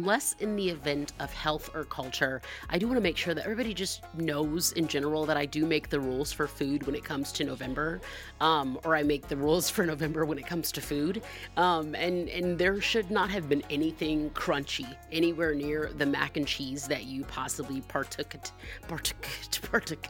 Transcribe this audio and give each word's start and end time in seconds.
Unless 0.00 0.36
in 0.40 0.56
the 0.56 0.70
event 0.70 1.12
of 1.20 1.30
health 1.30 1.68
or 1.74 1.84
culture, 1.84 2.40
I 2.70 2.78
do 2.78 2.86
want 2.86 2.96
to 2.96 3.02
make 3.02 3.18
sure 3.18 3.34
that 3.34 3.44
everybody 3.44 3.74
just 3.74 4.00
knows 4.14 4.72
in 4.72 4.88
general 4.88 5.26
that 5.26 5.36
I 5.36 5.44
do 5.44 5.66
make 5.66 5.90
the 5.90 6.00
rules 6.00 6.32
for 6.32 6.46
food 6.46 6.86
when 6.86 6.94
it 6.94 7.04
comes 7.04 7.32
to 7.32 7.44
November, 7.44 8.00
um, 8.40 8.78
or 8.82 8.96
I 8.96 9.02
make 9.02 9.28
the 9.28 9.36
rules 9.36 9.68
for 9.68 9.84
November 9.84 10.24
when 10.24 10.38
it 10.38 10.46
comes 10.46 10.72
to 10.72 10.80
food. 10.80 11.20
Um, 11.58 11.94
and 11.94 12.30
and 12.30 12.56
there 12.56 12.80
should 12.80 13.10
not 13.10 13.28
have 13.28 13.46
been 13.46 13.62
anything 13.68 14.30
crunchy 14.30 14.88
anywhere 15.12 15.54
near 15.54 15.90
the 15.94 16.06
mac 16.06 16.38
and 16.38 16.46
cheese 16.46 16.88
that 16.88 17.04
you 17.04 17.22
possibly 17.24 17.82
partook 17.82 18.34
partook 18.88 19.28
partook 19.70 20.06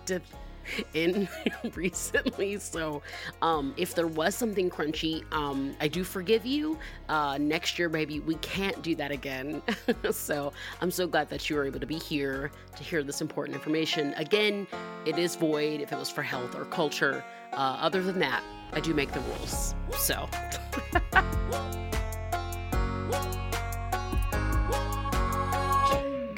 in 0.94 1.28
recently. 1.74 2.58
So, 2.58 3.02
um, 3.42 3.74
if 3.76 3.94
there 3.94 4.06
was 4.06 4.34
something 4.34 4.70
crunchy, 4.70 5.24
um, 5.32 5.74
I 5.80 5.88
do 5.88 6.04
forgive 6.04 6.46
you. 6.46 6.78
Uh, 7.08 7.38
next 7.38 7.78
year, 7.78 7.88
maybe 7.88 8.20
we 8.20 8.36
can't 8.36 8.80
do 8.82 8.94
that 8.96 9.10
again. 9.10 9.62
so, 10.10 10.52
I'm 10.80 10.90
so 10.90 11.06
glad 11.06 11.28
that 11.30 11.48
you 11.48 11.56
were 11.56 11.64
able 11.64 11.80
to 11.80 11.86
be 11.86 11.98
here 11.98 12.50
to 12.76 12.82
hear 12.82 13.02
this 13.02 13.20
important 13.20 13.54
information. 13.54 14.14
Again, 14.16 14.66
it 15.06 15.18
is 15.18 15.36
void 15.36 15.80
if 15.80 15.92
it 15.92 15.98
was 15.98 16.10
for 16.10 16.22
health 16.22 16.54
or 16.54 16.64
culture. 16.66 17.24
Uh, 17.52 17.78
other 17.80 18.02
than 18.02 18.18
that, 18.20 18.42
I 18.72 18.80
do 18.80 18.94
make 18.94 19.12
the 19.12 19.20
rules. 19.20 19.74
So. 19.96 20.28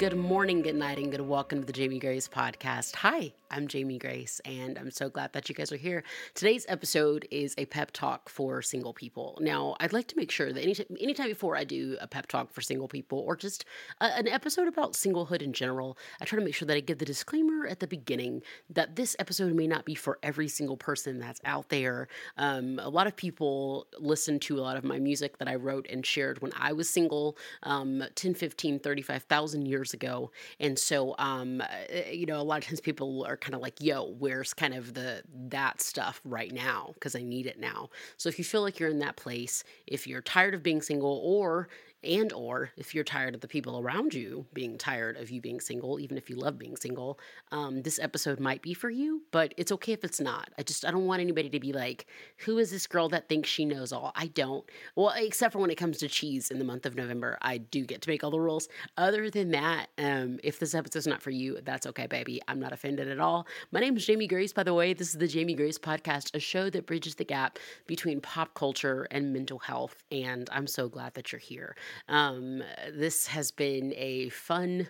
Good 0.03 0.17
morning, 0.17 0.63
good 0.63 0.75
night, 0.75 0.97
and 0.97 1.11
good 1.11 1.21
welcome 1.21 1.61
to 1.61 1.65
the 1.65 1.71
Jamie 1.71 1.97
Grace 1.97 2.27
podcast. 2.27 2.93
Hi, 2.95 3.31
I'm 3.49 3.69
Jamie 3.69 3.99
Grace, 3.99 4.41
and 4.43 4.77
I'm 4.77 4.91
so 4.91 5.09
glad 5.09 5.31
that 5.31 5.47
you 5.47 5.55
guys 5.55 5.71
are 5.71 5.77
here. 5.77 6.03
Today's 6.33 6.65
episode 6.67 7.25
is 7.31 7.55
a 7.57 7.65
pep 7.67 7.91
talk 7.91 8.27
for 8.27 8.61
single 8.61 8.93
people. 8.93 9.37
Now, 9.39 9.77
I'd 9.79 9.93
like 9.93 10.07
to 10.07 10.17
make 10.17 10.29
sure 10.29 10.51
that 10.51 10.61
anytime, 10.61 10.97
anytime 10.99 11.29
before 11.29 11.55
I 11.55 11.63
do 11.63 11.95
a 12.01 12.07
pep 12.07 12.27
talk 12.27 12.51
for 12.51 12.59
single 12.59 12.89
people 12.89 13.19
or 13.19 13.37
just 13.37 13.63
a, 14.01 14.05
an 14.17 14.27
episode 14.27 14.67
about 14.67 14.93
singlehood 14.93 15.41
in 15.41 15.53
general, 15.53 15.97
I 16.19 16.25
try 16.25 16.37
to 16.37 16.43
make 16.43 16.55
sure 16.55 16.65
that 16.65 16.75
I 16.75 16.81
give 16.81 16.97
the 16.97 17.05
disclaimer 17.05 17.65
at 17.65 17.79
the 17.79 17.87
beginning 17.87 18.41
that 18.71 18.97
this 18.97 19.15
episode 19.19 19.53
may 19.53 19.67
not 19.67 19.85
be 19.85 19.95
for 19.95 20.19
every 20.21 20.49
single 20.49 20.75
person 20.75 21.19
that's 21.19 21.39
out 21.45 21.69
there. 21.69 22.09
Um, 22.37 22.77
a 22.79 22.89
lot 22.89 23.07
of 23.07 23.15
people 23.15 23.87
listen 23.99 24.39
to 24.39 24.59
a 24.59 24.61
lot 24.61 24.75
of 24.75 24.83
my 24.83 24.99
music 24.99 25.37
that 25.37 25.47
I 25.47 25.55
wrote 25.55 25.87
and 25.89 26.05
shared 26.05 26.41
when 26.41 26.51
I 26.57 26.73
was 26.73 26.89
single 26.89 27.37
um, 27.61 28.03
10, 28.15 28.33
15, 28.33 28.79
35,000 28.79 29.65
years 29.65 29.92
ago. 29.93 30.31
And 30.59 30.77
so, 30.77 31.15
um, 31.17 31.61
uh, 31.61 32.09
you 32.11 32.25
know, 32.25 32.39
a 32.39 32.43
lot 32.43 32.59
of 32.59 32.67
times 32.67 32.81
people 32.81 33.25
are 33.25 33.37
kind 33.37 33.55
of 33.55 33.61
like, 33.61 33.81
yo, 33.81 34.13
where's 34.19 34.53
kind 34.53 34.73
of 34.73 34.93
the 34.93 35.23
that 35.49 35.81
stuff 35.81 36.21
right 36.25 36.51
now? 36.51 36.91
Because 36.93 37.15
I 37.15 37.21
need 37.21 37.45
it 37.45 37.59
now. 37.59 37.89
So 38.17 38.29
if 38.29 38.37
you 38.37 38.45
feel 38.45 38.61
like 38.61 38.79
you're 38.79 38.89
in 38.89 38.99
that 38.99 39.15
place, 39.15 39.63
if 39.87 40.07
you're 40.07 40.21
tired 40.21 40.53
of 40.53 40.63
being 40.63 40.81
single 40.81 41.21
or 41.23 41.69
and 42.03 42.31
or 42.33 42.71
if 42.77 42.93
you're 42.93 43.03
tired 43.03 43.35
of 43.35 43.41
the 43.41 43.47
people 43.47 43.79
around 43.79 44.13
you 44.13 44.45
being 44.53 44.77
tired 44.77 45.17
of 45.17 45.29
you 45.29 45.41
being 45.41 45.59
single 45.59 45.99
even 45.99 46.17
if 46.17 46.29
you 46.29 46.35
love 46.35 46.57
being 46.57 46.75
single 46.75 47.19
um, 47.51 47.81
this 47.81 47.99
episode 47.99 48.39
might 48.39 48.61
be 48.61 48.73
for 48.73 48.89
you 48.89 49.21
but 49.31 49.53
it's 49.57 49.71
okay 49.71 49.93
if 49.93 50.03
it's 50.03 50.19
not. 50.19 50.49
I 50.57 50.63
just 50.63 50.85
i 50.85 50.91
don't 50.91 51.05
want 51.05 51.21
anybody 51.21 51.49
to 51.49 51.59
be 51.59 51.73
like 51.73 52.07
who 52.37 52.57
is 52.57 52.71
this 52.71 52.87
girl 52.87 53.09
that 53.09 53.29
thinks 53.29 53.49
she 53.49 53.65
knows 53.65 53.91
all? 53.91 54.11
I 54.15 54.27
don't. 54.27 54.65
Well 54.95 55.13
except 55.15 55.53
for 55.53 55.59
when 55.59 55.71
it 55.71 55.77
comes 55.77 55.97
to 55.99 56.07
cheese 56.07 56.51
in 56.51 56.59
the 56.59 56.65
month 56.65 56.85
of 56.85 56.95
november 56.95 57.37
i 57.41 57.57
do 57.57 57.85
get 57.85 58.01
to 58.01 58.09
make 58.09 58.23
all 58.23 58.31
the 58.31 58.39
rules. 58.39 58.67
Other 58.97 59.29
than 59.29 59.51
that 59.51 59.87
um, 59.97 60.39
if 60.43 60.59
this 60.59 60.75
episode's 60.75 61.07
not 61.07 61.21
for 61.21 61.31
you 61.31 61.59
that's 61.63 61.87
okay 61.87 62.07
baby. 62.07 62.41
I'm 62.47 62.59
not 62.59 62.73
offended 62.73 63.07
at 63.07 63.19
all. 63.19 63.47
My 63.71 63.79
name 63.79 63.97
is 63.97 64.05
jamie 64.05 64.27
grace 64.27 64.53
by 64.53 64.63
the 64.63 64.73
way. 64.73 64.93
This 64.93 65.09
is 65.09 65.17
the 65.17 65.27
jamie 65.27 65.55
grace 65.55 65.77
podcast 65.77 66.33
a 66.35 66.39
show 66.39 66.69
that 66.69 66.85
bridges 66.85 67.15
the 67.15 67.25
gap 67.25 67.59
between 67.87 68.21
pop 68.21 68.53
culture 68.53 69.07
and 69.11 69.33
mental 69.33 69.59
health 69.59 70.03
and 70.11 70.49
i'm 70.51 70.67
so 70.67 70.87
glad 70.87 71.13
that 71.13 71.31
you're 71.31 71.39
here 71.39 71.75
um, 72.07 72.63
this 72.91 73.27
has 73.27 73.51
been 73.51 73.93
a 73.95 74.29
fun 74.29 74.87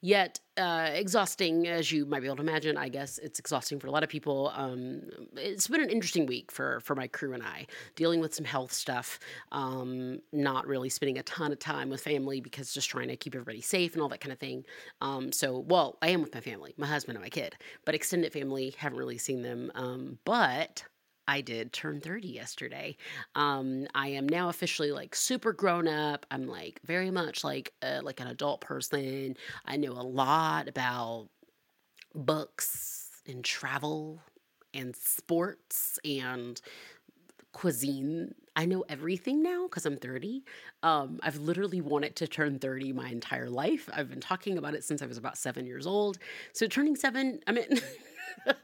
yet 0.00 0.38
uh, 0.56 0.90
exhausting, 0.92 1.66
as 1.66 1.90
you 1.90 2.06
might 2.06 2.20
be 2.20 2.26
able 2.26 2.36
to 2.36 2.42
imagine. 2.42 2.76
I 2.76 2.88
guess 2.88 3.18
it's 3.18 3.38
exhausting 3.38 3.80
for 3.80 3.88
a 3.88 3.90
lot 3.90 4.04
of 4.04 4.08
people. 4.08 4.52
Um, 4.54 5.02
it's 5.36 5.68
been 5.68 5.82
an 5.82 5.90
interesting 5.90 6.26
week 6.26 6.50
for 6.50 6.80
for 6.80 6.94
my 6.94 7.08
crew 7.08 7.32
and 7.32 7.42
I, 7.42 7.66
dealing 7.94 8.20
with 8.20 8.34
some 8.34 8.44
health 8.44 8.72
stuff. 8.72 9.18
Um, 9.52 10.20
not 10.32 10.66
really 10.66 10.88
spending 10.88 11.18
a 11.18 11.22
ton 11.24 11.52
of 11.52 11.58
time 11.58 11.90
with 11.90 12.00
family 12.00 12.40
because 12.40 12.72
just 12.72 12.88
trying 12.88 13.08
to 13.08 13.16
keep 13.16 13.34
everybody 13.34 13.60
safe 13.60 13.94
and 13.94 14.02
all 14.02 14.08
that 14.10 14.20
kind 14.20 14.32
of 14.32 14.38
thing. 14.38 14.64
Um, 15.00 15.32
so, 15.32 15.58
well, 15.58 15.98
I 16.02 16.10
am 16.10 16.22
with 16.22 16.34
my 16.34 16.40
family, 16.40 16.74
my 16.76 16.86
husband 16.86 17.16
and 17.16 17.24
my 17.24 17.30
kid, 17.30 17.56
but 17.84 17.94
extended 17.94 18.32
family 18.32 18.74
haven't 18.78 18.98
really 18.98 19.18
seen 19.18 19.42
them. 19.42 19.72
Um, 19.74 20.18
but 20.24 20.84
I 21.28 21.40
did 21.40 21.72
turn 21.72 22.00
30 22.00 22.28
yesterday. 22.28 22.96
Um, 23.34 23.86
I 23.94 24.08
am 24.08 24.28
now 24.28 24.48
officially 24.48 24.92
like 24.92 25.14
super 25.14 25.52
grown 25.52 25.88
up. 25.88 26.26
I'm 26.30 26.46
like 26.46 26.80
very 26.84 27.10
much 27.10 27.44
like 27.44 27.72
uh, 27.82 28.00
like 28.02 28.20
an 28.20 28.28
adult 28.28 28.60
person. 28.60 29.36
I 29.64 29.76
know 29.76 29.92
a 29.92 30.02
lot 30.02 30.68
about 30.68 31.28
books 32.14 33.10
and 33.26 33.44
travel 33.44 34.20
and 34.72 34.94
sports 34.94 35.98
and 36.04 36.60
cuisine. 37.52 38.34
I 38.54 38.66
know 38.66 38.84
everything 38.88 39.42
now 39.42 39.64
because 39.66 39.86
I'm 39.86 39.96
30. 39.96 40.44
Um, 40.82 41.20
I've 41.22 41.38
literally 41.38 41.80
wanted 41.80 42.16
to 42.16 42.26
turn 42.26 42.58
30 42.58 42.92
my 42.92 43.08
entire 43.08 43.50
life. 43.50 43.88
I've 43.92 44.08
been 44.08 44.20
talking 44.20 44.58
about 44.58 44.74
it 44.74 44.84
since 44.84 45.02
I 45.02 45.06
was 45.06 45.18
about 45.18 45.36
seven 45.38 45.66
years 45.66 45.86
old. 45.86 46.18
So 46.52 46.66
turning 46.66 46.96
seven, 46.96 47.40
I 47.46 47.52
mean, 47.52 47.66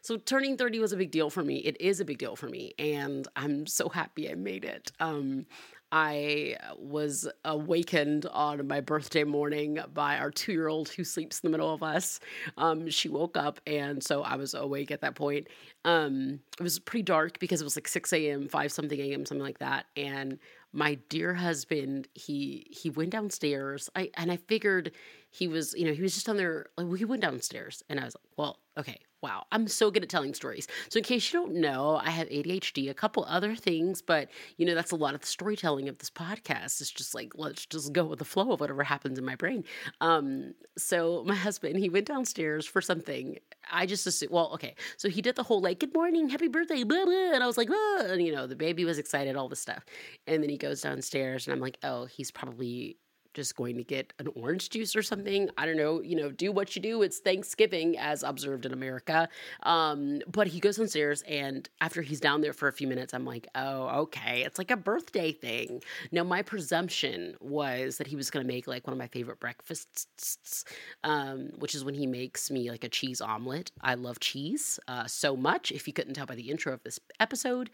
So 0.00 0.16
turning 0.16 0.56
30 0.56 0.78
was 0.78 0.92
a 0.92 0.96
big 0.96 1.10
deal 1.10 1.28
for 1.28 1.42
me. 1.42 1.56
It 1.56 1.76
is 1.80 2.00
a 2.00 2.04
big 2.04 2.18
deal 2.18 2.36
for 2.36 2.48
me. 2.48 2.72
And 2.78 3.26
I'm 3.36 3.66
so 3.66 3.88
happy 3.88 4.30
I 4.30 4.34
made 4.36 4.64
it. 4.64 4.92
Um, 5.00 5.44
I 5.90 6.56
was 6.78 7.26
awakened 7.44 8.26
on 8.26 8.66
my 8.68 8.80
birthday 8.80 9.24
morning 9.24 9.78
by 9.94 10.18
our 10.18 10.30
two 10.30 10.52
year 10.52 10.68
old 10.68 10.88
who 10.90 11.02
sleeps 11.02 11.40
in 11.40 11.48
the 11.48 11.50
middle 11.50 11.72
of 11.72 11.82
us. 11.82 12.20
Um, 12.58 12.90
she 12.90 13.08
woke 13.08 13.36
up, 13.36 13.58
and 13.66 14.02
so 14.02 14.22
I 14.22 14.36
was 14.36 14.54
awake 14.54 14.90
at 14.90 15.00
that 15.00 15.14
point. 15.14 15.48
Um, 15.84 16.40
it 16.58 16.62
was 16.62 16.78
pretty 16.78 17.02
dark 17.02 17.38
because 17.38 17.60
it 17.60 17.64
was 17.64 17.76
like 17.76 17.88
6 17.88 18.12
a.m., 18.12 18.48
5 18.48 18.70
something 18.70 19.00
a.m., 19.00 19.24
something 19.24 19.44
like 19.44 19.58
that. 19.60 19.86
And 19.96 20.38
my 20.72 20.94
dear 21.08 21.32
husband, 21.34 22.08
he 22.14 22.66
he 22.70 22.90
went 22.90 23.10
downstairs. 23.10 23.88
I 23.96 24.10
and 24.16 24.30
I 24.30 24.36
figured 24.36 24.92
he 25.30 25.48
was, 25.48 25.74
you 25.74 25.86
know, 25.86 25.92
he 25.92 26.02
was 26.02 26.14
just 26.14 26.28
on 26.28 26.36
there. 26.36 26.66
Like, 26.76 26.98
he 26.98 27.04
went 27.06 27.22
downstairs, 27.22 27.82
and 27.88 27.98
I 27.98 28.04
was 28.04 28.14
like, 28.14 28.24
well, 28.36 28.58
okay, 28.78 29.00
wow, 29.22 29.44
I'm 29.50 29.66
so 29.66 29.90
good 29.90 30.02
at 30.02 30.08
telling 30.08 30.32
stories. 30.34 30.68
So, 30.88 30.98
in 30.98 31.04
case 31.04 31.32
you 31.32 31.40
don't 31.40 31.54
know, 31.54 32.00
I 32.02 32.10
have 32.10 32.28
ADHD, 32.28 32.88
a 32.88 32.94
couple 32.94 33.24
other 33.24 33.54
things, 33.56 34.00
but 34.00 34.28
you 34.56 34.64
know, 34.64 34.74
that's 34.74 34.92
a 34.92 34.96
lot 34.96 35.14
of 35.14 35.20
the 35.20 35.26
storytelling 35.26 35.88
of 35.88 35.98
this 35.98 36.10
podcast. 36.10 36.80
It's 36.80 36.90
just 36.90 37.14
like, 37.14 37.32
let's 37.34 37.66
just 37.66 37.92
go 37.92 38.04
with 38.04 38.20
the 38.20 38.24
flow 38.24 38.52
of 38.52 38.60
whatever 38.60 38.84
happens 38.84 39.18
in 39.18 39.24
my 39.24 39.34
brain. 39.34 39.64
Um, 40.00 40.54
so, 40.76 41.24
my 41.26 41.34
husband, 41.34 41.78
he 41.78 41.88
went 41.88 42.06
downstairs 42.06 42.66
for 42.66 42.80
something. 42.80 43.38
I 43.70 43.86
just 43.86 44.06
assumed, 44.06 44.32
well, 44.32 44.50
okay. 44.54 44.74
So, 44.96 45.08
he 45.08 45.20
did 45.22 45.36
the 45.36 45.42
whole 45.42 45.60
like, 45.60 45.80
good 45.80 45.94
morning, 45.94 46.28
happy 46.28 46.48
birthday, 46.48 46.84
blah, 46.84 47.04
blah. 47.04 47.32
And 47.34 47.42
I 47.42 47.46
was 47.46 47.58
like, 47.58 47.68
ah, 47.70 48.02
and 48.06 48.24
you 48.24 48.32
know, 48.32 48.46
the 48.46 48.56
baby 48.56 48.84
was 48.84 48.98
excited, 48.98 49.36
all 49.36 49.48
this 49.48 49.60
stuff. 49.60 49.84
And 50.26 50.42
then 50.42 50.50
he 50.50 50.56
goes 50.58 50.80
downstairs, 50.82 51.46
and 51.46 51.54
I'm 51.54 51.60
like, 51.60 51.78
oh, 51.82 52.04
he's 52.06 52.30
probably 52.30 52.98
just 53.34 53.56
going 53.56 53.76
to 53.76 53.84
get 53.84 54.12
an 54.18 54.28
orange 54.34 54.70
juice 54.70 54.96
or 54.96 55.02
something. 55.02 55.50
I 55.56 55.66
don't 55.66 55.76
know, 55.76 56.00
you 56.00 56.16
know, 56.16 56.30
do 56.30 56.52
what 56.52 56.74
you 56.74 56.82
do. 56.82 57.02
It's 57.02 57.18
Thanksgiving 57.18 57.96
as 57.98 58.22
observed 58.22 58.66
in 58.66 58.72
America. 58.72 59.28
Um, 59.62 60.20
but 60.30 60.46
he 60.46 60.60
goes 60.60 60.76
downstairs 60.76 61.22
and 61.28 61.68
after 61.80 62.02
he's 62.02 62.20
down 62.20 62.40
there 62.40 62.52
for 62.52 62.68
a 62.68 62.72
few 62.72 62.88
minutes, 62.88 63.14
I'm 63.14 63.24
like, 63.24 63.46
oh, 63.54 64.02
okay. 64.02 64.42
It's 64.42 64.58
like 64.58 64.70
a 64.70 64.76
birthday 64.76 65.32
thing. 65.32 65.82
Now, 66.10 66.24
my 66.24 66.42
presumption 66.42 67.36
was 67.40 67.98
that 67.98 68.06
he 68.06 68.16
was 68.16 68.30
going 68.30 68.46
to 68.46 68.52
make 68.52 68.66
like 68.66 68.86
one 68.86 68.92
of 68.92 68.98
my 68.98 69.08
favorite 69.08 69.40
breakfasts, 69.40 70.64
um, 71.04 71.50
which 71.58 71.74
is 71.74 71.84
when 71.84 71.94
he 71.94 72.06
makes 72.06 72.50
me 72.50 72.70
like 72.70 72.84
a 72.84 72.88
cheese 72.88 73.20
omelet. 73.20 73.70
I 73.80 73.94
love 73.94 74.20
cheese 74.20 74.80
uh, 74.88 75.06
so 75.06 75.36
much. 75.36 75.70
If 75.70 75.86
you 75.86 75.92
couldn't 75.92 76.14
tell 76.14 76.26
by 76.26 76.34
the 76.34 76.50
intro 76.50 76.72
of 76.72 76.82
this 76.82 76.98
episode, 77.20 77.70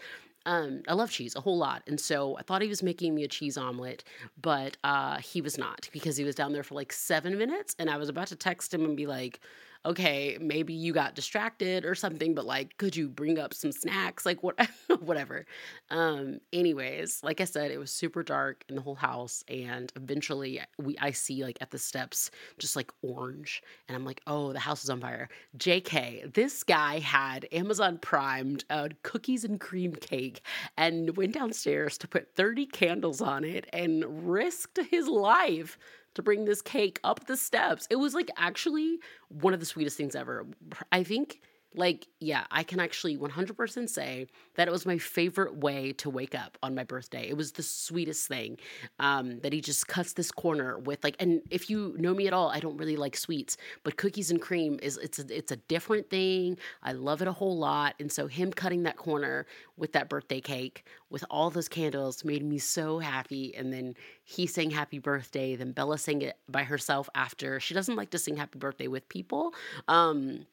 um, 0.46 0.82
I 0.88 0.94
love 0.94 1.10
cheese 1.10 1.34
a 1.36 1.40
whole 1.40 1.56
lot. 1.56 1.82
And 1.86 1.98
so 1.98 2.36
I 2.38 2.42
thought 2.42 2.62
he 2.62 2.68
was 2.68 2.82
making 2.82 3.14
me 3.14 3.24
a 3.24 3.28
cheese 3.28 3.56
omelet, 3.56 4.04
but 4.40 4.76
uh, 4.84 5.18
he 5.18 5.40
was 5.40 5.58
not 5.58 5.88
because 5.92 6.16
he 6.16 6.24
was 6.24 6.34
down 6.34 6.52
there 6.52 6.62
for 6.62 6.74
like 6.74 6.92
seven 6.92 7.38
minutes. 7.38 7.74
And 7.78 7.88
I 7.88 7.96
was 7.96 8.08
about 8.08 8.28
to 8.28 8.36
text 8.36 8.72
him 8.72 8.84
and 8.84 8.96
be 8.96 9.06
like, 9.06 9.40
okay, 9.86 10.38
maybe 10.40 10.72
you 10.72 10.92
got 10.92 11.14
distracted 11.14 11.84
or 11.84 11.94
something, 11.94 12.34
but 12.34 12.46
like, 12.46 12.76
could 12.78 12.96
you 12.96 13.08
bring 13.08 13.38
up 13.38 13.52
some 13.52 13.72
snacks? 13.72 14.24
Like, 14.24 14.42
what, 14.42 14.58
whatever. 15.00 15.46
Um, 15.90 16.40
anyways, 16.52 17.20
like 17.22 17.40
I 17.40 17.44
said, 17.44 17.70
it 17.70 17.78
was 17.78 17.90
super 17.90 18.22
dark 18.22 18.64
in 18.68 18.76
the 18.76 18.82
whole 18.82 18.94
house, 18.94 19.44
and 19.48 19.92
eventually 19.96 20.60
we, 20.78 20.96
I 20.98 21.10
see 21.10 21.44
like 21.44 21.58
at 21.60 21.70
the 21.70 21.78
steps 21.78 22.30
just 22.58 22.76
like 22.76 22.90
orange, 23.02 23.62
and 23.88 23.96
I'm 23.96 24.04
like, 24.04 24.20
oh, 24.26 24.52
the 24.52 24.58
house 24.58 24.84
is 24.84 24.90
on 24.90 25.00
fire. 25.00 25.28
JK, 25.58 26.32
this 26.32 26.64
guy 26.64 26.98
had 26.98 27.46
Amazon 27.52 27.98
primed 27.98 28.64
a 28.70 28.90
cookies 29.02 29.44
and 29.44 29.60
cream 29.60 29.92
cake 29.92 30.40
and 30.76 31.16
went 31.16 31.34
downstairs 31.34 31.98
to 31.98 32.08
put 32.08 32.34
30 32.34 32.66
candles 32.66 33.20
on 33.20 33.44
it 33.44 33.66
and 33.72 34.28
risked 34.28 34.78
his 34.90 35.08
life 35.08 35.78
to 36.14 36.22
bring 36.22 36.44
this 36.44 36.62
cake 36.62 37.00
up 37.04 37.26
the 37.26 37.36
steps. 37.36 37.86
It 37.90 37.96
was 37.96 38.14
like 38.14 38.30
actually 38.36 38.98
one 39.28 39.54
of 39.54 39.60
the 39.60 39.66
sweetest 39.66 39.96
things 39.96 40.14
ever. 40.14 40.46
I 40.92 41.02
think 41.02 41.40
Like, 41.74 42.06
yeah, 42.20 42.44
I 42.50 42.62
can 42.62 42.80
actually 42.80 43.16
100% 43.16 43.88
say 43.88 44.26
that 44.54 44.68
it 44.68 44.70
was 44.70 44.86
my 44.86 44.98
favorite 44.98 45.56
way 45.56 45.92
to 45.94 46.08
wake 46.08 46.34
up 46.34 46.56
on 46.62 46.74
my 46.74 46.84
birthday. 46.84 47.28
It 47.28 47.36
was 47.36 47.52
the 47.52 47.62
sweetest 47.62 48.28
thing 48.28 48.58
um, 48.98 49.40
that 49.40 49.52
he 49.52 49.60
just 49.60 49.88
cuts 49.88 50.12
this 50.12 50.30
corner 50.30 50.78
with 50.78 51.02
like, 51.02 51.16
and 51.18 51.42
if 51.50 51.68
you 51.68 51.94
know 51.98 52.14
me 52.14 52.26
at 52.26 52.32
all, 52.32 52.48
I 52.50 52.60
don't 52.60 52.76
really 52.76 52.96
like 52.96 53.16
sweets, 53.16 53.56
but 53.82 53.96
cookies 53.96 54.30
and 54.30 54.40
cream 54.40 54.78
is 54.82 54.96
it's 54.98 55.18
a, 55.18 55.36
it's 55.36 55.52
a 55.52 55.56
different 55.56 56.10
thing. 56.10 56.58
I 56.82 56.92
love 56.92 57.22
it 57.22 57.28
a 57.28 57.32
whole 57.32 57.58
lot, 57.58 57.94
and 57.98 58.10
so 58.10 58.26
him 58.26 58.52
cutting 58.52 58.84
that 58.84 58.96
corner 58.96 59.46
with 59.76 59.92
that 59.92 60.08
birthday 60.08 60.40
cake 60.40 60.84
with 61.10 61.24
all 61.30 61.50
those 61.50 61.68
candles 61.68 62.24
made 62.24 62.44
me 62.44 62.58
so 62.58 62.98
happy. 62.98 63.54
And 63.54 63.72
then 63.72 63.94
he 64.24 64.46
sang 64.46 64.70
happy 64.70 64.98
birthday. 64.98 65.54
Then 65.54 65.72
Bella 65.72 65.98
sang 65.98 66.22
it 66.22 66.38
by 66.48 66.64
herself 66.64 67.08
after. 67.14 67.60
She 67.60 67.74
doesn't 67.74 67.96
like 67.96 68.10
to 68.10 68.18
sing 68.18 68.36
happy 68.36 68.58
birthday 68.58 68.88
with 68.88 69.08
people. 69.08 69.54
Um, 69.86 70.46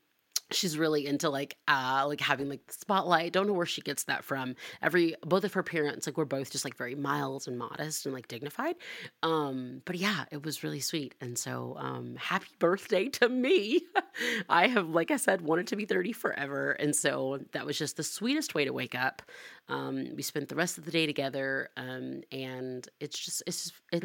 she's 0.53 0.77
really 0.77 1.05
into 1.05 1.29
like 1.29 1.57
uh 1.67 2.05
like 2.07 2.21
having 2.21 2.49
like 2.49 2.65
the 2.67 2.73
spotlight 2.73 3.33
don't 3.33 3.47
know 3.47 3.53
where 3.53 3.65
she 3.65 3.81
gets 3.81 4.03
that 4.03 4.23
from. 4.23 4.55
Every 4.81 5.15
both 5.25 5.43
of 5.43 5.53
her 5.53 5.63
parents 5.63 6.07
like 6.07 6.17
were 6.17 6.25
both 6.25 6.51
just 6.51 6.65
like 6.65 6.77
very 6.77 6.95
mild 6.95 7.47
and 7.47 7.57
modest 7.57 8.05
and 8.05 8.13
like 8.13 8.27
dignified 8.27 8.75
um 9.23 9.81
but 9.85 9.95
yeah 9.95 10.25
it 10.31 10.43
was 10.43 10.63
really 10.63 10.79
sweet 10.79 11.15
and 11.21 11.37
so 11.37 11.75
um 11.79 12.15
happy 12.17 12.47
birthday 12.59 13.07
to 13.09 13.29
me. 13.29 13.81
I 14.49 14.67
have 14.67 14.89
like 14.89 15.11
i 15.11 15.17
said 15.17 15.41
wanted 15.41 15.67
to 15.67 15.75
be 15.75 15.85
30 15.85 16.11
forever 16.13 16.71
and 16.71 16.95
so 16.95 17.39
that 17.53 17.65
was 17.65 17.77
just 17.77 17.97
the 17.97 18.03
sweetest 18.03 18.53
way 18.55 18.65
to 18.65 18.73
wake 18.73 18.95
up 18.95 19.21
um 19.69 20.07
we 20.15 20.21
spent 20.21 20.49
the 20.49 20.55
rest 20.55 20.77
of 20.77 20.85
the 20.85 20.91
day 20.91 21.05
together 21.05 21.69
um 21.77 22.21
and 22.31 22.87
it's 22.99 23.17
just 23.17 23.43
it's 23.47 23.63
just, 23.63 23.75
it, 23.91 24.03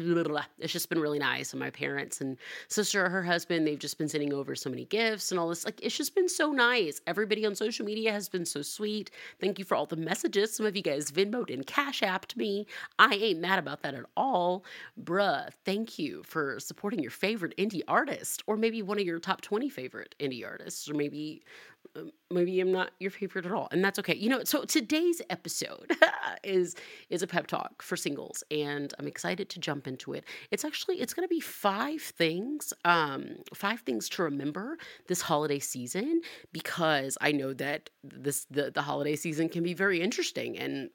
it's 0.59 0.73
just 0.73 0.89
been 0.89 0.99
really 0.99 1.19
nice 1.19 1.51
and 1.53 1.59
my 1.59 1.69
parents 1.69 2.21
and 2.21 2.37
sister 2.67 3.09
her 3.09 3.23
husband 3.23 3.65
they've 3.67 3.79
just 3.79 3.97
been 3.97 4.07
sending 4.09 4.33
over 4.33 4.55
so 4.55 4.69
many 4.69 4.85
gifts 4.85 5.31
and 5.31 5.39
all 5.39 5.49
this 5.49 5.65
like 5.65 5.79
it's 5.81 5.97
just 5.97 6.15
been 6.15 6.29
so 6.29 6.51
nice. 6.51 7.01
Everybody 7.07 7.45
on 7.45 7.55
social 7.55 7.85
media 7.85 8.11
has 8.11 8.29
been 8.29 8.45
so 8.45 8.61
sweet. 8.61 9.11
Thank 9.39 9.59
you 9.59 9.65
for 9.65 9.75
all 9.75 9.85
the 9.85 9.95
messages. 9.95 10.55
Some 10.55 10.65
of 10.65 10.75
you 10.75 10.81
guys 10.81 11.11
Venmoed 11.11 11.53
and 11.53 11.65
Cash 11.65 12.01
Apped 12.01 12.35
me. 12.35 12.65
I 12.99 13.13
ain't 13.15 13.39
mad 13.39 13.59
about 13.59 13.81
that 13.83 13.93
at 13.93 14.05
all. 14.15 14.63
Bruh, 15.01 15.49
thank 15.65 15.97
you 15.97 16.23
for 16.23 16.59
supporting 16.59 16.99
your 16.99 17.11
favorite 17.11 17.55
indie 17.57 17.81
artist, 17.87 18.43
or 18.47 18.57
maybe 18.57 18.81
one 18.81 18.99
of 18.99 19.05
your 19.05 19.19
top 19.19 19.41
20 19.41 19.69
favorite 19.69 20.15
indie 20.19 20.45
artists, 20.45 20.89
or 20.89 20.93
maybe 20.93 21.43
maybe 22.31 22.59
I'm 22.59 22.71
not 22.71 22.91
your 22.99 23.11
favorite 23.11 23.45
at 23.45 23.51
all, 23.51 23.67
and 23.71 23.83
that's 23.83 23.99
okay. 23.99 24.15
You 24.15 24.29
know, 24.29 24.43
so 24.43 24.63
today's 24.63 25.21
episode 25.29 25.91
is 26.43 26.75
is 27.09 27.21
a 27.21 27.27
pep 27.27 27.47
talk 27.47 27.81
for 27.81 27.95
singles, 27.95 28.43
and 28.51 28.93
I'm 28.99 29.07
excited 29.07 29.49
to 29.49 29.59
jump 29.59 29.87
into 29.87 30.13
it. 30.13 30.25
It's 30.51 30.65
actually 30.65 31.01
it's 31.01 31.13
going 31.13 31.27
to 31.27 31.33
be 31.33 31.39
five 31.39 32.01
things, 32.01 32.73
um, 32.85 33.37
five 33.53 33.81
things 33.81 34.09
to 34.09 34.23
remember 34.23 34.77
this 35.07 35.21
holiday 35.21 35.59
season 35.59 36.21
because 36.51 37.17
I 37.21 37.31
know 37.31 37.53
that 37.53 37.89
this 38.03 38.45
the 38.49 38.71
the 38.71 38.81
holiday 38.81 39.15
season 39.15 39.49
can 39.49 39.63
be 39.63 39.73
very 39.73 40.01
interesting 40.01 40.57
and 40.57 40.89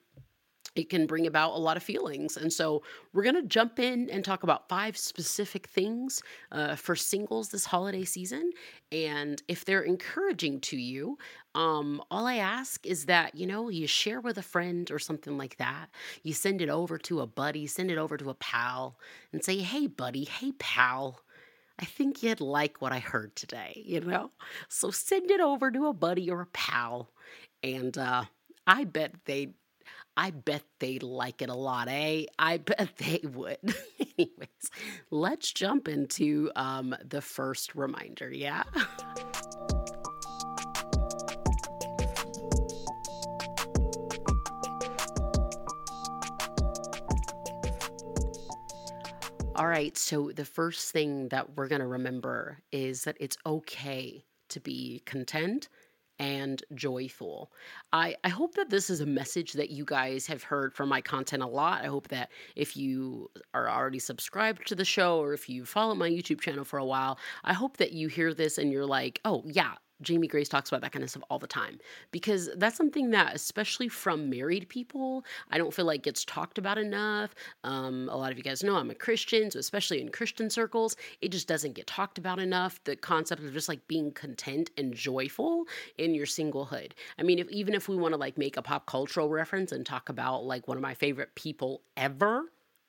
it 0.74 0.88
can 0.88 1.06
bring 1.06 1.26
about 1.26 1.52
a 1.52 1.58
lot 1.58 1.76
of 1.76 1.82
feelings. 1.82 2.36
And 2.36 2.52
so 2.52 2.82
we're 3.12 3.22
going 3.22 3.34
to 3.34 3.42
jump 3.42 3.78
in 3.78 4.08
and 4.08 4.24
talk 4.24 4.42
about 4.42 4.68
five 4.68 4.96
specific 4.96 5.66
things 5.66 6.22
uh, 6.50 6.76
for 6.76 6.96
singles 6.96 7.50
this 7.50 7.66
holiday 7.66 8.04
season. 8.04 8.52
And 8.90 9.42
if 9.48 9.64
they're 9.64 9.82
encouraging 9.82 10.60
to 10.60 10.76
you, 10.76 11.18
um, 11.54 12.02
all 12.10 12.26
I 12.26 12.36
ask 12.36 12.86
is 12.86 13.06
that, 13.06 13.34
you 13.34 13.46
know, 13.46 13.68
you 13.68 13.86
share 13.86 14.20
with 14.20 14.38
a 14.38 14.42
friend 14.42 14.90
or 14.90 14.98
something 14.98 15.36
like 15.36 15.58
that. 15.58 15.90
You 16.22 16.32
send 16.32 16.62
it 16.62 16.70
over 16.70 16.96
to 16.98 17.20
a 17.20 17.26
buddy, 17.26 17.66
send 17.66 17.90
it 17.90 17.98
over 17.98 18.16
to 18.16 18.30
a 18.30 18.34
pal, 18.34 18.98
and 19.32 19.44
say, 19.44 19.58
hey, 19.58 19.86
buddy, 19.86 20.24
hey, 20.24 20.52
pal. 20.58 21.20
I 21.78 21.84
think 21.84 22.22
you'd 22.22 22.40
like 22.40 22.80
what 22.80 22.92
I 22.92 22.98
heard 22.98 23.34
today, 23.36 23.82
you 23.84 24.00
know? 24.00 24.30
So 24.68 24.90
send 24.90 25.30
it 25.30 25.40
over 25.40 25.70
to 25.70 25.86
a 25.86 25.92
buddy 25.92 26.30
or 26.30 26.42
a 26.42 26.46
pal. 26.46 27.10
And 27.62 27.96
uh, 27.98 28.24
I 28.66 28.84
bet 28.84 29.14
they'd 29.24 29.54
I 30.16 30.30
bet 30.30 30.62
they'd 30.78 31.02
like 31.02 31.40
it 31.40 31.48
a 31.48 31.54
lot, 31.54 31.88
eh? 31.88 32.26
I 32.38 32.58
bet 32.58 32.90
they 32.98 33.20
would. 33.24 33.56
Anyways, 34.18 34.70
let's 35.10 35.52
jump 35.52 35.88
into 35.88 36.50
um, 36.54 36.94
the 37.02 37.22
first 37.22 37.74
reminder, 37.74 38.30
yeah? 38.30 38.64
All 49.54 49.68
right, 49.68 49.96
so 49.96 50.30
the 50.34 50.44
first 50.44 50.92
thing 50.92 51.28
that 51.28 51.56
we're 51.56 51.68
going 51.68 51.80
to 51.80 51.86
remember 51.86 52.58
is 52.70 53.04
that 53.04 53.16
it's 53.20 53.36
okay 53.46 54.24
to 54.48 54.60
be 54.60 55.02
content 55.06 55.68
and 56.18 56.62
joyful. 56.74 57.52
I, 57.92 58.16
I 58.24 58.28
hope 58.28 58.54
that 58.54 58.70
this 58.70 58.90
is 58.90 59.00
a 59.00 59.06
message 59.06 59.52
that 59.54 59.70
you 59.70 59.84
guys 59.84 60.26
have 60.26 60.42
heard 60.42 60.74
from 60.74 60.88
my 60.88 61.00
content 61.00 61.42
a 61.42 61.46
lot. 61.46 61.82
I 61.82 61.88
hope 61.88 62.08
that 62.08 62.30
if 62.56 62.76
you 62.76 63.30
are 63.54 63.68
already 63.68 63.98
subscribed 63.98 64.66
to 64.68 64.74
the 64.74 64.84
show 64.84 65.18
or 65.18 65.32
if 65.32 65.48
you 65.48 65.64
follow 65.64 65.94
my 65.94 66.08
YouTube 66.08 66.40
channel 66.40 66.64
for 66.64 66.78
a 66.78 66.84
while, 66.84 67.18
I 67.44 67.52
hope 67.52 67.78
that 67.78 67.92
you 67.92 68.08
hear 68.08 68.34
this 68.34 68.58
and 68.58 68.70
you're 68.72 68.86
like, 68.86 69.20
oh, 69.24 69.42
yeah, 69.46 69.74
Jamie 70.02 70.28
Grace 70.28 70.48
talks 70.48 70.68
about 70.68 70.80
that 70.82 70.92
kind 70.92 71.02
of 71.02 71.10
stuff 71.10 71.22
all 71.30 71.38
the 71.38 71.46
time 71.46 71.78
because 72.10 72.50
that's 72.56 72.76
something 72.76 73.10
that, 73.10 73.34
especially 73.34 73.88
from 73.88 74.28
married 74.28 74.68
people, 74.68 75.24
I 75.50 75.58
don't 75.58 75.72
feel 75.72 75.84
like 75.84 76.02
gets 76.02 76.24
talked 76.24 76.58
about 76.58 76.78
enough. 76.78 77.34
Um, 77.64 78.08
a 78.10 78.16
lot 78.16 78.32
of 78.32 78.38
you 78.38 78.44
guys 78.44 78.62
know 78.62 78.76
I'm 78.76 78.90
a 78.90 78.94
Christian, 78.94 79.50
so 79.50 79.58
especially 79.58 80.00
in 80.00 80.10
Christian 80.10 80.50
circles, 80.50 80.96
it 81.20 81.30
just 81.30 81.48
doesn't 81.48 81.74
get 81.74 81.86
talked 81.86 82.18
about 82.18 82.38
enough. 82.38 82.82
The 82.84 82.96
concept 82.96 83.42
of 83.42 83.52
just 83.52 83.68
like 83.68 83.86
being 83.88 84.12
content 84.12 84.70
and 84.76 84.94
joyful 84.94 85.64
in 85.98 86.14
your 86.14 86.26
singlehood. 86.26 86.92
I 87.18 87.22
mean, 87.22 87.38
if 87.38 87.48
even 87.50 87.74
if 87.74 87.88
we 87.88 87.96
want 87.96 88.12
to 88.12 88.18
like 88.18 88.36
make 88.38 88.56
a 88.56 88.62
pop 88.62 88.86
cultural 88.86 89.28
reference 89.28 89.72
and 89.72 89.86
talk 89.86 90.08
about 90.08 90.44
like 90.44 90.68
one 90.68 90.76
of 90.76 90.82
my 90.82 90.94
favorite 90.94 91.34
people 91.34 91.82
ever, 91.96 92.44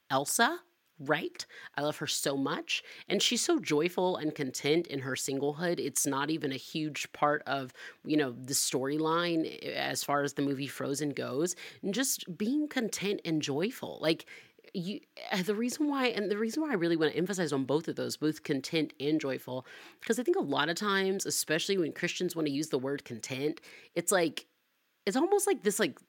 Elsa 0.10 0.60
right. 1.00 1.46
I 1.76 1.82
love 1.82 1.98
her 1.98 2.08
so 2.08 2.38
much. 2.38 2.84
And 3.08 3.22
she's 3.22 3.42
so 3.42 3.60
joyful 3.60 4.18
and 4.18 4.34
content 4.34 4.88
in 4.88 5.00
her 5.00 5.14
singlehood. 5.14 5.80
It's 5.80 6.06
not 6.06 6.30
even 6.30 6.52
a 6.52 6.58
huge 6.58 7.12
part 7.14 7.44
of, 7.46 7.74
you 8.06 8.18
know, 8.18 8.32
the 8.32 8.54
storyline 8.54 9.60
eh, 9.64 9.72
as 9.72 10.04
far 10.04 10.24
as 10.24 10.34
the 10.34 10.42
movie 10.42 10.68
Frozen 10.68 11.10
goes. 11.10 11.56
And 11.82 11.94
just 11.94 12.38
being 12.38 12.68
content 12.68 13.22
and 13.26 13.42
joyful. 13.42 14.00
Like, 14.02 14.26
you 14.74 15.00
eh, 15.32 15.44
the 15.44 15.56
reason 15.56 15.88
why 15.88 16.08
and 16.08 16.32
the 16.32 16.38
reason 16.38 16.64
why 16.64 16.72
I 16.72 16.76
really 16.76 16.96
want 16.96 17.12
to 17.12 17.18
emphasize 17.18 17.54
on 17.54 17.66
both 17.66 17.88
of 17.88 17.96
those 17.96 18.18
both 18.18 18.44
content 18.44 18.94
and 19.00 19.20
joyful 19.20 19.66
because 20.00 20.20
I 20.20 20.24
think 20.24 20.38
a 20.38 20.42
lot 20.42 20.70
of 20.70 20.76
times 20.76 21.26
especially 21.26 21.78
when 21.78 21.92
Christians 21.92 22.36
want 22.36 22.48
to 22.48 22.54
use 22.54 22.70
the 22.70 22.80
word 22.80 23.06
content 23.06 23.62
it's 23.94 24.12
like 24.12 24.48
it's 25.06 25.18
almost 25.18 25.46
like 25.48 25.64
this 25.64 25.80
like 25.80 26.00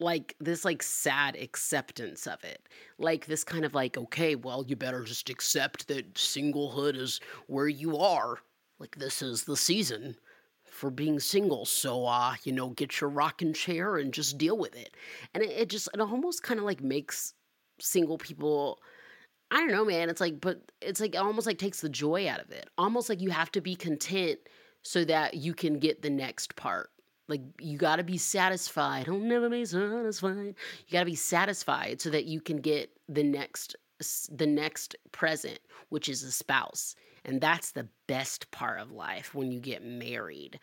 like 0.00 0.34
this 0.40 0.64
like 0.64 0.82
sad 0.82 1.36
acceptance 1.36 2.26
of 2.26 2.42
it. 2.44 2.68
Like 2.98 3.26
this 3.26 3.44
kind 3.44 3.64
of 3.64 3.74
like 3.74 3.96
okay 3.96 4.34
well 4.34 4.64
you 4.66 4.76
better 4.76 5.04
just 5.04 5.30
accept 5.30 5.88
that 5.88 6.14
singlehood 6.14 6.96
is 6.96 7.20
where 7.46 7.68
you 7.68 7.96
are. 7.98 8.38
Like 8.78 8.96
this 8.96 9.22
is 9.22 9.44
the 9.44 9.56
season 9.56 10.16
for 10.64 10.90
being 10.90 11.20
single 11.20 11.64
so 11.64 12.04
uh 12.04 12.34
you 12.42 12.50
know 12.50 12.70
get 12.70 13.00
your 13.00 13.08
rocking 13.08 13.52
chair 13.52 13.96
and 13.96 14.12
just 14.12 14.38
deal 14.38 14.56
with 14.58 14.74
it. 14.76 14.96
And 15.32 15.42
it, 15.42 15.50
it 15.50 15.68
just 15.68 15.88
it 15.94 16.00
almost 16.00 16.42
kind 16.42 16.58
of 16.58 16.66
like 16.66 16.82
makes 16.82 17.34
single 17.80 18.18
people 18.18 18.78
i 19.50 19.56
don't 19.58 19.72
know 19.72 19.84
man 19.84 20.08
it's 20.08 20.20
like 20.20 20.40
but 20.40 20.70
it's 20.80 21.00
like 21.00 21.16
it 21.16 21.18
almost 21.18 21.44
like 21.44 21.58
takes 21.58 21.80
the 21.80 21.88
joy 21.88 22.28
out 22.28 22.40
of 22.40 22.50
it. 22.50 22.68
Almost 22.78 23.08
like 23.08 23.20
you 23.20 23.30
have 23.30 23.52
to 23.52 23.60
be 23.60 23.76
content 23.76 24.38
so 24.82 25.04
that 25.04 25.34
you 25.34 25.54
can 25.54 25.78
get 25.78 26.02
the 26.02 26.10
next 26.10 26.56
part 26.56 26.90
like 27.28 27.42
you 27.60 27.78
got 27.78 27.96
to 27.96 28.04
be 28.04 28.18
satisfied. 28.18 29.08
I'll 29.08 29.18
never 29.18 29.48
be 29.48 29.64
satisfied. 29.64 30.54
You 30.86 30.92
got 30.92 31.00
to 31.00 31.06
be 31.06 31.14
satisfied 31.14 32.00
so 32.00 32.10
that 32.10 32.24
you 32.26 32.40
can 32.40 32.58
get 32.58 32.90
the 33.08 33.22
next 33.22 33.76
the 34.30 34.46
next 34.46 34.96
present, 35.12 35.58
which 35.88 36.08
is 36.08 36.22
a 36.22 36.32
spouse. 36.32 36.96
And 37.24 37.40
that's 37.40 37.70
the 37.70 37.88
best 38.06 38.50
part 38.50 38.80
of 38.80 38.90
life 38.90 39.34
when 39.34 39.50
you 39.50 39.60
get 39.60 39.84
married. 39.84 40.58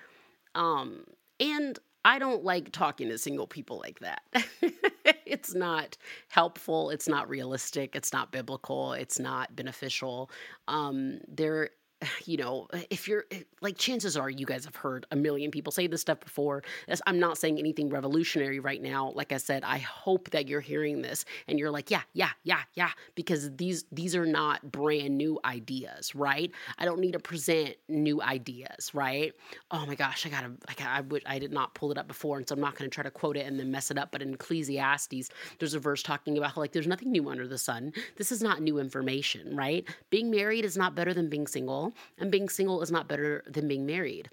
Um 0.56 1.06
and 1.39 1.80
I 2.03 2.20
don't 2.20 2.44
like 2.44 2.72
talking 2.72 3.10
to 3.10 3.18
single 3.18 3.48
people 3.48 3.80
like 3.80 4.00
that. 4.00 4.22
it's 5.25 5.53
not 5.56 5.98
helpful, 6.30 6.89
it's 6.89 7.08
not 7.08 7.30
realistic, 7.30 7.96
it's 7.96 8.12
not 8.12 8.32
biblical, 8.32 8.94
it's 8.94 9.20
not 9.20 9.56
beneficial. 9.56 10.30
Um 10.68 11.20
there 11.27 11.70
you 12.25 12.38
know, 12.38 12.67
if 12.89 13.08
you're 13.08 13.25
eh, 13.31 13.43
like, 13.62 13.77
chances 13.77 14.17
are 14.17 14.29
you 14.29 14.46
guys 14.46 14.65
have 14.65 14.75
heard 14.75 15.05
a 15.12 15.15
million 15.15 15.51
people 15.51 15.72
say 15.72 15.88
this 15.88 16.01
stuff 16.01 16.20
before. 16.20 16.63
I'm 17.05 17.20
not 17.20 17.38
saying 17.38 17.60
anything 17.60 17.89
revolutionary 17.89 18.60
right 18.60 18.81
now. 18.81 19.12
Like 19.15 19.31
I 19.31 19.38
said, 19.38 19.63
I 19.63 19.79
hope 19.79 20.29
that 20.31 20.48
you're 20.48 20.62
hearing 20.62 21.01
this 21.01 21.25
and 21.48 21.60
you're 21.60 21.72
like, 21.72 21.91
yeah, 21.91 22.01
yeah, 22.13 22.29
yeah, 22.43 22.62
yeah, 22.74 22.91
because 23.15 23.55
these 23.55 23.86
these 23.91 24.15
are 24.15 24.25
not 24.25 24.72
brand 24.72 25.17
new 25.17 25.39
ideas, 25.46 26.13
right? 26.15 26.51
I 26.77 26.86
don't 26.86 27.00
need 27.00 27.13
to 27.13 27.20
present 27.20 27.75
new 27.88 28.22
ideas, 28.22 28.93
right? 28.93 29.34
Oh 29.70 29.86
my 29.86 29.96
gosh, 29.96 30.25
I 30.25 30.29
gotta, 30.29 30.51
I 30.67 30.74
got, 30.74 30.88
I 30.88 31.01
would, 31.01 31.24
I 31.25 31.39
did 31.39 31.51
not 31.51 31.74
pull 31.75 31.91
it 31.91 31.98
up 31.98 32.08
before, 32.08 32.38
and 32.38 32.48
so 32.48 32.55
I'm 32.55 32.62
not 32.62 32.75
to 32.77 32.88
try 32.89 33.03
to 33.03 33.12
quote 33.12 33.38
it 33.38 33.46
and 33.46 33.60
then 33.60 33.72
mess 33.72 33.91
it 33.91 33.98
up. 33.98 34.12
But 34.12 34.22
in 34.22 34.34
Ecclesiastes, 34.34 35.29
there's 35.60 35.74
a 35.74 35.79
verse 35.79 36.03
talking 36.03 36.38
about 36.38 36.53
how 36.53 36.62
like 36.62 36.72
there's 36.72 36.88
nothing 36.88 37.12
new 37.12 37.29
under 37.29 37.48
the 37.48 37.58
sun. 37.58 37.93
This 38.17 38.31
is 38.31 38.41
not 38.41 38.62
new 38.62 38.79
information, 38.79 39.55
right? 39.55 39.88
Being 40.10 40.31
married 40.31 40.65
is 40.65 40.77
not 40.77 40.96
better 40.96 41.13
than 41.13 41.29
being 41.29 41.48
single 41.48 41.90
and 42.17 42.31
being 42.31 42.50
single 42.50 42.81
is 42.81 42.91
not 42.91 43.07
better 43.07 43.43
than 43.48 43.67
being 43.67 43.86
married. 43.86 44.29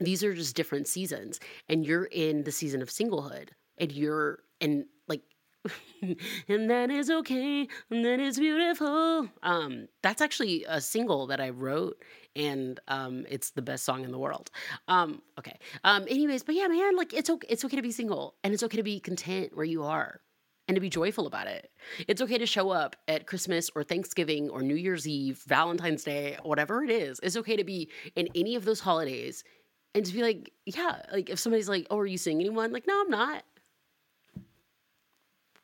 these 0.00 0.22
are 0.24 0.34
just 0.34 0.56
different 0.56 0.86
seasons 0.86 1.40
and 1.68 1.84
you're 1.86 2.04
in 2.06 2.44
the 2.44 2.52
season 2.52 2.82
of 2.82 2.88
singlehood 2.88 3.48
and 3.78 3.92
you're 3.92 4.40
and 4.60 4.84
like 5.08 5.22
and 6.48 6.70
that 6.70 6.90
is 6.90 7.10
okay 7.10 7.66
and 7.90 8.04
that 8.04 8.20
is 8.20 8.38
beautiful. 8.38 9.28
Um 9.42 9.88
that's 10.02 10.22
actually 10.22 10.64
a 10.68 10.80
single 10.80 11.26
that 11.26 11.40
i 11.40 11.50
wrote 11.50 11.96
and 12.36 12.78
um 12.88 13.26
it's 13.28 13.50
the 13.50 13.62
best 13.62 13.84
song 13.84 14.04
in 14.04 14.12
the 14.12 14.18
world. 14.18 14.50
Um 14.86 15.20
okay. 15.38 15.58
Um 15.84 16.04
anyways 16.08 16.44
but 16.44 16.54
yeah 16.54 16.68
man 16.68 16.96
like 16.96 17.12
it's 17.12 17.30
okay 17.30 17.48
it's 17.50 17.64
okay 17.64 17.76
to 17.76 17.82
be 17.82 17.90
single 17.92 18.36
and 18.44 18.54
it's 18.54 18.62
okay 18.62 18.76
to 18.76 18.82
be 18.84 19.00
content 19.00 19.56
where 19.56 19.66
you 19.66 19.82
are 19.82 20.20
and 20.68 20.74
to 20.74 20.80
be 20.80 20.90
joyful 20.90 21.26
about 21.26 21.46
it. 21.46 21.70
It's 22.06 22.20
okay 22.20 22.36
to 22.38 22.46
show 22.46 22.70
up 22.70 22.94
at 23.08 23.26
Christmas 23.26 23.70
or 23.74 23.82
Thanksgiving 23.82 24.50
or 24.50 24.62
New 24.62 24.74
Year's 24.76 25.08
Eve, 25.08 25.42
Valentine's 25.46 26.04
Day, 26.04 26.36
whatever 26.42 26.84
it 26.84 26.90
is. 26.90 27.18
It's 27.22 27.36
okay 27.38 27.56
to 27.56 27.64
be 27.64 27.88
in 28.14 28.28
any 28.34 28.54
of 28.54 28.66
those 28.66 28.80
holidays 28.80 29.42
and 29.94 30.04
to 30.04 30.12
be 30.12 30.22
like, 30.22 30.52
yeah, 30.66 31.02
like 31.10 31.30
if 31.30 31.38
somebody's 31.38 31.68
like, 31.68 31.86
oh, 31.90 31.98
are 31.98 32.06
you 32.06 32.18
seeing 32.18 32.38
anyone? 32.40 32.70
Like, 32.70 32.86
no, 32.86 33.00
I'm 33.00 33.10
not. 33.10 33.42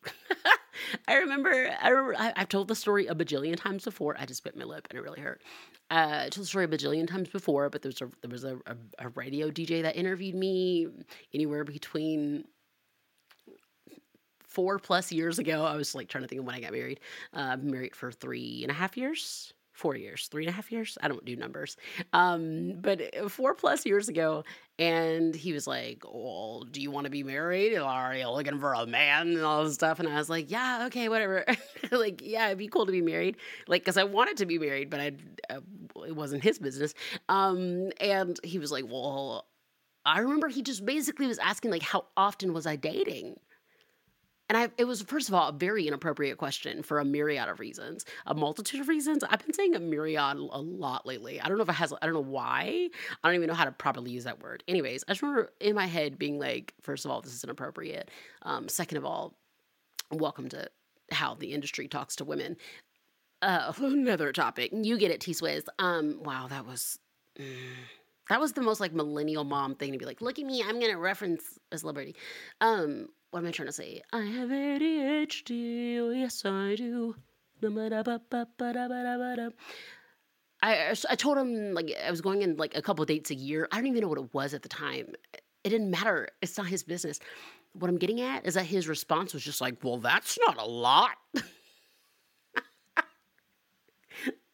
I 1.08 1.16
remember, 1.16 1.70
I 1.80 1.88
remember, 1.88 2.16
I, 2.18 2.32
have 2.36 2.48
told 2.48 2.68
the 2.68 2.74
story 2.74 3.06
a 3.06 3.14
bajillion 3.14 3.56
times 3.56 3.84
before. 3.84 4.16
I 4.18 4.24
just 4.24 4.42
bit 4.42 4.56
my 4.56 4.64
lip 4.64 4.86
and 4.90 4.98
it 4.98 5.02
really 5.02 5.20
hurt. 5.20 5.42
Uh, 5.90 6.22
I 6.24 6.28
told 6.30 6.46
the 6.46 6.48
story 6.48 6.64
a 6.64 6.68
bajillion 6.68 7.06
times 7.06 7.28
before, 7.28 7.68
but 7.68 7.82
there 7.82 7.90
was 7.90 8.00
a 8.00 8.10
there 8.22 8.30
was 8.30 8.44
a, 8.44 8.56
a, 8.66 8.76
a 8.98 9.08
radio 9.10 9.50
DJ 9.50 9.82
that 9.82 9.96
interviewed 9.96 10.34
me 10.34 10.88
anywhere 11.34 11.62
between 11.64 12.44
four 14.54 14.78
plus 14.78 15.12
years 15.12 15.38
ago. 15.38 15.64
I 15.64 15.76
was 15.76 15.94
like 15.94 16.08
trying 16.08 16.22
to 16.22 16.28
think 16.28 16.40
of 16.40 16.46
when 16.46 16.54
I 16.54 16.60
got 16.60 16.72
married. 16.72 17.00
Uh, 17.32 17.56
married 17.56 17.94
for 17.94 18.10
three 18.10 18.60
and 18.62 18.70
a 18.70 18.74
half 18.74 18.96
years 18.96 19.52
four 19.74 19.96
years, 19.96 20.28
three 20.28 20.44
and 20.44 20.50
a 20.50 20.52
half 20.52 20.70
years. 20.72 20.96
I 21.02 21.08
don't 21.08 21.24
do 21.24 21.36
numbers. 21.36 21.76
Um, 22.12 22.74
but 22.80 23.14
uh, 23.14 23.28
four 23.28 23.54
plus 23.54 23.84
years 23.84 24.08
ago, 24.08 24.44
and 24.78 25.34
he 25.34 25.52
was 25.52 25.66
like, 25.66 26.04
Well, 26.04 26.64
do 26.70 26.80
you 26.80 26.90
want 26.90 27.04
to 27.04 27.10
be 27.10 27.22
married? 27.22 27.76
Are 27.76 28.14
you 28.14 28.28
looking 28.30 28.58
for 28.58 28.72
a 28.72 28.86
man 28.86 29.28
and 29.28 29.42
all 29.42 29.64
this 29.64 29.74
stuff? 29.74 29.98
And 29.98 30.08
I 30.08 30.14
was 30.14 30.30
like, 30.30 30.50
Yeah, 30.50 30.84
okay, 30.86 31.08
whatever. 31.08 31.44
like, 31.90 32.22
yeah, 32.24 32.46
it'd 32.46 32.58
be 32.58 32.68
cool 32.68 32.86
to 32.86 32.92
be 32.92 33.02
married. 33.02 33.36
Like, 33.66 33.82
because 33.82 33.96
I 33.96 34.04
wanted 34.04 34.36
to 34.38 34.46
be 34.46 34.58
married, 34.58 34.90
but 34.90 35.00
I, 35.00 35.12
uh, 35.50 35.60
it 36.06 36.16
wasn't 36.16 36.44
his 36.44 36.58
business. 36.58 36.94
Um, 37.28 37.90
and 38.00 38.38
he 38.44 38.58
was 38.58 38.72
like, 38.72 38.84
Well, 38.86 39.46
I 40.06 40.20
remember 40.20 40.48
he 40.48 40.62
just 40.62 40.86
basically 40.86 41.26
was 41.26 41.38
asking, 41.38 41.70
like, 41.72 41.82
how 41.82 42.06
often 42.16 42.52
was 42.52 42.66
I 42.66 42.76
dating? 42.76 43.36
And 44.48 44.58
I, 44.58 44.68
it 44.76 44.84
was, 44.84 45.02
first 45.02 45.28
of 45.28 45.34
all, 45.34 45.48
a 45.48 45.52
very 45.52 45.86
inappropriate 45.88 46.36
question 46.36 46.82
for 46.82 46.98
a 46.98 47.04
myriad 47.04 47.48
of 47.48 47.60
reasons, 47.60 48.04
a 48.26 48.34
multitude 48.34 48.80
of 48.80 48.88
reasons. 48.88 49.24
I've 49.24 49.44
been 49.44 49.54
saying 49.54 49.74
a 49.74 49.80
myriad 49.80 50.36
a 50.36 50.60
lot 50.60 51.06
lately. 51.06 51.40
I 51.40 51.48
don't 51.48 51.56
know 51.56 51.62
if 51.62 51.68
it 51.70 51.74
has, 51.74 51.94
I 52.02 52.06
don't 52.06 52.14
know 52.14 52.20
why. 52.20 52.90
I 53.22 53.28
don't 53.28 53.36
even 53.36 53.48
know 53.48 53.54
how 53.54 53.64
to 53.64 53.72
properly 53.72 54.10
use 54.10 54.24
that 54.24 54.42
word. 54.42 54.62
Anyways, 54.68 55.02
I 55.08 55.12
just 55.12 55.22
remember 55.22 55.50
in 55.60 55.74
my 55.74 55.86
head 55.86 56.18
being 56.18 56.38
like, 56.38 56.74
first 56.82 57.06
of 57.06 57.10
all, 57.10 57.22
this 57.22 57.32
is 57.32 57.42
inappropriate. 57.42 58.10
Um, 58.42 58.68
second 58.68 58.98
of 58.98 59.06
all, 59.06 59.34
welcome 60.10 60.48
to 60.50 60.68
how 61.10 61.34
the 61.34 61.52
industry 61.52 61.88
talks 61.88 62.16
to 62.16 62.24
women. 62.24 62.56
Uh, 63.40 63.72
another 63.78 64.30
topic. 64.32 64.72
You 64.74 64.98
get 64.98 65.10
it, 65.10 65.20
T 65.20 65.32
Swizz. 65.32 65.64
Um, 65.78 66.18
wow, 66.22 66.48
that 66.48 66.66
was. 66.66 66.98
Mm, 67.38 67.46
that 68.30 68.40
was 68.40 68.52
the 68.52 68.62
most 68.62 68.80
like 68.80 68.92
millennial 68.92 69.44
mom 69.44 69.74
thing 69.74 69.92
to 69.92 69.98
be 69.98 70.06
like, 70.06 70.22
look 70.22 70.38
at 70.38 70.46
me, 70.46 70.62
I'm 70.62 70.80
gonna 70.80 70.98
reference 70.98 71.58
a 71.72 71.78
celebrity. 71.78 72.16
Um, 72.60 73.08
what 73.34 73.40
am 73.40 73.48
I 73.48 73.50
trying 73.50 73.66
to 73.66 73.72
say? 73.72 74.00
I 74.12 74.22
have 74.22 74.48
ADHD. 74.48 75.98
Oh, 75.98 76.10
yes, 76.10 76.44
I 76.44 76.76
do. 76.76 77.16
I, 80.62 80.94
I 81.10 81.16
told 81.16 81.38
him 81.38 81.74
like 81.74 81.92
I 82.06 82.12
was 82.12 82.20
going 82.20 82.42
in 82.42 82.56
like 82.56 82.76
a 82.76 82.82
couple 82.82 83.04
dates 83.04 83.32
a 83.32 83.34
year. 83.34 83.66
I 83.72 83.76
don't 83.78 83.88
even 83.88 84.02
know 84.02 84.08
what 84.08 84.18
it 84.18 84.32
was 84.32 84.54
at 84.54 84.62
the 84.62 84.68
time. 84.68 85.14
It 85.64 85.70
didn't 85.70 85.90
matter. 85.90 86.28
It's 86.42 86.56
not 86.56 86.68
his 86.68 86.84
business. 86.84 87.18
What 87.72 87.88
I'm 87.88 87.98
getting 87.98 88.20
at 88.20 88.46
is 88.46 88.54
that 88.54 88.66
his 88.66 88.86
response 88.86 89.34
was 89.34 89.42
just 89.42 89.60
like, 89.60 89.82
"Well, 89.82 89.98
that's 89.98 90.38
not 90.46 90.56
a 90.56 90.64
lot." 90.64 91.16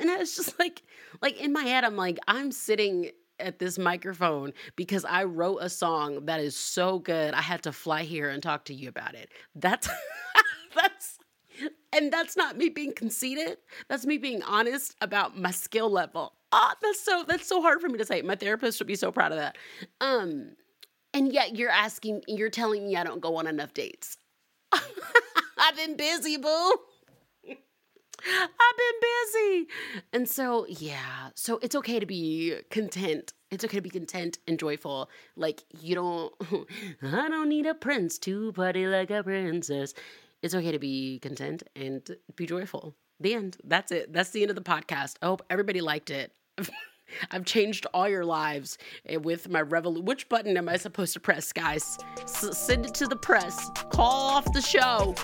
and 0.01 0.11
I 0.11 0.17
was 0.17 0.35
just 0.37 0.59
like, 0.59 0.83
like 1.21 1.39
in 1.39 1.53
my 1.53 1.65
head, 1.65 1.85
I'm 1.85 1.97
like, 1.97 2.19
I'm 2.27 2.51
sitting 2.51 3.11
at 3.41 3.59
this 3.59 3.79
microphone 3.79 4.53
because 4.77 5.05
I 5.05 5.25
wrote 5.25 5.59
a 5.59 5.69
song 5.69 6.27
that 6.27 6.41
is 6.41 6.57
so 6.57 6.99
good. 6.99 7.35
I 7.35 7.43
had 7.43 7.63
to 7.65 7.73
fly 7.73 8.03
here 8.03 8.29
and 8.29 8.43
talk 8.43 8.65
to 8.67 8.75
you 8.75 8.89
about 8.89 9.15
it. 9.15 9.31
That's 9.55 9.89
that's 10.75 11.19
and 11.93 12.13
that's 12.13 12.37
not 12.37 12.57
me 12.57 12.69
being 12.69 12.93
conceited. 12.93 13.59
That's 13.89 14.07
me 14.07 14.19
being 14.19 14.43
honest 14.43 14.95
about 15.01 15.37
my 15.37 15.51
skill 15.51 15.91
level. 15.91 16.33
Oh, 16.53 16.73
that's 16.83 17.01
so 17.01 17.25
that's 17.27 17.47
so 17.47 17.61
hard 17.63 17.81
for 17.81 17.89
me 17.89 17.99
to 17.99 18.05
say. 18.05 18.23
My 18.23 18.37
therapist 18.37 18.79
would 18.81 18.87
be 18.89 18.97
so 18.97 19.13
proud 19.13 19.33
of 19.33 19.39
that. 19.39 19.57
Um 20.01 20.53
and 21.13 21.33
yet 21.33 21.57
you're 21.57 21.71
asking 21.71 22.23
you're 22.29 22.51
telling 22.51 22.87
me 22.87 22.97
I 22.97 23.05
don't 23.05 23.21
go 23.21 23.37
on 23.37 23.47
enough 23.47 23.75
dates. 23.75 24.17
I've 24.73 25.77
been 25.77 25.97
busy, 25.97 26.37
boo. 26.37 26.77
I've 28.27 28.77
been 28.77 29.01
busy. 29.01 29.67
And 30.13 30.29
so, 30.29 30.67
yeah. 30.69 31.31
So 31.35 31.59
it's 31.63 31.75
okay 31.77 32.01
to 32.01 32.07
be 32.07 32.57
content. 32.71 33.33
It's 33.51 33.65
okay 33.65 33.79
to 33.79 33.83
be 33.83 33.91
content 33.91 34.39
and 34.47 34.59
joyful. 34.59 35.11
Like, 35.37 35.65
you 35.81 35.95
don't, 35.95 36.33
I 37.03 37.29
don't 37.29 37.49
need 37.49 37.67
a 37.67 37.75
prince 37.75 38.19
to 38.21 38.53
party 38.53 38.87
like 38.87 39.11
a 39.11 39.23
princess. 39.23 39.95
It's 40.43 40.55
okay 40.55 40.73
to 40.73 40.79
be 40.79 41.19
content 41.19 41.63
and 41.77 42.09
be 42.37 42.47
joyful. 42.47 42.95
The 43.19 43.35
end. 43.35 43.59
That's 43.65 43.93
it. 43.93 44.13
That's 44.13 44.31
the 44.31 44.43
end 44.43 44.51
of 44.51 44.57
the 44.57 44.63
podcast. 44.63 45.17
I 45.21 45.27
hope 45.27 45.43
everybody 45.51 45.81
liked 45.81 46.11
it. 46.11 46.33
I've 47.31 47.45
changed 47.45 47.87
all 47.93 48.09
your 48.09 48.25
lives 48.25 48.79
eh, 49.07 49.17
with 49.17 49.49
my 49.49 49.61
revolution. 49.61 50.05
Which 50.05 50.29
button 50.29 50.57
am 50.57 50.69
I 50.69 50.77
supposed 50.77 51.13
to 51.15 51.21
press, 51.21 51.53
guys? 51.53 51.99
S- 52.23 52.57
send 52.57 52.87
it 52.87 52.95
to 52.95 53.07
the 53.07 53.17
press. 53.17 53.69
Call 53.91 54.31
off 54.31 54.51
the 54.53 54.63
show. 54.63 55.15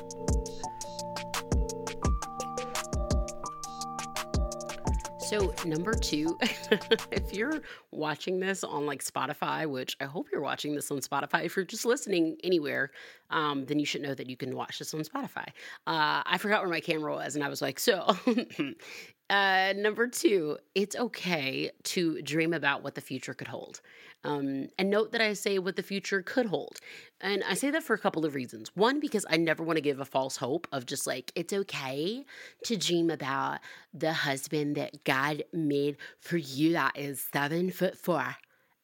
So, 5.27 5.53
number 5.65 5.93
two, 5.93 6.39
if 7.11 7.33
you're 7.33 7.61
watching 7.91 8.39
this 8.39 8.63
on 8.63 8.87
like 8.87 9.03
Spotify, 9.03 9.69
which 9.69 9.97
I 10.01 10.05
hope 10.05 10.29
you're 10.31 10.41
watching 10.41 10.77
this 10.77 10.89
on 10.93 10.99
Spotify, 10.99 11.45
if 11.45 11.57
you're 11.57 11.65
just 11.65 11.85
listening 11.85 12.37
anywhere, 12.45 12.93
um, 13.31 13.65
then 13.65 13.81
you 13.81 13.87
should 13.87 14.03
know 14.03 14.15
that 14.15 14.31
you 14.31 14.37
can 14.37 14.55
watch 14.55 14.79
this 14.79 14.95
on 14.95 15.01
Spotify. 15.01 15.49
Uh, 15.85 16.23
I 16.25 16.39
forgot 16.39 16.61
where 16.61 16.71
my 16.71 16.79
camera 16.79 17.13
was, 17.13 17.35
and 17.35 17.45
I 17.45 17.49
was 17.49 17.61
like, 17.61 17.81
so 17.81 18.17
Uh, 19.29 19.73
number 19.77 20.07
two, 20.07 20.57
it's 20.75 20.95
okay 20.95 21.71
to 21.83 22.23
dream 22.23 22.53
about 22.53 22.85
what 22.85 22.95
the 22.95 23.01
future 23.01 23.35
could 23.35 23.49
hold. 23.49 23.81
Um, 24.23 24.69
and 24.79 24.91
note 24.91 25.13
that 25.13 25.21
I 25.21 25.33
say 25.33 25.59
what 25.59 25.77
the 25.77 25.83
future 25.83 26.23
could 26.23 26.47
hold. 26.47 26.79
And 27.21 27.43
I 27.49 27.55
say 27.55 27.71
that 27.71 27.83
for 27.83 27.95
a 27.95 27.99
couple 27.99 28.25
of 28.25 28.35
reasons. 28.35 28.71
One, 28.75 29.01
because 29.01 29.27
I 29.29 29.37
never 29.37 29.63
want 29.63 29.77
to 29.79 29.83
give 29.83 30.01
a 30.01 30.05
false 30.05 30.37
hope 30.37 30.69
of 30.73 30.87
just 30.87 31.07
like, 31.07 31.33
it's 31.35 31.53
okay 31.53 32.25
to 32.65 32.77
dream 32.77 33.11
about 33.11 33.61
the 33.93 34.13
husband 34.13 34.77
that 34.77 35.05
God 35.05 35.43
made 35.53 35.97
for 36.21 36.37
you 36.37 36.73
that 36.73 36.97
is 36.97 37.27
seven 37.33 37.71
foot 37.71 37.97
four 37.97 38.37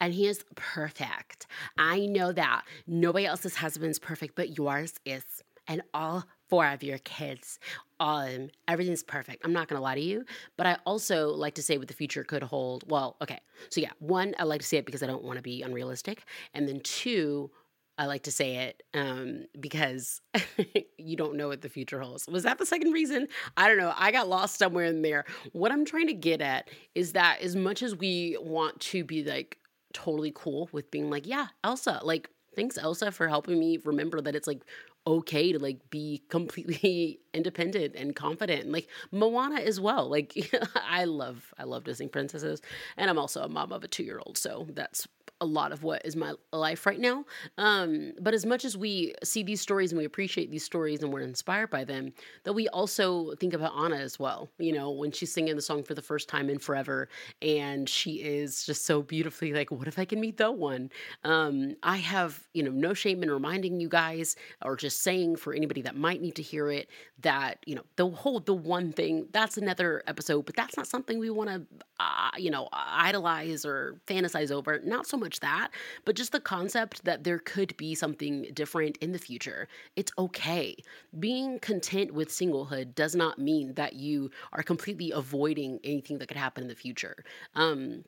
and 0.02 0.12
he 0.12 0.26
is 0.26 0.44
perfect. 0.56 1.46
I 1.78 2.06
know 2.06 2.32
that 2.32 2.64
nobody 2.88 3.24
else's 3.24 3.54
husband's 3.54 4.00
perfect, 4.00 4.34
but 4.34 4.58
yours 4.58 4.94
is. 5.04 5.22
And 5.68 5.82
all 5.94 6.24
four 6.48 6.66
of 6.66 6.82
your 6.82 6.98
kids. 6.98 7.60
Um, 8.02 8.50
everything's 8.66 9.04
perfect. 9.04 9.42
I'm 9.44 9.52
not 9.52 9.68
gonna 9.68 9.80
lie 9.80 9.94
to 9.94 10.00
you, 10.00 10.24
but 10.56 10.66
I 10.66 10.76
also 10.84 11.28
like 11.28 11.54
to 11.54 11.62
say 11.62 11.78
what 11.78 11.86
the 11.86 11.94
future 11.94 12.24
could 12.24 12.42
hold. 12.42 12.82
Well, 12.90 13.16
okay. 13.22 13.38
So 13.68 13.80
yeah, 13.80 13.92
one, 14.00 14.34
I 14.40 14.42
like 14.42 14.60
to 14.60 14.66
say 14.66 14.78
it 14.78 14.86
because 14.86 15.04
I 15.04 15.06
don't 15.06 15.22
want 15.22 15.36
to 15.36 15.42
be 15.42 15.62
unrealistic, 15.62 16.24
and 16.52 16.66
then 16.66 16.80
two, 16.80 17.52
I 17.96 18.06
like 18.06 18.24
to 18.24 18.32
say 18.32 18.56
it 18.56 18.82
um, 18.92 19.44
because 19.60 20.20
you 20.98 21.16
don't 21.16 21.36
know 21.36 21.46
what 21.46 21.62
the 21.62 21.68
future 21.68 22.00
holds. 22.00 22.26
Was 22.26 22.42
that 22.42 22.58
the 22.58 22.66
second 22.66 22.90
reason? 22.90 23.28
I 23.56 23.68
don't 23.68 23.78
know. 23.78 23.94
I 23.96 24.10
got 24.10 24.28
lost 24.28 24.58
somewhere 24.58 24.86
in 24.86 25.02
there. 25.02 25.24
What 25.52 25.70
I'm 25.70 25.84
trying 25.84 26.08
to 26.08 26.14
get 26.14 26.40
at 26.40 26.70
is 26.96 27.12
that 27.12 27.40
as 27.40 27.54
much 27.54 27.84
as 27.84 27.94
we 27.94 28.36
want 28.40 28.80
to 28.80 29.04
be 29.04 29.22
like 29.22 29.58
totally 29.94 30.32
cool 30.34 30.68
with 30.72 30.90
being 30.90 31.08
like, 31.08 31.24
yeah, 31.24 31.46
Elsa, 31.62 32.00
like 32.02 32.28
thanks 32.56 32.78
Elsa 32.78 33.12
for 33.12 33.28
helping 33.28 33.60
me 33.60 33.78
remember 33.84 34.20
that 34.20 34.34
it's 34.34 34.48
like 34.48 34.62
okay 35.06 35.52
to 35.52 35.58
like 35.58 35.90
be 35.90 36.22
completely 36.28 37.20
independent 37.34 37.94
and 37.96 38.14
confident 38.14 38.70
like 38.70 38.88
moana 39.10 39.60
as 39.60 39.80
well 39.80 40.08
like 40.08 40.34
i 40.88 41.04
love 41.04 41.52
i 41.58 41.64
love 41.64 41.84
disney 41.84 42.06
princesses 42.06 42.60
and 42.96 43.10
i'm 43.10 43.18
also 43.18 43.42
a 43.42 43.48
mom 43.48 43.72
of 43.72 43.82
a 43.82 43.88
two-year-old 43.88 44.38
so 44.38 44.66
that's 44.70 45.08
a 45.42 45.44
lot 45.44 45.72
of 45.72 45.82
what 45.82 46.06
is 46.06 46.14
my 46.14 46.32
life 46.52 46.86
right 46.86 47.00
now. 47.00 47.24
Um, 47.58 48.12
but 48.20 48.32
as 48.32 48.46
much 48.46 48.64
as 48.64 48.76
we 48.76 49.12
see 49.24 49.42
these 49.42 49.60
stories 49.60 49.90
and 49.90 49.98
we 49.98 50.04
appreciate 50.04 50.52
these 50.52 50.64
stories 50.64 51.02
and 51.02 51.12
we're 51.12 51.20
inspired 51.20 51.68
by 51.68 51.82
them, 51.82 52.12
that 52.44 52.52
we 52.52 52.68
also 52.68 53.34
think 53.40 53.52
about 53.52 53.72
Anna 53.76 53.96
as 53.96 54.20
well. 54.20 54.48
You 54.58 54.72
know, 54.72 54.92
when 54.92 55.10
she's 55.10 55.32
singing 55.32 55.56
the 55.56 55.62
song 55.62 55.82
for 55.82 55.94
the 55.94 56.00
first 56.00 56.28
time 56.28 56.48
in 56.48 56.60
forever, 56.60 57.08
and 57.42 57.88
she 57.88 58.22
is 58.22 58.64
just 58.64 58.86
so 58.86 59.02
beautifully 59.02 59.52
like, 59.52 59.72
"What 59.72 59.88
if 59.88 59.98
I 59.98 60.04
can 60.04 60.20
meet 60.20 60.36
the 60.36 60.52
one?" 60.52 60.90
Um, 61.24 61.74
I 61.82 61.96
have 61.96 62.46
you 62.54 62.62
know 62.62 62.70
no 62.70 62.94
shame 62.94 63.24
in 63.24 63.30
reminding 63.30 63.80
you 63.80 63.88
guys, 63.88 64.36
or 64.64 64.76
just 64.76 65.02
saying 65.02 65.36
for 65.36 65.52
anybody 65.52 65.82
that 65.82 65.96
might 65.96 66.22
need 66.22 66.36
to 66.36 66.42
hear 66.42 66.70
it 66.70 66.88
that 67.22 67.58
you 67.66 67.74
know 67.74 67.84
the 67.96 68.08
whole 68.08 68.38
the 68.38 68.54
one 68.54 68.92
thing 68.92 69.26
that's 69.32 69.56
another 69.58 70.04
episode, 70.06 70.46
but 70.46 70.54
that's 70.54 70.76
not 70.76 70.86
something 70.86 71.18
we 71.18 71.30
want 71.30 71.50
to 71.50 71.66
uh, 71.98 72.30
you 72.36 72.50
know 72.50 72.68
idolize 72.72 73.64
or 73.64 73.96
fantasize 74.06 74.52
over. 74.52 74.78
Not 74.84 75.06
so 75.06 75.16
much 75.16 75.31
that, 75.40 75.70
but 76.04 76.16
just 76.16 76.32
the 76.32 76.40
concept 76.40 77.04
that 77.04 77.24
there 77.24 77.38
could 77.38 77.76
be 77.76 77.94
something 77.94 78.46
different 78.54 78.96
in 78.98 79.12
the 79.12 79.18
future. 79.18 79.68
It's 79.96 80.12
okay. 80.18 80.76
Being 81.18 81.58
content 81.58 82.12
with 82.12 82.28
singlehood 82.28 82.94
does 82.94 83.14
not 83.14 83.38
mean 83.38 83.74
that 83.74 83.94
you 83.94 84.30
are 84.52 84.62
completely 84.62 85.10
avoiding 85.10 85.80
anything 85.84 86.18
that 86.18 86.28
could 86.28 86.36
happen 86.36 86.62
in 86.62 86.68
the 86.68 86.74
future. 86.74 87.24
Um, 87.54 88.04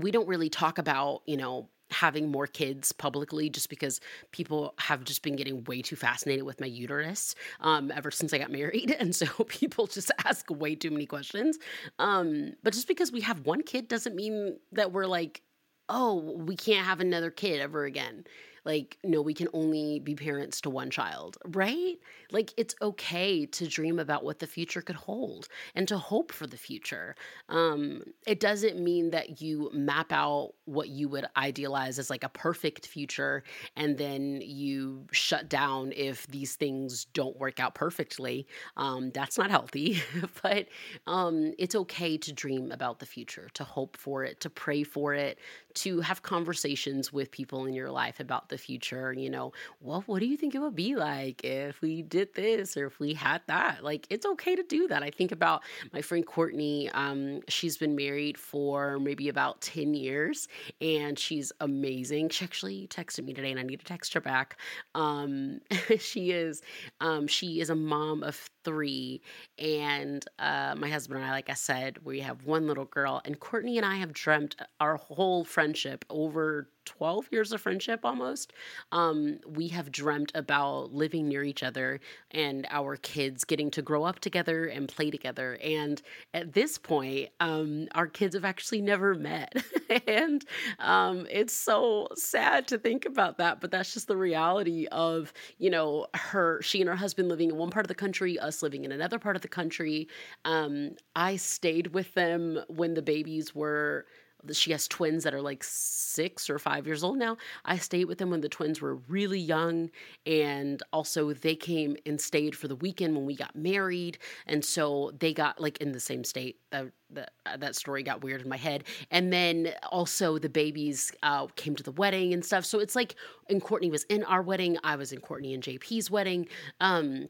we 0.00 0.10
don't 0.10 0.28
really 0.28 0.48
talk 0.48 0.78
about, 0.78 1.22
you 1.26 1.36
know, 1.36 1.68
having 1.92 2.30
more 2.30 2.46
kids 2.46 2.90
publicly 2.90 3.50
just 3.50 3.68
because 3.68 4.00
people 4.32 4.74
have 4.78 5.04
just 5.04 5.22
been 5.22 5.36
getting 5.36 5.62
way 5.64 5.82
too 5.82 5.96
fascinated 5.96 6.44
with 6.44 6.60
my 6.60 6.66
uterus 6.66 7.34
um, 7.60 7.92
ever 7.94 8.10
since 8.10 8.32
I 8.32 8.38
got 8.38 8.50
married. 8.50 8.96
And 9.02 9.16
so 9.16 9.26
people 9.48 9.86
just 9.88 10.12
ask 10.24 10.48
way 10.48 10.76
too 10.76 10.90
many 10.90 11.06
questions. 11.06 11.58
Um, 11.98 12.52
but 12.62 12.72
just 12.72 12.86
because 12.86 13.10
we 13.10 13.20
have 13.22 13.46
one 13.46 13.62
kid 13.62 13.88
doesn't 13.88 14.14
mean 14.14 14.58
that 14.72 14.92
we're 14.92 15.06
like, 15.06 15.42
oh, 15.88 16.36
we 16.36 16.56
can't 16.56 16.86
have 16.86 17.00
another 17.00 17.30
kid 17.30 17.60
ever 17.60 17.84
again 17.84 18.24
like 18.64 18.98
no 19.04 19.20
we 19.20 19.34
can 19.34 19.48
only 19.52 19.98
be 19.98 20.14
parents 20.14 20.60
to 20.60 20.70
one 20.70 20.90
child 20.90 21.36
right? 21.46 21.96
Like 22.30 22.52
it's 22.56 22.74
okay 22.80 23.46
to 23.46 23.66
dream 23.66 23.98
about 23.98 24.24
what 24.24 24.38
the 24.38 24.46
future 24.46 24.80
could 24.82 24.96
hold 24.96 25.48
and 25.74 25.86
to 25.88 25.98
hope 25.98 26.32
for 26.32 26.46
the 26.46 26.56
future. 26.56 27.14
Um 27.48 28.02
it 28.26 28.40
doesn't 28.40 28.78
mean 28.78 29.10
that 29.10 29.40
you 29.40 29.70
map 29.72 30.12
out 30.12 30.52
what 30.64 30.88
you 30.88 31.08
would 31.08 31.26
idealize 31.36 31.98
as 31.98 32.10
like 32.10 32.24
a 32.24 32.28
perfect 32.28 32.86
future 32.86 33.42
and 33.76 33.98
then 33.98 34.40
you 34.42 35.06
shut 35.12 35.48
down 35.48 35.92
if 35.94 36.26
these 36.28 36.56
things 36.56 37.06
don't 37.06 37.38
work 37.38 37.60
out 37.60 37.74
perfectly. 37.74 38.46
Um 38.76 39.10
that's 39.10 39.38
not 39.38 39.50
healthy 39.50 40.02
but 40.42 40.68
um 41.06 41.52
it's 41.58 41.74
okay 41.74 42.16
to 42.18 42.32
dream 42.32 42.70
about 42.70 42.98
the 42.98 43.06
future 43.06 43.48
to 43.54 43.64
hope 43.64 43.96
for 43.96 44.24
it 44.24 44.40
to 44.40 44.50
pray 44.50 44.82
for 44.82 45.14
it 45.14 45.38
to 45.74 46.00
have 46.00 46.22
conversations 46.22 47.12
with 47.12 47.30
people 47.30 47.66
in 47.66 47.74
your 47.74 47.90
life 47.90 48.20
about 48.20 48.48
the 48.52 48.58
future. 48.58 49.12
You 49.12 49.30
know, 49.30 49.52
well, 49.80 50.04
what 50.06 50.20
do 50.20 50.26
you 50.26 50.36
think 50.36 50.54
it 50.54 50.60
would 50.60 50.76
be 50.76 50.94
like 50.94 51.44
if 51.44 51.80
we 51.80 52.02
did 52.02 52.34
this 52.34 52.76
or 52.76 52.86
if 52.86 53.00
we 53.00 53.14
had 53.14 53.42
that? 53.48 53.82
Like, 53.82 54.06
it's 54.10 54.24
okay 54.24 54.54
to 54.54 54.62
do 54.62 54.86
that. 54.88 55.02
I 55.02 55.10
think 55.10 55.32
about 55.32 55.62
my 55.92 56.02
friend 56.02 56.24
Courtney. 56.24 56.88
Um, 56.90 57.40
she's 57.48 57.76
been 57.76 57.96
married 57.96 58.38
for 58.38 59.00
maybe 59.00 59.28
about 59.28 59.60
10 59.62 59.94
years 59.94 60.46
and 60.80 61.18
she's 61.18 61.50
amazing. 61.60 62.28
She 62.28 62.44
actually 62.44 62.86
texted 62.88 63.24
me 63.24 63.34
today 63.34 63.50
and 63.50 63.58
I 63.58 63.64
need 63.64 63.80
to 63.80 63.84
text 63.84 64.14
her 64.14 64.20
back. 64.20 64.58
Um, 64.94 65.60
she 65.98 66.30
is, 66.30 66.62
um, 67.00 67.26
she 67.26 67.60
is 67.60 67.70
a 67.70 67.74
mom 67.74 68.22
of 68.22 68.50
three. 68.64 69.20
And 69.58 70.24
uh, 70.38 70.74
my 70.76 70.88
husband 70.88 71.20
and 71.20 71.28
I, 71.28 71.32
like 71.32 71.50
I 71.50 71.54
said, 71.54 71.98
we 72.04 72.20
have 72.20 72.44
one 72.44 72.66
little 72.66 72.84
girl. 72.84 73.20
And 73.24 73.38
Courtney 73.38 73.76
and 73.76 73.86
I 73.86 73.96
have 73.96 74.12
dreamt 74.12 74.56
our 74.80 74.96
whole 74.96 75.44
friendship 75.44 76.04
over 76.10 76.68
12 76.84 77.28
years 77.30 77.52
of 77.52 77.60
friendship 77.60 78.00
almost, 78.04 78.52
um, 78.90 79.38
we 79.46 79.68
have 79.68 79.92
dreamt 79.92 80.32
about 80.34 80.92
living 80.92 81.28
near 81.28 81.44
each 81.44 81.62
other 81.62 82.00
and 82.30 82.66
our 82.70 82.96
kids 82.96 83.44
getting 83.44 83.70
to 83.70 83.82
grow 83.82 84.04
up 84.04 84.18
together 84.18 84.66
and 84.66 84.88
play 84.88 85.10
together. 85.10 85.58
And 85.62 86.00
at 86.34 86.52
this 86.52 86.78
point, 86.78 87.30
um, 87.40 87.88
our 87.94 88.06
kids 88.06 88.34
have 88.34 88.44
actually 88.44 88.82
never 88.82 89.14
met. 89.14 89.64
and 90.06 90.44
um, 90.78 91.26
it's 91.30 91.54
so 91.54 92.08
sad 92.16 92.66
to 92.68 92.78
think 92.78 93.06
about 93.06 93.38
that, 93.38 93.60
but 93.60 93.70
that's 93.70 93.94
just 93.94 94.08
the 94.08 94.16
reality 94.16 94.86
of, 94.90 95.32
you 95.58 95.70
know, 95.70 96.06
her, 96.14 96.60
she 96.62 96.80
and 96.80 96.88
her 96.88 96.96
husband 96.96 97.28
living 97.28 97.50
in 97.50 97.56
one 97.56 97.70
part 97.70 97.84
of 97.84 97.88
the 97.88 97.94
country, 97.94 98.38
us 98.38 98.51
living 98.60 98.84
in 98.84 98.90
another 98.90 99.20
part 99.20 99.36
of 99.36 99.42
the 99.42 99.48
country. 99.48 100.08
Um, 100.44 100.96
I 101.14 101.36
stayed 101.36 101.94
with 101.94 102.12
them 102.14 102.58
when 102.66 102.94
the 102.94 103.02
babies 103.02 103.54
were 103.54 104.06
she 104.50 104.72
has 104.72 104.88
twins 104.88 105.24
that 105.24 105.34
are 105.34 105.40
like 105.40 105.62
six 105.62 106.50
or 106.50 106.58
five 106.58 106.86
years 106.86 107.04
old 107.04 107.18
now. 107.18 107.36
I 107.64 107.78
stayed 107.78 108.06
with 108.06 108.18
them 108.18 108.30
when 108.30 108.40
the 108.40 108.48
twins 108.48 108.80
were 108.80 108.96
really 109.08 109.38
young. 109.38 109.90
And 110.26 110.82
also, 110.92 111.32
they 111.32 111.54
came 111.54 111.96
and 112.04 112.20
stayed 112.20 112.56
for 112.56 112.66
the 112.68 112.76
weekend 112.76 113.14
when 113.14 113.24
we 113.24 113.36
got 113.36 113.54
married. 113.54 114.18
And 114.46 114.64
so 114.64 115.12
they 115.18 115.32
got 115.32 115.60
like 115.60 115.78
in 115.78 115.92
the 115.92 116.00
same 116.00 116.24
state. 116.24 116.58
That, 116.70 116.86
that, 117.10 117.32
uh, 117.46 117.56
that 117.58 117.76
story 117.76 118.02
got 118.02 118.24
weird 118.24 118.42
in 118.42 118.48
my 118.48 118.56
head. 118.56 118.84
And 119.10 119.32
then 119.32 119.74
also, 119.90 120.38
the 120.38 120.48
babies 120.48 121.12
uh, 121.22 121.46
came 121.54 121.76
to 121.76 121.82
the 121.82 121.92
wedding 121.92 122.32
and 122.32 122.44
stuff. 122.44 122.64
So 122.64 122.80
it's 122.80 122.96
like, 122.96 123.14
and 123.48 123.62
Courtney 123.62 123.90
was 123.90 124.04
in 124.04 124.24
our 124.24 124.42
wedding. 124.42 124.78
I 124.82 124.96
was 124.96 125.12
in 125.12 125.20
Courtney 125.20 125.54
and 125.54 125.62
JP's 125.62 126.10
wedding. 126.10 126.48
Um, 126.80 127.28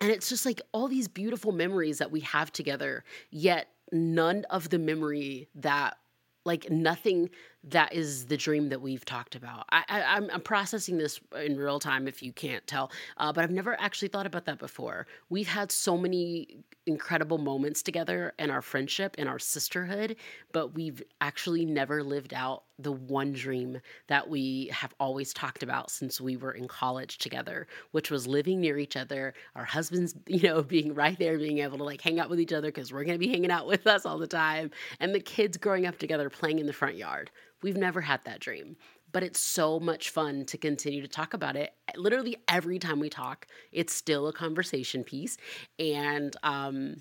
and 0.00 0.10
it's 0.10 0.28
just 0.28 0.46
like 0.46 0.60
all 0.72 0.88
these 0.88 1.08
beautiful 1.08 1.52
memories 1.52 1.98
that 1.98 2.10
we 2.10 2.20
have 2.20 2.52
together, 2.52 3.04
yet 3.30 3.68
none 3.92 4.44
of 4.50 4.70
the 4.70 4.78
memory 4.78 5.48
that 5.56 5.96
like 6.44 6.70
nothing 6.70 7.28
that 7.64 7.92
is 7.92 8.26
the 8.26 8.36
dream 8.36 8.70
that 8.70 8.80
we've 8.80 9.04
talked 9.04 9.34
about. 9.34 9.66
I, 9.70 9.84
am 9.88 10.30
I'm 10.32 10.40
processing 10.40 10.96
this 10.96 11.20
in 11.44 11.58
real 11.58 11.78
time 11.78 12.08
if 12.08 12.22
you 12.22 12.32
can't 12.32 12.66
tell, 12.66 12.90
uh, 13.18 13.32
but 13.32 13.44
I've 13.44 13.50
never 13.50 13.78
actually 13.80 14.08
thought 14.08 14.26
about 14.26 14.46
that 14.46 14.58
before. 14.58 15.06
We've 15.28 15.48
had 15.48 15.70
so 15.70 15.98
many 15.98 16.64
incredible 16.86 17.38
moments 17.38 17.82
together 17.82 18.32
in 18.38 18.50
our 18.50 18.62
friendship 18.62 19.14
and 19.18 19.28
our 19.28 19.38
sisterhood, 19.38 20.16
but 20.52 20.74
we've 20.74 21.02
actually 21.20 21.66
never 21.66 22.02
lived 22.02 22.32
out 22.32 22.64
the 22.78 22.92
one 22.92 23.32
dream 23.32 23.78
that 24.08 24.28
we 24.28 24.70
have 24.72 24.94
always 24.98 25.34
talked 25.34 25.62
about 25.62 25.90
since 25.90 26.20
we 26.20 26.36
were 26.36 26.52
in 26.52 26.66
college 26.66 27.18
together, 27.18 27.66
which 27.90 28.10
was 28.10 28.26
living 28.26 28.60
near 28.60 28.78
each 28.78 28.96
other, 28.96 29.34
our 29.54 29.64
husbands, 29.64 30.14
you 30.26 30.40
know, 30.42 30.62
being 30.62 30.94
right 30.94 31.18
there, 31.18 31.38
being 31.38 31.58
able 31.58 31.78
to 31.78 31.84
like 31.84 32.00
hang 32.00 32.18
out 32.18 32.30
with 32.30 32.40
each 32.40 32.52
other 32.52 32.68
because 32.68 32.92
we're 32.92 33.04
going 33.04 33.18
to 33.18 33.24
be 33.24 33.28
hanging 33.28 33.50
out 33.50 33.66
with 33.66 33.86
us 33.86 34.06
all 34.06 34.18
the 34.18 34.26
time, 34.26 34.70
and 34.98 35.14
the 35.14 35.20
kids 35.20 35.58
growing 35.58 35.86
up 35.86 35.98
together 35.98 36.30
playing 36.30 36.58
in 36.58 36.66
the 36.66 36.72
front 36.72 36.96
yard. 36.96 37.30
We've 37.62 37.76
never 37.76 38.00
had 38.00 38.24
that 38.24 38.40
dream, 38.40 38.76
but 39.12 39.22
it's 39.22 39.40
so 39.40 39.78
much 39.80 40.10
fun 40.10 40.44
to 40.46 40.58
continue 40.58 41.02
to 41.02 41.08
talk 41.08 41.34
about 41.34 41.56
it. 41.56 41.72
Literally 41.96 42.36
every 42.48 42.78
time 42.78 43.00
we 43.00 43.10
talk, 43.10 43.46
it's 43.72 43.94
still 43.94 44.28
a 44.28 44.32
conversation 44.32 45.04
piece. 45.04 45.36
And 45.78 46.34
um, 46.42 46.96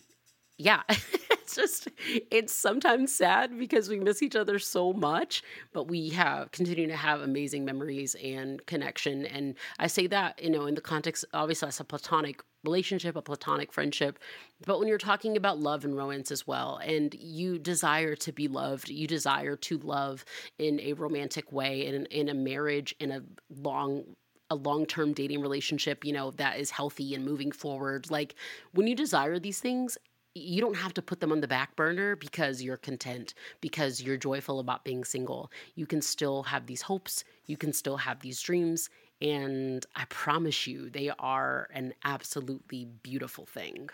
yeah, 0.59 0.81
it's 0.89 1.55
just, 1.55 1.87
it's 2.29 2.53
sometimes 2.53 3.15
sad 3.15 3.57
because 3.57 3.87
we 3.87 3.97
miss 3.97 4.21
each 4.21 4.35
other 4.35 4.59
so 4.59 4.91
much, 4.91 5.41
but 5.71 5.87
we 5.87 6.09
have 6.09 6.51
continue 6.51 6.85
to 6.87 6.97
have 6.97 7.21
amazing 7.21 7.63
memories 7.63 8.13
and 8.21 8.63
connection. 8.65 9.25
And 9.25 9.55
I 9.79 9.87
say 9.87 10.05
that, 10.07 10.43
you 10.43 10.49
know, 10.49 10.65
in 10.65 10.75
the 10.75 10.81
context, 10.81 11.23
obviously, 11.33 11.67
that's 11.67 11.79
a 11.79 11.85
platonic 11.85 12.43
relationship, 12.65 13.15
a 13.15 13.21
platonic 13.21 13.71
friendship. 13.71 14.19
But 14.65 14.79
when 14.79 14.89
you're 14.89 14.97
talking 14.97 15.37
about 15.37 15.59
love 15.59 15.85
and 15.85 15.95
romance 15.95 16.29
as 16.29 16.45
well, 16.45 16.81
and 16.83 17.15
you 17.15 17.57
desire 17.57 18.15
to 18.17 18.33
be 18.33 18.49
loved, 18.49 18.89
you 18.89 19.07
desire 19.07 19.55
to 19.55 19.77
love 19.77 20.25
in 20.57 20.81
a 20.81 20.91
romantic 20.91 21.53
way, 21.53 21.85
in, 21.85 22.05
in 22.07 22.27
a 22.27 22.33
marriage, 22.33 22.93
in 22.99 23.11
a 23.11 23.21
long 23.49 24.03
a 24.49 24.55
long-term 24.55 25.13
dating 25.13 25.41
relationship 25.41 26.03
you 26.03 26.11
know 26.11 26.31
that 26.31 26.59
is 26.59 26.71
healthy 26.71 27.13
and 27.13 27.23
moving 27.23 27.51
forward 27.51 28.09
like 28.09 28.33
when 28.73 28.87
you 28.87 28.95
desire 28.95 29.37
these 29.37 29.59
things 29.59 29.95
you 30.39 30.61
don't 30.61 30.75
have 30.75 30.93
to 30.95 31.01
put 31.01 31.19
them 31.19 31.31
on 31.31 31.41
the 31.41 31.47
back 31.47 31.75
burner 31.75 32.15
because 32.15 32.61
you're 32.61 32.77
content, 32.77 33.33
because 33.61 34.01
you're 34.01 34.17
joyful 34.17 34.59
about 34.59 34.83
being 34.83 35.03
single. 35.03 35.51
You 35.75 35.85
can 35.85 36.01
still 36.01 36.43
have 36.43 36.65
these 36.65 36.81
hopes, 36.81 37.23
you 37.45 37.57
can 37.57 37.73
still 37.73 37.97
have 37.97 38.19
these 38.21 38.41
dreams, 38.41 38.89
and 39.21 39.85
I 39.95 40.05
promise 40.05 40.65
you, 40.65 40.89
they 40.89 41.11
are 41.19 41.67
an 41.73 41.93
absolutely 42.03 42.85
beautiful 43.03 43.45
thing. 43.45 43.89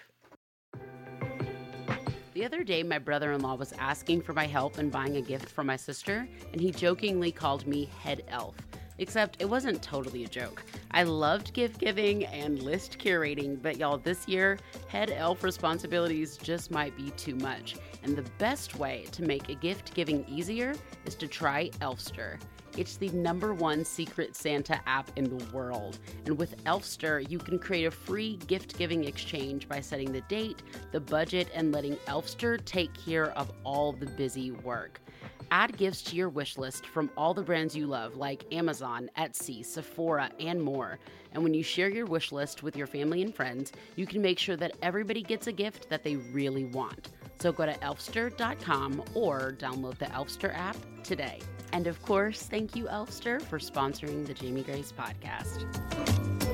The 2.33 2.43
other 2.43 2.63
day, 2.63 2.83
my 2.83 2.99
brother 2.99 3.31
in 3.31 3.41
law 3.41 3.55
was 3.55 3.73
asking 3.79 4.21
for 4.21 4.33
my 4.33 4.45
help 4.45 4.77
in 4.77 4.89
buying 4.89 5.15
a 5.15 5.21
gift 5.21 5.49
for 5.49 5.63
my 5.63 5.77
sister, 5.77 6.27
and 6.51 6.59
he 6.59 6.71
jokingly 6.71 7.31
called 7.31 7.65
me 7.65 7.89
head 8.03 8.23
elf. 8.27 8.55
Except 8.97 9.41
it 9.41 9.49
wasn't 9.49 9.81
totally 9.81 10.23
a 10.23 10.27
joke. 10.27 10.63
I 10.91 11.03
loved 11.03 11.53
gift 11.53 11.79
giving 11.79 12.25
and 12.25 12.61
list 12.61 12.97
curating, 12.97 13.61
but 13.61 13.77
y'all, 13.77 13.97
this 13.97 14.27
year, 14.27 14.57
head 14.87 15.11
elf 15.11 15.43
responsibilities 15.43 16.37
just 16.37 16.71
might 16.71 16.95
be 16.95 17.11
too 17.11 17.35
much. 17.35 17.75
And 18.03 18.15
the 18.15 18.29
best 18.37 18.75
way 18.75 19.05
to 19.11 19.23
make 19.23 19.49
a 19.49 19.55
gift 19.55 19.93
giving 19.93 20.25
easier 20.27 20.73
is 21.05 21.15
to 21.15 21.27
try 21.27 21.69
Elfster. 21.81 22.39
It's 22.77 22.97
the 22.97 23.09
number 23.09 23.53
one 23.53 23.85
secret 23.85 24.35
Santa 24.35 24.81
app 24.85 25.09
in 25.15 25.37
the 25.37 25.45
world. 25.53 25.99
And 26.25 26.37
with 26.37 26.61
Elfster, 26.65 27.29
you 27.29 27.39
can 27.39 27.57
create 27.57 27.85
a 27.85 27.91
free 27.91 28.35
gift 28.47 28.77
giving 28.77 29.05
exchange 29.05 29.69
by 29.69 29.79
setting 29.79 30.11
the 30.11 30.21
date, 30.21 30.61
the 30.91 30.99
budget, 30.99 31.47
and 31.53 31.71
letting 31.71 31.95
Elfster 32.07 32.63
take 32.65 32.93
care 32.93 33.31
of 33.31 33.51
all 33.63 33.93
the 33.93 34.05
busy 34.05 34.51
work. 34.51 34.99
Add 35.51 35.77
gifts 35.77 36.01
to 36.03 36.15
your 36.15 36.29
wish 36.29 36.57
list 36.57 36.85
from 36.85 37.09
all 37.17 37.33
the 37.33 37.43
brands 37.43 37.75
you 37.75 37.87
love, 37.87 38.15
like 38.15 38.45
Amazon, 38.53 39.09
Etsy, 39.17 39.65
Sephora, 39.65 40.29
and 40.39 40.61
more. 40.61 40.99
And 41.33 41.43
when 41.43 41.53
you 41.53 41.63
share 41.63 41.89
your 41.89 42.05
wish 42.05 42.31
list 42.31 42.63
with 42.63 42.75
your 42.75 42.87
family 42.87 43.21
and 43.21 43.33
friends, 43.33 43.71
you 43.95 44.05
can 44.05 44.21
make 44.21 44.39
sure 44.39 44.55
that 44.57 44.75
everybody 44.81 45.21
gets 45.21 45.47
a 45.47 45.51
gift 45.51 45.89
that 45.89 46.03
they 46.03 46.15
really 46.15 46.65
want. 46.65 47.09
So 47.39 47.51
go 47.51 47.65
to 47.65 47.73
elfster.com 47.73 49.03
or 49.13 49.55
download 49.59 49.97
the 49.97 50.05
Elfster 50.05 50.55
app 50.55 50.77
today. 51.03 51.39
And 51.73 51.87
of 51.87 52.01
course, 52.01 52.43
thank 52.43 52.75
you, 52.75 52.85
Elfster, 52.85 53.41
for 53.41 53.59
sponsoring 53.59 54.25
the 54.25 54.33
Jamie 54.33 54.63
Grace 54.63 54.93
podcast. 54.93 56.44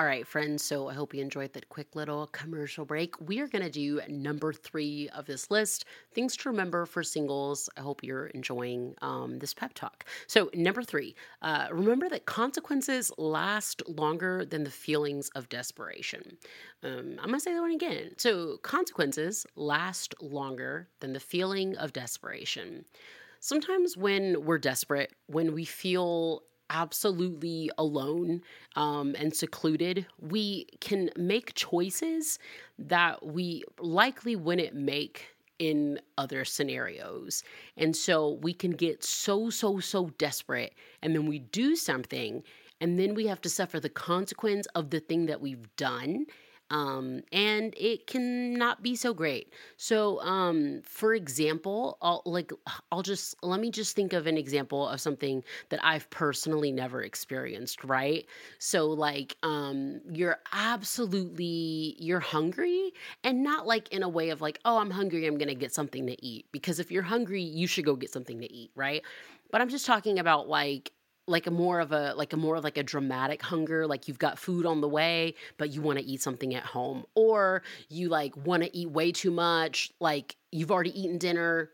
All 0.00 0.06
right, 0.06 0.26
friends. 0.26 0.64
So 0.64 0.88
I 0.88 0.94
hope 0.94 1.12
you 1.12 1.20
enjoyed 1.20 1.52
that 1.52 1.68
quick 1.68 1.94
little 1.94 2.28
commercial 2.28 2.86
break. 2.86 3.20
We 3.20 3.38
are 3.40 3.46
going 3.46 3.64
to 3.64 3.70
do 3.70 4.00
number 4.08 4.50
three 4.50 5.10
of 5.10 5.26
this 5.26 5.50
list 5.50 5.84
things 6.14 6.38
to 6.38 6.48
remember 6.48 6.86
for 6.86 7.02
singles. 7.02 7.68
I 7.76 7.82
hope 7.82 8.02
you're 8.02 8.28
enjoying 8.28 8.94
um, 9.02 9.40
this 9.40 9.52
pep 9.52 9.74
talk. 9.74 10.06
So, 10.26 10.48
number 10.54 10.82
three, 10.82 11.16
uh, 11.42 11.68
remember 11.70 12.08
that 12.08 12.24
consequences 12.24 13.12
last 13.18 13.82
longer 13.90 14.46
than 14.46 14.64
the 14.64 14.70
feelings 14.70 15.28
of 15.34 15.50
desperation. 15.50 16.38
Um, 16.82 17.16
I'm 17.18 17.26
going 17.26 17.34
to 17.34 17.40
say 17.40 17.52
that 17.52 17.60
one 17.60 17.72
again. 17.72 18.12
So, 18.16 18.56
consequences 18.62 19.46
last 19.54 20.14
longer 20.22 20.88
than 21.00 21.12
the 21.12 21.20
feeling 21.20 21.76
of 21.76 21.92
desperation. 21.92 22.86
Sometimes 23.40 23.98
when 23.98 24.46
we're 24.46 24.56
desperate, 24.56 25.12
when 25.26 25.52
we 25.52 25.66
feel 25.66 26.42
absolutely 26.70 27.70
alone 27.76 28.40
um, 28.76 29.14
and 29.18 29.34
secluded, 29.34 30.06
we 30.18 30.66
can 30.80 31.10
make 31.16 31.54
choices 31.54 32.38
that 32.78 33.26
we 33.26 33.64
likely 33.78 34.36
wouldn't 34.36 34.74
make 34.74 35.26
in 35.58 36.00
other 36.16 36.44
scenarios. 36.44 37.44
And 37.76 37.94
so 37.94 38.38
we 38.40 38.54
can 38.54 38.70
get 38.70 39.04
so, 39.04 39.50
so, 39.50 39.78
so 39.78 40.10
desperate. 40.16 40.74
And 41.02 41.14
then 41.14 41.26
we 41.26 41.40
do 41.40 41.76
something, 41.76 42.42
and 42.80 42.98
then 42.98 43.14
we 43.14 43.26
have 43.26 43.42
to 43.42 43.50
suffer 43.50 43.78
the 43.78 43.90
consequence 43.90 44.66
of 44.74 44.88
the 44.88 45.00
thing 45.00 45.26
that 45.26 45.42
we've 45.42 45.76
done 45.76 46.24
um, 46.70 47.22
and 47.32 47.74
it 47.76 48.06
can 48.06 48.54
not 48.54 48.82
be 48.82 48.94
so 48.94 49.12
great. 49.12 49.52
So, 49.76 50.20
um, 50.22 50.82
for 50.84 51.14
example, 51.14 51.98
I'll 52.00 52.22
like 52.24 52.52
I'll 52.92 53.02
just 53.02 53.34
let 53.42 53.60
me 53.60 53.70
just 53.70 53.96
think 53.96 54.12
of 54.12 54.26
an 54.26 54.38
example 54.38 54.88
of 54.88 55.00
something 55.00 55.42
that 55.70 55.84
I've 55.84 56.08
personally 56.10 56.70
never 56.72 57.02
experienced. 57.02 57.84
Right? 57.84 58.26
So, 58.58 58.86
like, 58.86 59.36
um, 59.42 60.00
you're 60.12 60.38
absolutely 60.52 61.96
you're 61.98 62.20
hungry, 62.20 62.92
and 63.24 63.42
not 63.42 63.66
like 63.66 63.88
in 63.92 64.02
a 64.02 64.08
way 64.08 64.30
of 64.30 64.40
like, 64.40 64.60
oh, 64.64 64.78
I'm 64.78 64.90
hungry, 64.90 65.26
I'm 65.26 65.38
gonna 65.38 65.54
get 65.54 65.74
something 65.74 66.06
to 66.06 66.24
eat. 66.24 66.46
Because 66.52 66.78
if 66.78 66.90
you're 66.92 67.02
hungry, 67.02 67.42
you 67.42 67.66
should 67.66 67.84
go 67.84 67.96
get 67.96 68.12
something 68.12 68.40
to 68.40 68.52
eat, 68.52 68.70
right? 68.76 69.02
But 69.50 69.60
I'm 69.60 69.68
just 69.68 69.86
talking 69.86 70.18
about 70.20 70.48
like 70.48 70.92
like 71.26 71.46
a 71.46 71.50
more 71.50 71.80
of 71.80 71.92
a 71.92 72.14
like 72.14 72.32
a 72.32 72.36
more 72.36 72.56
of 72.56 72.64
like 72.64 72.76
a 72.76 72.82
dramatic 72.82 73.42
hunger 73.42 73.86
like 73.86 74.08
you've 74.08 74.18
got 74.18 74.38
food 74.38 74.66
on 74.66 74.80
the 74.80 74.88
way 74.88 75.34
but 75.58 75.70
you 75.70 75.80
want 75.80 75.98
to 75.98 76.04
eat 76.04 76.20
something 76.20 76.54
at 76.54 76.64
home 76.64 77.04
or 77.14 77.62
you 77.88 78.08
like 78.08 78.36
want 78.36 78.62
to 78.62 78.76
eat 78.76 78.90
way 78.90 79.12
too 79.12 79.30
much 79.30 79.92
like 80.00 80.36
you've 80.50 80.70
already 80.70 80.98
eaten 81.00 81.18
dinner 81.18 81.70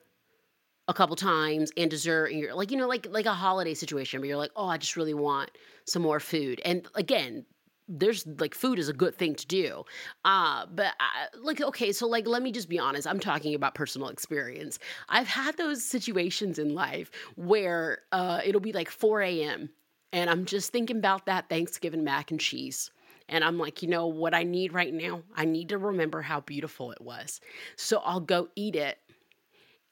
a 0.89 0.95
couple 0.95 1.17
times 1.17 1.73
and 1.77 1.91
dessert 1.91 2.27
and 2.27 2.39
you're 2.39 2.55
like 2.55 2.71
you 2.71 2.77
know 2.77 2.87
like 2.87 3.07
like 3.11 3.27
a 3.27 3.33
holiday 3.33 3.75
situation 3.75 4.21
but 4.21 4.29
you're 4.29 4.37
like 4.37 4.53
oh 4.57 4.67
i 4.67 4.77
just 4.77 4.97
really 4.97 5.15
want 5.15 5.51
some 5.85 6.03
more 6.03 6.21
food 6.21 6.61
and 6.65 6.87
again 6.95 7.45
there's 7.88 8.27
like 8.38 8.55
food 8.55 8.79
is 8.79 8.88
a 8.88 8.92
good 8.92 9.14
thing 9.16 9.35
to 9.35 9.46
do. 9.46 9.85
Uh 10.25 10.66
but 10.66 10.94
I, 11.01 11.27
like 11.40 11.61
okay 11.61 11.92
so 11.92 12.07
like 12.07 12.27
let 12.27 12.42
me 12.42 12.53
just 12.53 12.68
be 12.68 12.79
honest 12.79 13.07
i'm 13.07 13.20
talking 13.20 13.55
about 13.55 13.75
personal 13.75 14.09
experience. 14.09 14.79
I've 15.09 15.29
had 15.29 15.57
those 15.57 15.83
situations 15.85 16.59
in 16.59 16.75
life 16.75 17.11
where 17.37 17.99
uh 18.12 18.40
it'll 18.44 18.61
be 18.61 18.72
like 18.72 18.90
4 18.90 19.22
a.m 19.22 19.70
and 20.12 20.31
i'm 20.31 20.44
just 20.44 20.72
thinking 20.72 20.96
about 20.99 21.27
that 21.27 21.49
thanksgiving 21.49 22.05
mac 22.05 22.31
and 22.31 22.40
cheese 22.40 22.90
and 23.29 23.42
i'm 23.44 23.59
like 23.59 23.83
you 23.83 23.88
know 23.88 24.07
what 24.07 24.35
i 24.35 24.42
need 24.42 24.72
right 24.72 24.94
now? 24.94 25.22
I 25.35 25.44
need 25.44 25.68
to 25.70 25.79
remember 25.79 26.22
how 26.22 26.40
beautiful 26.40 26.92
it 26.92 27.01
was. 27.01 27.40
So 27.77 27.99
i'll 27.99 28.20
go 28.20 28.49
eat 28.57 28.77
it 28.77 28.99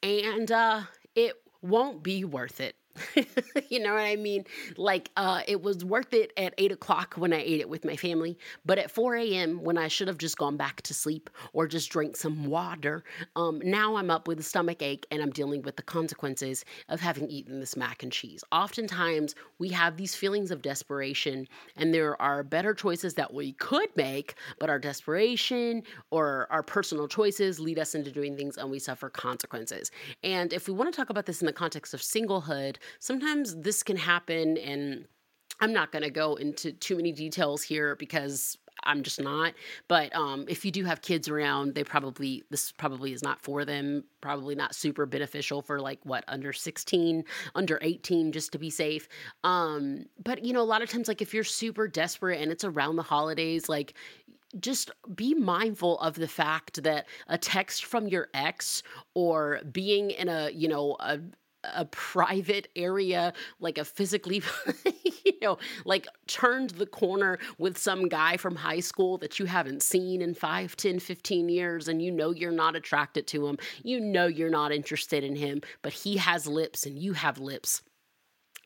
and 0.02 0.50
uh 0.50 0.82
it 1.14 1.34
won't 1.62 2.02
be 2.02 2.24
worth 2.24 2.60
it 2.60 2.76
you 3.68 3.80
know 3.80 3.94
what 3.94 4.02
I 4.02 4.16
mean? 4.16 4.44
Like, 4.76 5.10
uh, 5.16 5.42
it 5.46 5.62
was 5.62 5.84
worth 5.84 6.12
it 6.14 6.32
at 6.36 6.54
eight 6.58 6.72
o'clock 6.72 7.14
when 7.14 7.32
I 7.32 7.40
ate 7.40 7.60
it 7.60 7.68
with 7.68 7.84
my 7.84 7.96
family, 7.96 8.38
but 8.64 8.78
at 8.78 8.90
4 8.90 9.16
a.m., 9.16 9.62
when 9.62 9.76
I 9.78 9.88
should 9.88 10.08
have 10.08 10.18
just 10.18 10.38
gone 10.38 10.56
back 10.56 10.82
to 10.82 10.94
sleep 10.94 11.30
or 11.52 11.66
just 11.66 11.90
drank 11.90 12.16
some 12.16 12.46
water, 12.46 13.04
um, 13.36 13.60
now 13.64 13.96
I'm 13.96 14.10
up 14.10 14.28
with 14.28 14.38
a 14.38 14.42
stomach 14.42 14.82
ache 14.82 15.06
and 15.10 15.22
I'm 15.22 15.30
dealing 15.30 15.62
with 15.62 15.76
the 15.76 15.82
consequences 15.82 16.64
of 16.88 17.00
having 17.00 17.28
eaten 17.28 17.60
this 17.60 17.76
mac 17.76 18.02
and 18.02 18.12
cheese. 18.12 18.44
Oftentimes, 18.52 19.34
we 19.58 19.68
have 19.70 19.96
these 19.96 20.14
feelings 20.14 20.50
of 20.50 20.62
desperation, 20.62 21.48
and 21.76 21.92
there 21.92 22.20
are 22.20 22.42
better 22.42 22.74
choices 22.74 23.14
that 23.14 23.32
we 23.32 23.52
could 23.54 23.88
make, 23.96 24.34
but 24.58 24.70
our 24.70 24.78
desperation 24.78 25.82
or 26.10 26.46
our 26.50 26.62
personal 26.62 27.08
choices 27.08 27.58
lead 27.58 27.78
us 27.78 27.94
into 27.94 28.10
doing 28.10 28.36
things 28.36 28.56
and 28.56 28.70
we 28.70 28.78
suffer 28.78 29.08
consequences. 29.10 29.90
And 30.22 30.52
if 30.52 30.68
we 30.68 30.74
want 30.74 30.92
to 30.92 30.96
talk 30.96 31.10
about 31.10 31.26
this 31.26 31.40
in 31.42 31.46
the 31.46 31.52
context 31.52 31.94
of 31.94 32.00
singlehood, 32.00 32.76
sometimes 32.98 33.56
this 33.56 33.82
can 33.82 33.96
happen 33.96 34.56
and 34.58 35.06
I'm 35.60 35.72
not 35.72 35.92
going 35.92 36.02
to 36.02 36.10
go 36.10 36.34
into 36.34 36.72
too 36.72 36.96
many 36.96 37.12
details 37.12 37.62
here 37.62 37.94
because 37.96 38.58
I'm 38.82 39.02
just 39.02 39.20
not. 39.20 39.54
But 39.88 40.14
um, 40.14 40.44
if 40.48 40.64
you 40.64 40.70
do 40.70 40.84
have 40.84 41.00
kids 41.00 41.28
around, 41.28 41.74
they 41.74 41.84
probably 41.84 42.42
this 42.50 42.72
probably 42.72 43.12
is 43.12 43.22
not 43.22 43.40
for 43.42 43.64
them. 43.64 44.04
Probably 44.20 44.54
not 44.54 44.74
super 44.74 45.06
beneficial 45.06 45.62
for 45.62 45.80
like 45.80 46.00
what 46.02 46.24
under 46.28 46.52
16, 46.52 47.24
under 47.54 47.78
18, 47.82 48.32
just 48.32 48.52
to 48.52 48.58
be 48.58 48.70
safe. 48.70 49.08
Um, 49.42 50.06
but 50.22 50.44
you 50.44 50.52
know, 50.52 50.60
a 50.60 50.62
lot 50.62 50.82
of 50.82 50.90
times, 50.90 51.08
like 51.08 51.22
if 51.22 51.32
you're 51.32 51.44
super 51.44 51.88
desperate 51.88 52.40
and 52.40 52.50
it's 52.50 52.64
around 52.64 52.96
the 52.96 53.02
holidays, 53.02 53.68
like 53.68 53.94
just 54.60 54.90
be 55.14 55.34
mindful 55.34 55.98
of 55.98 56.14
the 56.14 56.28
fact 56.28 56.82
that 56.84 57.06
a 57.26 57.36
text 57.36 57.84
from 57.84 58.06
your 58.06 58.28
ex 58.34 58.82
or 59.14 59.60
being 59.72 60.10
in 60.10 60.28
a 60.28 60.50
you 60.50 60.68
know 60.68 60.96
a 61.00 61.18
a 61.74 61.84
private 61.86 62.68
area, 62.76 63.32
like 63.60 63.78
a 63.78 63.84
physically, 63.84 64.42
you 65.24 65.32
know, 65.42 65.58
like 65.84 66.06
turned 66.26 66.70
the 66.70 66.86
corner 66.86 67.38
with 67.58 67.78
some 67.78 68.08
guy 68.08 68.36
from 68.36 68.56
high 68.56 68.80
school 68.80 69.18
that 69.18 69.38
you 69.38 69.46
haven't 69.46 69.82
seen 69.82 70.20
in 70.20 70.34
5, 70.34 70.76
10, 70.76 70.98
15 70.98 71.48
years, 71.48 71.88
and 71.88 72.02
you 72.02 72.10
know 72.10 72.30
you're 72.30 72.50
not 72.50 72.76
attracted 72.76 73.26
to 73.28 73.46
him. 73.46 73.58
You 73.82 74.00
know 74.00 74.26
you're 74.26 74.50
not 74.50 74.72
interested 74.72 75.24
in 75.24 75.36
him, 75.36 75.62
but 75.82 75.92
he 75.92 76.16
has 76.16 76.46
lips 76.46 76.86
and 76.86 76.98
you 76.98 77.12
have 77.14 77.38
lips. 77.38 77.82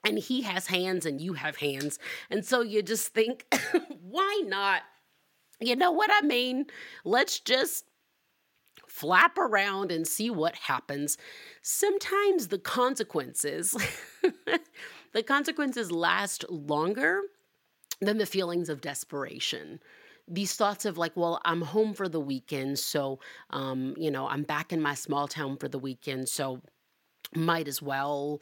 And 0.04 0.18
he 0.18 0.42
has 0.42 0.68
hands 0.68 1.06
and 1.06 1.20
you 1.20 1.32
have 1.32 1.56
hands. 1.56 1.98
And 2.30 2.44
so 2.44 2.62
you 2.62 2.82
just 2.82 3.08
think, 3.08 3.44
why 4.00 4.42
not? 4.46 4.82
You 5.61 5.74
know 5.74 5.90
what 5.90 6.11
I 6.12 6.24
mean? 6.24 6.66
Let's 7.04 7.40
just 7.40 7.84
flap 8.98 9.38
around 9.38 9.92
and 9.92 10.06
see 10.06 10.28
what 10.28 10.54
happens. 10.56 11.16
Sometimes 11.62 12.48
the 12.48 12.58
consequences, 12.58 13.76
the 15.12 15.22
consequences 15.22 15.92
last 15.92 16.44
longer 16.50 17.20
than 18.00 18.18
the 18.18 18.26
feelings 18.26 18.68
of 18.68 18.80
desperation 18.80 19.80
these 20.30 20.54
thoughts 20.54 20.84
of 20.84 20.98
like 20.98 21.16
well 21.16 21.40
i'm 21.44 21.62
home 21.62 21.94
for 21.94 22.08
the 22.08 22.20
weekend 22.20 22.78
so 22.78 23.18
um, 23.50 23.94
you 23.96 24.11
know 24.11 24.28
i'm 24.28 24.42
back 24.42 24.72
in 24.72 24.80
my 24.80 24.94
small 24.94 25.26
town 25.26 25.56
for 25.56 25.68
the 25.68 25.78
weekend 25.78 26.28
so 26.28 26.61
might 27.34 27.66
as 27.66 27.80
well 27.82 28.40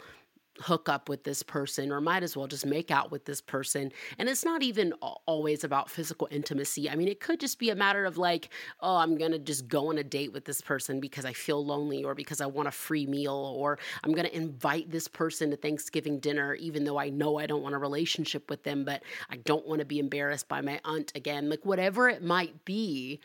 hook 0.60 0.88
up 0.88 1.08
with 1.08 1.24
this 1.24 1.42
person 1.42 1.92
or 1.92 2.00
might 2.00 2.22
as 2.22 2.36
well 2.36 2.46
just 2.46 2.66
make 2.66 2.90
out 2.90 3.10
with 3.10 3.24
this 3.24 3.40
person. 3.40 3.92
And 4.18 4.28
it's 4.28 4.44
not 4.44 4.62
even 4.62 4.92
always 5.26 5.64
about 5.64 5.90
physical 5.90 6.28
intimacy. 6.30 6.88
I 6.88 6.96
mean, 6.96 7.08
it 7.08 7.20
could 7.20 7.40
just 7.40 7.58
be 7.58 7.70
a 7.70 7.74
matter 7.74 8.04
of 8.04 8.18
like, 8.18 8.50
oh, 8.80 8.96
I'm 8.96 9.16
going 9.16 9.32
to 9.32 9.38
just 9.38 9.68
go 9.68 9.88
on 9.88 9.98
a 9.98 10.04
date 10.04 10.32
with 10.32 10.44
this 10.44 10.60
person 10.60 11.00
because 11.00 11.24
I 11.24 11.32
feel 11.32 11.64
lonely 11.64 12.04
or 12.04 12.14
because 12.14 12.40
I 12.40 12.46
want 12.46 12.68
a 12.68 12.72
free 12.72 13.06
meal 13.06 13.54
or 13.56 13.78
I'm 14.04 14.12
going 14.12 14.26
to 14.26 14.36
invite 14.36 14.90
this 14.90 15.08
person 15.08 15.50
to 15.50 15.56
Thanksgiving 15.56 16.18
dinner 16.18 16.54
even 16.54 16.84
though 16.84 16.98
I 16.98 17.10
know 17.10 17.38
I 17.38 17.46
don't 17.46 17.62
want 17.62 17.74
a 17.74 17.78
relationship 17.78 18.50
with 18.50 18.62
them, 18.62 18.84
but 18.84 19.02
I 19.30 19.36
don't 19.36 19.66
want 19.66 19.80
to 19.80 19.84
be 19.84 19.98
embarrassed 19.98 20.48
by 20.48 20.60
my 20.60 20.80
aunt 20.84 21.12
again. 21.14 21.50
Like 21.50 21.64
whatever 21.64 22.08
it 22.08 22.22
might 22.22 22.64
be, 22.64 23.20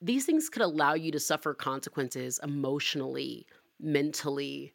these 0.00 0.26
things 0.26 0.48
could 0.48 0.62
allow 0.62 0.94
you 0.94 1.10
to 1.12 1.20
suffer 1.20 1.54
consequences 1.54 2.38
emotionally, 2.42 3.46
mentally, 3.80 4.74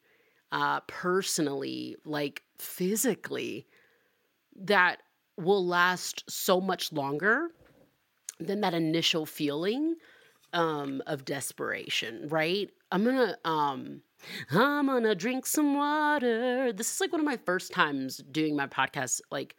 uh, 0.52 0.82
personally, 0.82 1.96
like 2.06 2.44
physically, 2.58 3.68
that 4.56 4.98
will 5.38 5.66
last 5.66 6.24
so 6.30 6.60
much 6.60 6.92
longer 6.92 7.50
than 8.40 8.62
that 8.62 8.74
initial 8.74 9.26
feeling 9.26 9.96
um, 10.54 11.02
of 11.08 11.26
desperation, 11.26 12.28
right? 12.30 12.70
I'm 12.92 13.04
gonna 13.04 13.38
um, 13.46 14.02
I'm 14.52 14.88
gonna 14.88 15.16
drink 15.16 15.46
some 15.46 15.76
water. 15.76 16.74
This 16.74 16.94
is 16.94 17.02
like 17.02 17.12
one 17.12 17.22
of 17.22 17.26
my 17.26 17.38
first 17.38 17.72
times 17.72 18.18
doing 18.32 18.56
my 18.56 18.68
podcast, 18.68 19.22
like 19.32 19.56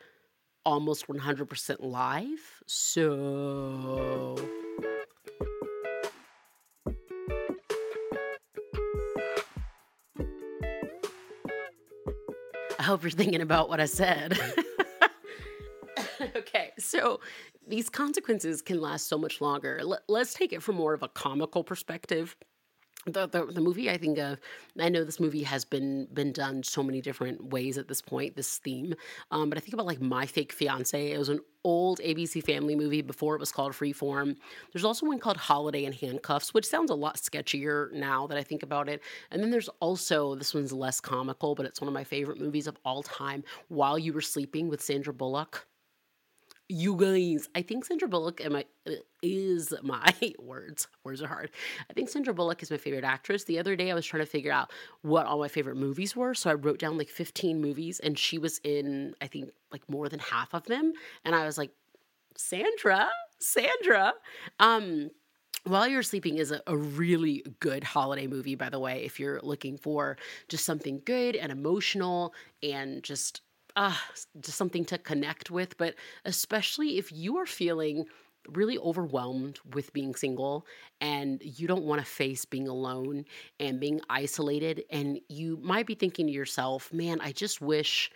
almost 0.65 1.07
100% 1.09 1.77
live. 1.81 2.63
So 2.67 4.37
hope 12.91 13.03
you're 13.05 13.11
thinking 13.11 13.41
about 13.41 13.69
what 13.69 13.81
I 13.81 13.87
said. 13.87 14.39
okay, 16.37 16.73
so 16.79 17.21
these 17.67 17.89
consequences 17.89 18.63
can 18.63 18.81
last 18.81 19.09
so 19.09 19.17
much 19.17 19.41
longer. 19.41 19.81
Let, 19.85 20.01
us 20.11 20.35
take 20.35 20.53
it 20.53 20.63
from 20.63 20.75
more 20.75 20.93
of 20.93 21.03
a 21.03 21.09
comical 21.09 21.63
perspective. 21.63 22.37
The, 23.07 23.27
the, 23.27 23.47
the 23.47 23.61
movie 23.61 23.91
I 23.91 23.97
think 23.97 24.19
of, 24.19 24.39
I 24.79 24.89
know 24.89 25.05
this 25.05 25.21
movie 25.21 25.43
has 25.43 25.65
been 25.65 26.07
been 26.13 26.33
done 26.33 26.63
so 26.63 26.83
many 26.83 27.01
different 27.01 27.47
ways 27.47 27.79
at 27.79 27.89
this 27.89 28.03
point, 28.03 28.37
this 28.37 28.59
theme. 28.59 28.95
Um, 29.31 29.49
but 29.49 29.57
I 29.57 29.61
think 29.61 29.75
about 29.75 29.87
like 29.87 30.01
My 30.01 30.27
Fake 30.27 30.53
Fiance. 30.53 31.13
It 31.13 31.19
was 31.19 31.29
an 31.29 31.41
old 31.65 32.01
ABC 32.01 32.43
Family 32.43 32.75
movie 32.75 33.03
before 33.03 33.35
it 33.35 33.41
was 33.41 33.53
called 33.53 33.73
Freeform. 33.73 34.37
There's 34.73 34.85
also 34.85 35.07
one 35.07 35.19
called 35.19 35.37
Holiday 35.37 35.85
in 35.85 35.93
Handcuffs, 35.93 36.53
which 36.53 36.67
sounds 36.67 36.91
a 36.91 36.95
lot 36.95 37.17
sketchier 37.17 37.93
now 37.93 38.27
that 38.27 38.39
I 38.39 38.43
think 38.43 38.63
about 38.63 38.89
it. 38.89 39.03
And 39.31 39.43
then 39.43 39.51
there's 39.51 39.69
also 39.81 40.35
this 40.35 40.55
one's 40.55 40.73
less 40.73 41.01
comical, 41.01 41.55
but 41.55 41.67
it's 41.67 41.81
one 41.81 41.89
of 41.89 41.95
my 41.95 42.05
favorite 42.05 42.41
movies 42.41 42.67
of 42.67 42.77
all 42.85 43.03
time. 43.03 43.45
While 43.69 43.99
You 43.99 44.13
Were 44.13 44.21
Sleeping 44.21 44.69
with 44.69 44.83
Sandra 44.83 45.13
Bullock 45.13 45.67
you 46.71 46.97
guys, 46.97 47.49
I 47.55 47.63
think 47.63 47.85
Sandra 47.85 48.09
Bullock 48.09 48.41
my, 48.51 48.65
uh, 48.87 48.93
is 49.23 49.75
my 49.83 50.13
words. 50.39 50.87
Words 51.05 51.21
are 51.21 51.27
hard. 51.27 51.51
I 51.89 51.93
think 51.93 52.09
Sandra 52.09 52.33
Bullock 52.33 52.63
is 52.63 52.71
my 52.71 52.77
favorite 52.77 53.05
actress. 53.05 53.45
The 53.45 53.59
other 53.59 53.75
day, 53.75 53.91
I 53.91 53.95
was 53.95 54.07
trying 54.07 54.23
to 54.23 54.31
figure 54.31 54.53
out 54.53 54.71
what 55.03 55.27
all 55.27 55.39
my 55.39 55.49
favorite 55.49 55.77
movies 55.77 56.15
were, 56.15 56.33
so 56.33 56.49
I 56.49 56.55
wrote 56.55 56.79
down 56.79 56.97
like 56.97 57.09
15 57.09 57.61
movies, 57.61 57.99
and 57.99 58.19
she 58.19 58.39
was 58.39 58.61
in 58.63 59.15
I 59.21 59.27
think 59.27 59.51
like 59.73 59.89
more 59.89 60.09
than 60.09 60.21
half 60.21 60.55
of 60.55 60.65
them, 60.65 60.93
and 61.25 61.35
I 61.35 61.45
was 61.45 61.59
like, 61.59 61.73
Sandra, 62.37 63.11
Sandra. 63.41 64.13
Um, 64.61 65.11
while 65.65 65.87
You're 65.87 66.03
Sleeping 66.03 66.39
is 66.39 66.53
a, 66.53 66.63
a, 66.67 66.77
really 66.77 67.45
good 67.61 67.85
holiday 67.85 68.27
movie, 68.27 68.55
by 68.55 68.71
the 68.71 68.79
way, 68.79 69.05
if 69.05 69.21
you're 69.21 69.41
looking 69.43 69.77
for 69.77 70.17
just 70.49 70.65
something 70.65 71.03
good 71.05 71.37
and 71.37 71.53
emotional 71.53 72.33
and 72.63 73.03
just 73.03 73.43
uh, 73.81 73.95
just 74.41 74.59
something 74.59 74.85
to 74.85 74.99
connect 74.99 75.51
with. 75.51 75.77
But 75.79 75.95
especially 76.27 76.99
if 76.99 77.11
you 77.11 77.39
are 77.39 77.47
feeling 77.47 78.05
really 78.49 78.79
overwhelmed 78.79 79.59
with 79.75 79.93
being 79.93 80.15
single 80.15 80.67
and 81.01 81.41
you 81.43 81.67
don't 81.67 81.85
want 81.85 82.01
to 82.01 82.07
face 82.07 82.45
being 82.45 82.69
alone 82.69 83.25
and 83.59 83.81
being 83.81 84.01
isolated, 84.11 84.85
and 84.91 85.19
you 85.29 85.59
might 85.63 85.87
be 85.87 85.95
thinking 85.95 86.27
to 86.27 86.33
yourself, 86.33 86.93
man, 86.93 87.21
I 87.23 87.33
just 87.33 87.63
wish 87.63 88.11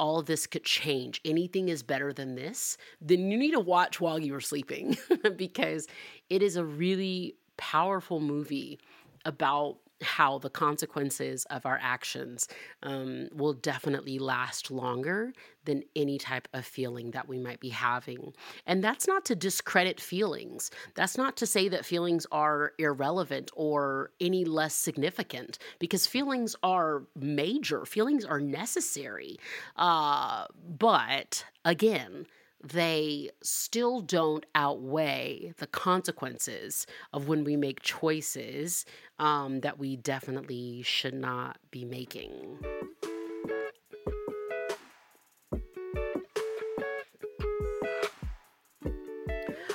all 0.00 0.22
this 0.22 0.46
could 0.46 0.64
change. 0.64 1.20
Anything 1.26 1.68
is 1.68 1.82
better 1.82 2.12
than 2.12 2.34
this. 2.34 2.78
Then 3.00 3.30
you 3.30 3.36
need 3.36 3.52
to 3.52 3.60
watch 3.60 4.00
while 4.00 4.18
you 4.18 4.34
are 4.34 4.40
sleeping 4.40 4.96
because 5.36 5.86
it 6.30 6.42
is 6.42 6.56
a 6.56 6.64
really 6.64 7.36
powerful 7.58 8.20
movie 8.20 8.78
about 9.26 9.76
how 10.02 10.38
the 10.38 10.50
consequences 10.50 11.46
of 11.46 11.64
our 11.64 11.78
actions 11.80 12.48
um, 12.82 13.28
will 13.32 13.54
definitely 13.54 14.18
last 14.18 14.70
longer 14.70 15.32
than 15.64 15.82
any 15.96 16.18
type 16.18 16.46
of 16.52 16.64
feeling 16.66 17.10
that 17.12 17.28
we 17.28 17.38
might 17.38 17.60
be 17.60 17.70
having. 17.70 18.32
And 18.66 18.84
that's 18.84 19.08
not 19.08 19.24
to 19.24 19.34
discredit 19.34 20.00
feelings. 20.00 20.70
That's 20.94 21.16
not 21.16 21.36
to 21.38 21.46
say 21.46 21.68
that 21.68 21.84
feelings 21.84 22.26
are 22.30 22.72
irrelevant 22.78 23.50
or 23.54 24.10
any 24.20 24.44
less 24.44 24.74
significant, 24.74 25.58
because 25.78 26.06
feelings 26.06 26.54
are 26.62 27.04
major, 27.14 27.84
feelings 27.84 28.24
are 28.24 28.40
necessary. 28.40 29.38
Uh, 29.76 30.46
but 30.68 31.44
again, 31.64 32.26
they 32.72 33.30
still 33.42 34.00
don't 34.00 34.44
outweigh 34.54 35.52
the 35.58 35.66
consequences 35.66 36.86
of 37.12 37.28
when 37.28 37.44
we 37.44 37.56
make 37.56 37.80
choices 37.82 38.84
um, 39.18 39.60
that 39.60 39.78
we 39.78 39.96
definitely 39.96 40.82
should 40.82 41.14
not 41.14 41.58
be 41.70 41.84
making. 41.84 42.58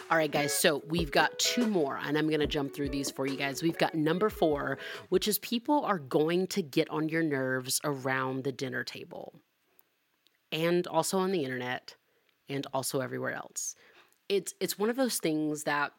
All 0.10 0.18
right, 0.18 0.30
guys, 0.30 0.54
so 0.54 0.84
we've 0.90 1.12
got 1.12 1.40
two 1.40 1.66
more, 1.68 1.98
and 2.04 2.18
I'm 2.18 2.28
going 2.28 2.42
to 2.42 2.48
jump 2.48 2.74
through 2.74 2.90
these 2.90 3.10
for 3.10 3.26
you 3.26 3.38
guys. 3.38 3.64
We've 3.64 3.78
got 3.78 3.96
number 3.96 4.30
four, 4.30 4.78
which 5.08 5.26
is 5.30 5.40
people 5.40 5.86
are 5.86 6.00
going 6.00 6.48
to 6.48 6.62
get 6.62 6.90
on 6.90 7.08
your 7.08 7.24
nerves 7.24 7.80
around 7.86 8.44
the 8.44 8.52
dinner 8.52 8.84
table 8.84 9.34
and 10.52 10.86
also 10.86 11.18
on 11.18 11.32
the 11.32 11.46
internet 11.46 11.96
and 12.52 12.68
also 12.74 13.00
everywhere 13.00 13.34
else. 13.34 13.76
It's 14.30 14.54
it's 14.60 14.78
one 14.78 14.90
of 14.90 14.96
those 14.96 15.18
things 15.18 15.64
that 15.64 15.92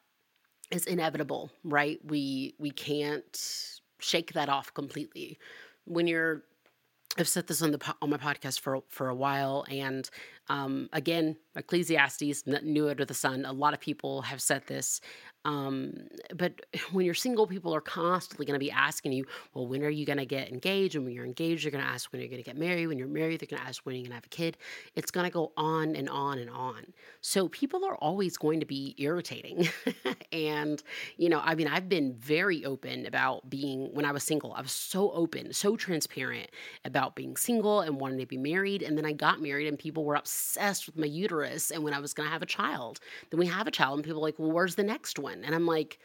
is 0.71 0.87
inevitable, 0.87 1.51
right? 1.65 1.99
We 2.05 2.55
we 2.59 2.71
can't 2.71 3.81
shake 3.99 4.33
that 4.33 4.49
off 4.49 4.73
completely. 4.75 5.39
When 5.85 6.07
you're 6.07 6.43
I've 7.19 7.29
said 7.29 7.47
this 7.47 7.61
on 7.61 7.73
the 7.73 7.95
on 8.01 8.09
my 8.11 8.17
podcast 8.17 8.61
for 8.61 8.83
for 8.89 9.09
a 9.09 9.15
while, 9.15 9.67
and 9.71 10.09
um, 10.49 10.89
again, 10.93 11.37
Ecclesiastes, 11.57 12.47
new 12.47 12.89
under 12.89 13.05
the 13.05 13.15
sun. 13.15 13.45
A 13.45 13.53
lot 13.53 13.75
of 13.75 13.81
people 13.81 14.23
have 14.23 14.41
said 14.41 14.67
this. 14.67 15.01
Um, 15.45 15.95
but 16.37 16.65
when 16.93 17.05
you're 17.05 17.15
single, 17.15 17.47
people 17.47 17.75
are 17.75 17.81
constantly 17.81 18.47
going 18.47 18.59
to 18.59 18.65
be 18.65 18.71
asking 18.71 19.13
you, 19.13 19.27
well, 19.55 19.67
when 19.67 19.83
are 19.83 19.91
you 19.91 20.07
going 20.07 20.19
to 20.19 20.27
get 20.27 20.51
engaged? 20.51 20.95
And 20.95 21.05
when 21.05 21.15
you're 21.15 21.25
engaged, 21.25 21.65
they're 21.65 21.71
going 21.71 21.85
to 21.85 21.91
ask 21.91 22.13
when 22.13 22.21
you're 22.21 22.31
going 22.31 22.43
to 22.43 22.49
get 22.49 22.57
married. 22.57 22.87
When 22.87 22.99
you're 22.99 23.09
married, 23.09 23.41
they're 23.41 23.49
going 23.49 23.63
to 23.63 23.67
ask 23.67 23.85
when 23.85 23.95
you're 23.95 24.03
going 24.03 24.11
to 24.11 24.17
have 24.17 24.27
a 24.27 24.29
kid. 24.29 24.57
It's 24.95 25.11
going 25.11 25.25
to 25.25 25.33
go 25.33 25.53
on 25.57 25.97
and 25.97 26.09
on 26.09 26.39
and 26.39 26.51
on. 26.51 26.93
So 27.21 27.49
people 27.49 27.85
are 27.85 27.97
always 27.97 28.37
going 28.37 28.61
to 28.61 28.67
be 28.67 28.95
irritating. 28.99 29.69
and, 30.33 30.83
you 31.17 31.29
know, 31.29 31.41
I 31.43 31.55
mean, 31.55 31.69
I've 31.69 31.89
been 31.89 32.15
very 32.15 32.65
open 32.65 33.07
about 33.07 33.49
being, 33.49 33.93
when 33.93 34.05
I 34.05 34.13
was 34.13 34.23
single, 34.23 34.53
I 34.53 34.61
was 34.61 34.73
so 34.73 35.11
open, 35.13 35.53
so 35.53 35.77
transparent 35.77 36.51
about 36.85 37.15
being 37.15 37.37
single 37.37 37.81
and 37.81 38.01
wanting 38.01 38.19
to 38.19 38.27
be 38.27 38.37
married. 38.37 38.83
And 38.83 38.97
then 38.97 39.05
I 39.05 39.13
got 39.13 39.41
married 39.41 39.69
and 39.69 39.79
people 39.79 40.05
were 40.05 40.15
obsessed 40.15 40.87
with 40.87 40.97
my 40.97 41.07
uterus 41.07 41.71
and 41.71 41.83
when 41.83 41.95
I 41.95 42.01
was 42.01 42.15
going 42.15 42.29
to 42.29 42.33
have 42.33 42.43
a 42.43 42.47
child. 42.47 43.01
Then 43.31 43.41
we 43.41 43.47
have 43.47 43.67
a 43.67 43.71
child 43.71 43.99
and 43.99 44.05
people 44.05 44.19
are 44.21 44.23
like, 44.23 44.39
well, 44.39 44.53
where's 44.53 44.75
the 44.75 44.83
next 44.83 45.19
one? 45.19 45.32
One 45.33 45.45
and 45.45 45.55
i'm 45.55 45.67
like 45.67 45.99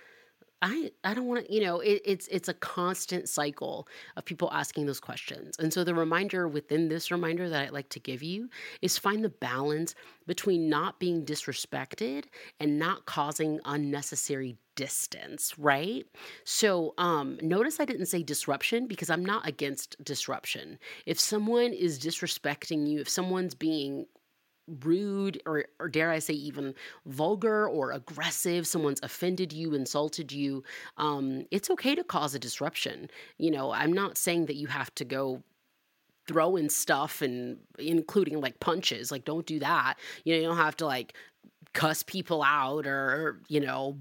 I 0.61 0.91
I 1.03 1.13
don't 1.13 1.27
want 1.27 1.45
to, 1.45 1.53
you 1.53 1.61
know, 1.61 1.81
it, 1.81 2.01
it's 2.03 2.27
it's 2.29 2.49
a 2.49 2.53
constant 2.53 3.29
cycle 3.29 3.87
of 4.15 4.25
people 4.25 4.49
asking 4.51 4.87
those 4.87 4.99
questions. 4.99 5.55
And 5.59 5.71
so 5.71 5.83
the 5.83 5.93
reminder 5.93 6.47
within 6.47 6.89
this 6.89 7.11
reminder 7.11 7.47
that 7.49 7.61
I'd 7.61 7.71
like 7.71 7.89
to 7.89 7.99
give 7.99 8.23
you 8.23 8.49
is 8.81 8.97
find 8.97 9.23
the 9.23 9.29
balance 9.29 9.93
between 10.25 10.67
not 10.67 10.99
being 10.99 11.25
disrespected 11.25 12.25
and 12.59 12.79
not 12.79 13.05
causing 13.05 13.59
unnecessary 13.65 14.57
distance, 14.75 15.53
right? 15.59 16.05
So 16.43 16.95
um 16.97 17.37
notice 17.41 17.79
I 17.79 17.85
didn't 17.85 18.07
say 18.07 18.23
disruption 18.23 18.87
because 18.87 19.11
I'm 19.11 19.23
not 19.25 19.47
against 19.47 20.03
disruption. 20.03 20.79
If 21.05 21.19
someone 21.19 21.71
is 21.71 21.99
disrespecting 21.99 22.87
you, 22.87 22.99
if 22.99 23.09
someone's 23.09 23.53
being 23.53 24.07
rude 24.83 25.41
or, 25.45 25.65
or 25.79 25.89
dare 25.89 26.11
I 26.11 26.19
say 26.19 26.33
even 26.33 26.73
vulgar 27.05 27.67
or 27.67 27.91
aggressive, 27.91 28.67
someone's 28.67 28.99
offended 29.03 29.53
you, 29.53 29.73
insulted 29.73 30.31
you, 30.31 30.63
um, 30.97 31.45
it's 31.51 31.69
okay 31.69 31.95
to 31.95 32.03
cause 32.03 32.35
a 32.35 32.39
disruption. 32.39 33.09
You 33.37 33.51
know, 33.51 33.71
I'm 33.71 33.93
not 33.93 34.17
saying 34.17 34.47
that 34.47 34.55
you 34.55 34.67
have 34.67 34.93
to 34.95 35.05
go 35.05 35.43
throwing 36.27 36.69
stuff 36.69 37.21
and 37.21 37.57
including 37.79 38.41
like 38.41 38.59
punches. 38.59 39.11
Like, 39.11 39.25
don't 39.25 39.45
do 39.45 39.59
that. 39.59 39.95
You 40.25 40.33
know, 40.33 40.41
you 40.41 40.47
don't 40.47 40.57
have 40.57 40.77
to 40.77 40.85
like 40.85 41.13
cuss 41.73 42.03
people 42.03 42.43
out 42.43 42.85
or, 42.85 43.41
you 43.47 43.59
know, 43.59 43.97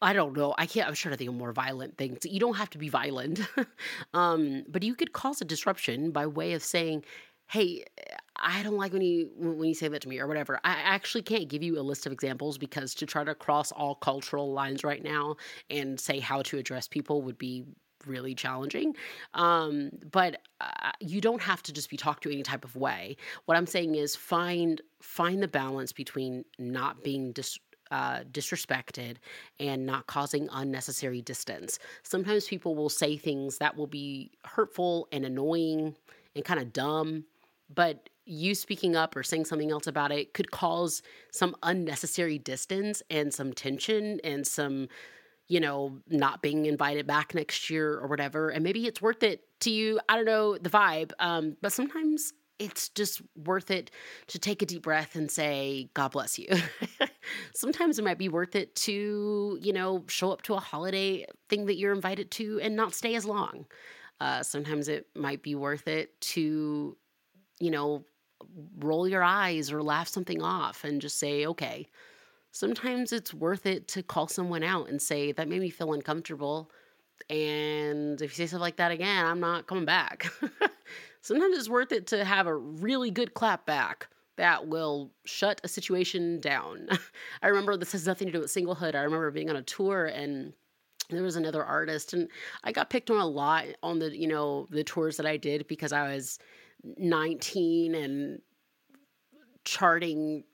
I 0.00 0.12
don't 0.12 0.36
know. 0.36 0.52
I 0.58 0.66
can't. 0.66 0.88
I'm 0.88 0.94
trying 0.94 1.12
to 1.12 1.16
think 1.16 1.30
of 1.30 1.36
more 1.36 1.52
violent 1.52 1.96
things. 1.96 2.18
You 2.24 2.40
don't 2.40 2.56
have 2.56 2.70
to 2.70 2.78
be 2.78 2.88
violent, 2.88 3.40
um, 4.14 4.64
but 4.68 4.82
you 4.82 4.96
could 4.96 5.12
cause 5.12 5.40
a 5.40 5.44
disruption 5.44 6.10
by 6.10 6.26
way 6.26 6.54
of 6.54 6.64
saying, 6.64 7.04
"Hey, 7.46 7.84
I 8.36 8.62
don't 8.62 8.76
like 8.76 8.92
when 8.92 9.02
you 9.02 9.30
when 9.36 9.68
you 9.68 9.74
say 9.74 9.88
that 9.88 10.02
to 10.02 10.08
me 10.08 10.18
or 10.18 10.26
whatever. 10.26 10.58
I 10.64 10.72
actually 10.72 11.22
can't 11.22 11.48
give 11.48 11.62
you 11.62 11.78
a 11.78 11.82
list 11.82 12.06
of 12.06 12.12
examples 12.12 12.58
because 12.58 12.94
to 12.96 13.06
try 13.06 13.24
to 13.24 13.34
cross 13.34 13.72
all 13.72 13.94
cultural 13.94 14.52
lines 14.52 14.84
right 14.84 15.02
now 15.02 15.36
and 15.70 15.98
say 16.00 16.18
how 16.18 16.42
to 16.42 16.58
address 16.58 16.88
people 16.88 17.22
would 17.22 17.38
be 17.38 17.64
really 18.06 18.34
challenging. 18.34 18.94
Um, 19.34 19.90
but 20.10 20.40
uh, 20.60 20.90
you 21.00 21.20
don't 21.20 21.42
have 21.42 21.62
to 21.64 21.72
just 21.72 21.90
be 21.90 21.96
talked 21.96 22.22
to 22.24 22.32
any 22.32 22.42
type 22.42 22.64
of 22.64 22.74
way. 22.76 23.16
What 23.44 23.56
I'm 23.56 23.66
saying 23.66 23.94
is 23.94 24.16
find 24.16 24.80
find 25.00 25.42
the 25.42 25.48
balance 25.48 25.92
between 25.92 26.44
not 26.58 27.02
being 27.04 27.32
dis- 27.32 27.58
uh, 27.90 28.20
disrespected 28.30 29.16
and 29.60 29.84
not 29.84 30.06
causing 30.06 30.48
unnecessary 30.52 31.20
distance. 31.20 31.78
Sometimes 32.02 32.46
people 32.46 32.74
will 32.74 32.88
say 32.88 33.16
things 33.16 33.58
that 33.58 33.76
will 33.76 33.86
be 33.86 34.30
hurtful 34.44 35.08
and 35.12 35.24
annoying 35.24 35.94
and 36.34 36.44
kind 36.44 36.58
of 36.58 36.72
dumb, 36.72 37.24
but 37.74 38.08
you 38.24 38.54
speaking 38.54 38.96
up 38.96 39.16
or 39.16 39.22
saying 39.22 39.44
something 39.44 39.70
else 39.70 39.86
about 39.86 40.12
it 40.12 40.34
could 40.34 40.50
cause 40.50 41.02
some 41.32 41.56
unnecessary 41.62 42.38
distance 42.38 43.02
and 43.10 43.32
some 43.32 43.52
tension 43.52 44.20
and 44.22 44.46
some 44.46 44.88
you 45.48 45.60
know 45.60 45.98
not 46.08 46.40
being 46.42 46.66
invited 46.66 47.06
back 47.06 47.34
next 47.34 47.68
year 47.70 47.98
or 47.98 48.06
whatever. 48.06 48.50
And 48.50 48.62
maybe 48.62 48.86
it's 48.86 49.02
worth 49.02 49.22
it 49.22 49.42
to 49.60 49.70
you. 49.70 50.00
I 50.08 50.16
don't 50.16 50.24
know 50.24 50.56
the 50.56 50.70
vibe 50.70 51.12
um, 51.18 51.56
but 51.60 51.72
sometimes 51.72 52.32
it's 52.58 52.90
just 52.90 53.22
worth 53.44 53.70
it 53.72 53.90
to 54.28 54.38
take 54.38 54.62
a 54.62 54.66
deep 54.66 54.82
breath 54.82 55.16
and 55.16 55.30
say 55.30 55.90
god 55.94 56.12
bless 56.12 56.38
you. 56.38 56.48
Sometimes 57.54 57.98
it 57.98 58.04
might 58.04 58.18
be 58.18 58.28
worth 58.28 58.54
it 58.54 58.74
to 58.76 59.58
you 59.60 59.72
know 59.72 60.04
show 60.08 60.30
up 60.30 60.42
to 60.42 60.54
a 60.54 60.60
holiday 60.60 61.26
thing 61.48 61.66
that 61.66 61.76
you're 61.76 61.92
invited 61.92 62.30
to 62.32 62.60
and 62.62 62.76
not 62.76 62.94
stay 62.94 63.14
as 63.14 63.24
long. 63.24 63.66
Uh, 64.20 64.42
sometimes 64.42 64.86
it 64.86 65.08
might 65.16 65.42
be 65.42 65.56
worth 65.56 65.88
it 65.88 66.20
to 66.20 66.96
you 67.58 67.70
know 67.70 68.04
roll 68.78 69.08
your 69.08 69.22
eyes 69.22 69.72
or 69.72 69.82
laugh 69.82 70.08
something 70.08 70.42
off 70.42 70.84
and 70.84 71.00
just 71.00 71.18
say, 71.18 71.46
okay. 71.46 71.86
Sometimes 72.54 73.12
it's 73.12 73.32
worth 73.32 73.64
it 73.64 73.88
to 73.88 74.02
call 74.02 74.28
someone 74.28 74.62
out 74.62 74.88
and 74.88 75.00
say, 75.00 75.32
that 75.32 75.48
made 75.48 75.60
me 75.60 75.70
feel 75.70 75.94
uncomfortable. 75.94 76.70
And 77.30 78.20
if 78.20 78.30
you 78.30 78.44
say 78.44 78.46
stuff 78.46 78.60
like 78.60 78.76
that 78.76 78.90
again, 78.90 79.24
I'm 79.24 79.40
not 79.40 79.66
coming 79.66 79.86
back. 79.86 80.30
Sometimes 81.22 81.56
it's 81.56 81.68
worth 81.68 81.92
it 81.92 82.06
to 82.08 82.24
have 82.24 82.46
a 82.46 82.56
really 82.56 83.10
good 83.10 83.32
clap 83.32 83.64
back 83.64 84.08
that 84.36 84.66
will 84.66 85.10
shut 85.24 85.60
a 85.64 85.68
situation 85.68 86.40
down. 86.40 86.88
I 87.42 87.48
remember 87.48 87.76
this 87.76 87.92
has 87.92 88.06
nothing 88.06 88.26
to 88.26 88.32
do 88.32 88.40
with 88.40 88.52
singlehood. 88.52 88.94
I 88.94 89.02
remember 89.02 89.30
being 89.30 89.50
on 89.50 89.56
a 89.56 89.62
tour 89.62 90.06
and 90.06 90.52
there 91.10 91.22
was 91.22 91.36
another 91.36 91.64
artist 91.64 92.12
and 92.12 92.28
I 92.64 92.72
got 92.72 92.90
picked 92.90 93.10
on 93.10 93.18
a 93.18 93.26
lot 93.26 93.66
on 93.82 93.98
the, 93.98 94.16
you 94.16 94.26
know, 94.26 94.66
the 94.70 94.84
tours 94.84 95.16
that 95.18 95.26
I 95.26 95.36
did 95.36 95.66
because 95.68 95.92
I 95.92 96.14
was 96.14 96.38
19 96.84 97.94
and 97.94 98.40
charting 99.64 100.44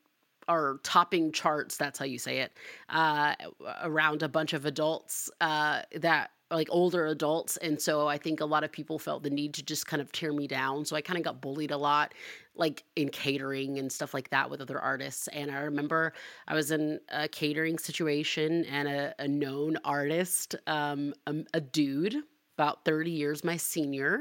or 0.49 0.81
topping 0.83 1.31
charts 1.33 1.77
that's 1.77 1.99
how 1.99 2.05
you 2.05 2.19
say 2.19 2.39
it 2.39 2.53
uh, 2.89 3.35
around 3.83 4.23
a 4.23 4.29
bunch 4.29 4.53
of 4.53 4.65
adults 4.65 5.31
uh, 5.41 5.83
that 5.97 6.31
like 6.51 6.69
older 6.71 7.07
adults. 7.07 7.57
And 7.59 7.81
so 7.81 8.07
i 8.07 8.17
think 8.17 8.41
a 8.41 8.47
lot 8.47 8.65
of 8.65 8.73
people 8.73 8.99
felt 8.99 9.23
the 9.23 9.31
need 9.31 9.55
to 9.55 9.63
just 9.63 9.87
kind 9.87 10.01
of 10.01 10.13
tear 10.13 10.33
me 10.33 10.47
down. 10.47 10.85
So 10.85 10.97
i 10.97 11.01
kind 11.01 11.19
of 11.19 11.25
got 11.25 11.41
bullied 11.41 11.71
a 11.71 11.77
lot 11.77 12.15
like 12.55 12.83
in 12.97 13.09
catering 13.09 13.79
and 13.79 13.91
stuff 13.93 14.15
like 14.15 14.31
that 14.31 14.51
with 14.51 14.61
other 14.61 14.81
artists. 14.81 15.29
And 15.29 15.51
i 15.51 15.61
remember 15.61 16.13
i 16.47 16.55
was 16.55 16.71
in 16.71 17.01
a 17.11 17.29
catering 17.29 17.79
situation 17.79 18.65
and 18.67 18.89
a, 18.89 19.15
a 19.19 19.29
known 19.29 19.79
artist 19.85 20.55
um, 20.67 21.15
a, 21.27 21.35
a, 21.55 21.61
dude 21.61 22.17
about 22.57 22.85
30 22.85 23.11
years 23.11 23.45
my 23.45 23.57
senior 23.57 24.21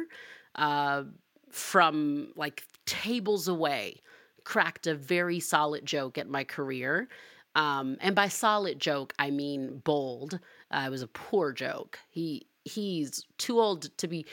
uh, 0.55 1.03
from 1.51 2.31
like 2.35 2.63
tables 2.85 3.47
away 3.47 4.01
cracked 4.47 4.87
a 4.87 4.95
very 4.95 5.41
solid 5.41 5.85
joke 5.85 6.17
at 6.17 6.29
my 6.29 6.43
career. 6.43 7.09
Um, 7.55 7.97
and 7.99 8.15
by 8.15 8.29
solid 8.29 8.79
joke, 8.79 9.13
I 9.19 9.29
mean 9.29 9.79
bold. 9.79 10.39
Uh, 10.71 10.83
it 10.87 10.89
was 10.89 11.01
a 11.01 11.07
poor 11.07 11.51
joke. 11.51 11.99
He 12.09 12.47
he's 12.63 13.25
too 13.37 13.59
old 13.59 13.97
to 13.97 14.07
be 14.07 14.25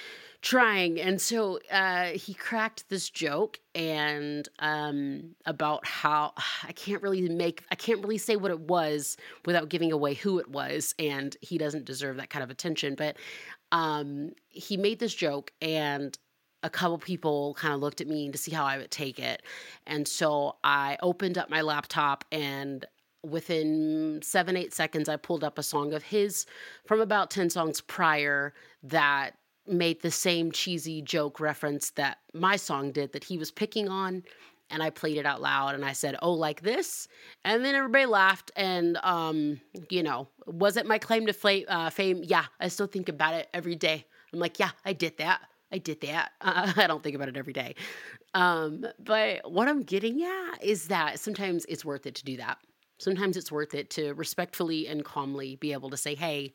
trying, 0.42 1.00
and 1.00 1.20
so 1.20 1.58
uh, 1.70 2.10
he 2.10 2.34
cracked 2.34 2.88
this 2.90 3.08
joke 3.10 3.58
and 3.74 4.48
um, 4.58 5.34
about 5.46 5.86
how 5.86 6.32
I 6.62 6.72
can't 6.72 7.02
really 7.02 7.28
make 7.28 7.64
I 7.72 7.74
can't 7.74 8.02
really 8.02 8.18
say 8.18 8.36
what 8.36 8.50
it 8.50 8.60
was 8.60 9.16
without 9.46 9.68
giving 9.68 9.90
away 9.90 10.14
who 10.14 10.38
it 10.38 10.48
was, 10.48 10.94
and 10.98 11.36
he 11.40 11.58
doesn't 11.58 11.86
deserve 11.86 12.18
that 12.18 12.30
kind 12.30 12.44
of 12.44 12.50
attention. 12.50 12.94
But 12.94 13.16
um, 13.72 14.32
he 14.48 14.76
made 14.76 15.00
this 15.00 15.14
joke, 15.14 15.50
and 15.60 16.16
a 16.64 16.70
couple 16.70 16.98
people 16.98 17.54
kind 17.54 17.74
of 17.74 17.80
looked 17.80 18.00
at 18.00 18.08
me 18.08 18.30
to 18.30 18.38
see 18.38 18.50
how 18.50 18.64
I 18.64 18.78
would 18.78 18.90
take 18.90 19.20
it. 19.20 19.42
And 19.86 20.08
so 20.08 20.56
I 20.64 20.96
opened 21.02 21.38
up 21.38 21.50
my 21.50 21.60
laptop 21.60 22.24
and 22.32 22.84
within 23.22 24.20
seven, 24.22 24.56
eight 24.56 24.74
seconds, 24.74 25.08
I 25.08 25.16
pulled 25.16 25.44
up 25.44 25.58
a 25.58 25.62
song 25.62 25.92
of 25.92 26.02
his 26.02 26.46
from 26.86 27.00
about 27.00 27.30
10 27.30 27.50
songs 27.50 27.80
prior 27.80 28.54
that 28.82 29.32
made 29.66 30.02
the 30.02 30.10
same 30.10 30.52
cheesy 30.52 31.00
joke 31.00 31.38
reference 31.38 31.90
that 31.92 32.18
my 32.32 32.56
song 32.56 32.92
did 32.92 33.12
that 33.12 33.24
he 33.24 33.38
was 33.38 33.50
picking 33.50 33.88
on. 33.88 34.22
And 34.70 34.82
I 34.82 34.90
played 34.90 35.18
it 35.18 35.26
out 35.26 35.42
loud 35.42 35.74
and 35.74 35.84
I 35.84 35.92
said, 35.92 36.16
Oh, 36.22 36.32
like 36.32 36.62
this? 36.62 37.06
And 37.44 37.64
then 37.64 37.74
everybody 37.74 38.06
laughed. 38.06 38.50
And, 38.56 38.98
um, 39.02 39.60
you 39.90 40.02
know, 40.02 40.28
was 40.46 40.76
it 40.78 40.86
my 40.86 40.98
claim 40.98 41.26
to 41.26 41.64
uh, 41.68 41.90
fame? 41.90 42.22
Yeah, 42.24 42.46
I 42.58 42.68
still 42.68 42.86
think 42.86 43.10
about 43.10 43.34
it 43.34 43.48
every 43.52 43.76
day. 43.76 44.06
I'm 44.32 44.38
like, 44.38 44.58
Yeah, 44.58 44.70
I 44.84 44.94
did 44.94 45.18
that. 45.18 45.42
I 45.74 45.78
did 45.78 46.00
that. 46.02 46.30
Uh, 46.40 46.72
I 46.76 46.86
don't 46.86 47.02
think 47.02 47.16
about 47.16 47.28
it 47.28 47.36
every 47.36 47.52
day. 47.52 47.74
Um, 48.32 48.86
but 49.00 49.50
what 49.50 49.68
I'm 49.68 49.82
getting 49.82 50.22
at 50.22 50.62
is 50.62 50.86
that 50.86 51.18
sometimes 51.18 51.66
it's 51.68 51.84
worth 51.84 52.06
it 52.06 52.14
to 52.16 52.24
do 52.24 52.36
that. 52.36 52.58
Sometimes 52.98 53.36
it's 53.36 53.50
worth 53.50 53.74
it 53.74 53.90
to 53.90 54.14
respectfully 54.14 54.86
and 54.86 55.04
calmly 55.04 55.56
be 55.56 55.72
able 55.72 55.90
to 55.90 55.96
say, 55.96 56.14
hey, 56.14 56.54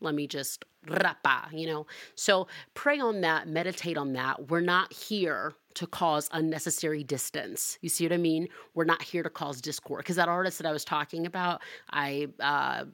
let 0.00 0.14
me 0.14 0.28
just 0.28 0.64
rapa, 0.86 1.52
you 1.52 1.66
know? 1.66 1.86
So 2.14 2.46
pray 2.74 3.00
on 3.00 3.20
that, 3.22 3.48
meditate 3.48 3.98
on 3.98 4.12
that. 4.14 4.48
We're 4.48 4.60
not 4.60 4.92
here 4.92 5.52
to 5.74 5.86
cause 5.88 6.30
unnecessary 6.32 7.02
distance. 7.02 7.76
You 7.82 7.88
see 7.88 8.04
what 8.04 8.12
I 8.12 8.18
mean? 8.18 8.48
We're 8.74 8.84
not 8.84 9.02
here 9.02 9.24
to 9.24 9.30
cause 9.30 9.60
discord. 9.60 9.98
Because 9.98 10.16
that 10.16 10.28
artist 10.28 10.58
that 10.58 10.66
I 10.66 10.72
was 10.72 10.84
talking 10.84 11.26
about, 11.26 11.60
I, 11.90 12.28
uh, 12.38 12.84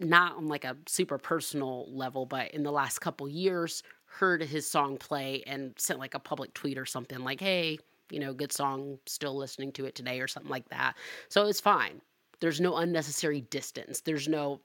not 0.00 0.36
on 0.36 0.48
like 0.48 0.64
a 0.64 0.76
super 0.86 1.16
personal 1.16 1.86
level, 1.96 2.26
but 2.26 2.50
in 2.50 2.64
the 2.64 2.72
last 2.72 2.98
couple 2.98 3.28
years, 3.28 3.82
heard 4.18 4.42
his 4.42 4.66
song 4.68 4.98
play 4.98 5.42
and 5.46 5.74
sent 5.78 5.98
like 5.98 6.14
a 6.14 6.18
public 6.18 6.52
tweet 6.54 6.78
or 6.78 6.86
something 6.86 7.20
like, 7.20 7.40
hey, 7.40 7.78
you 8.10 8.20
know, 8.20 8.34
good 8.34 8.52
song, 8.52 8.98
still 9.06 9.36
listening 9.36 9.72
to 9.72 9.86
it 9.86 9.94
today 9.94 10.20
or 10.20 10.28
something 10.28 10.50
like 10.50 10.68
that. 10.68 10.94
So 11.28 11.46
it's 11.46 11.60
fine. 11.60 12.00
There's 12.40 12.60
no 12.60 12.76
unnecessary 12.76 13.40
distance. 13.40 14.00
There's 14.00 14.28
no 14.28 14.60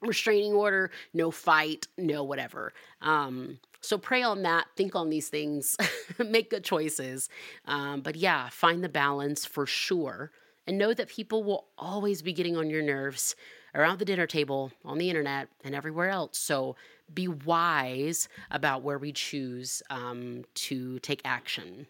restraining 0.00 0.52
order, 0.52 0.90
no 1.14 1.30
fight, 1.30 1.86
no 1.96 2.24
whatever. 2.24 2.72
Um, 3.00 3.60
so 3.80 3.98
pray 3.98 4.22
on 4.22 4.42
that, 4.42 4.66
think 4.76 4.96
on 4.96 5.10
these 5.10 5.28
things, 5.28 5.76
make 6.18 6.50
good 6.50 6.64
choices. 6.64 7.28
Um, 7.66 8.00
but 8.00 8.16
yeah, 8.16 8.48
find 8.48 8.82
the 8.82 8.88
balance 8.88 9.44
for 9.44 9.66
sure. 9.66 10.32
And 10.66 10.78
know 10.78 10.92
that 10.94 11.08
people 11.08 11.44
will 11.44 11.66
always 11.78 12.22
be 12.22 12.32
getting 12.32 12.56
on 12.56 12.70
your 12.70 12.82
nerves 12.82 13.36
around 13.74 13.98
the 13.98 14.04
dinner 14.04 14.26
table, 14.26 14.72
on 14.84 14.98
the 14.98 15.08
internet, 15.08 15.48
and 15.64 15.74
everywhere 15.74 16.10
else. 16.10 16.38
So 16.38 16.76
be 17.12 17.28
wise 17.28 18.28
about 18.50 18.82
where 18.82 18.98
we 18.98 19.12
choose 19.12 19.82
um, 19.90 20.44
to 20.54 20.98
take 21.00 21.20
action. 21.24 21.86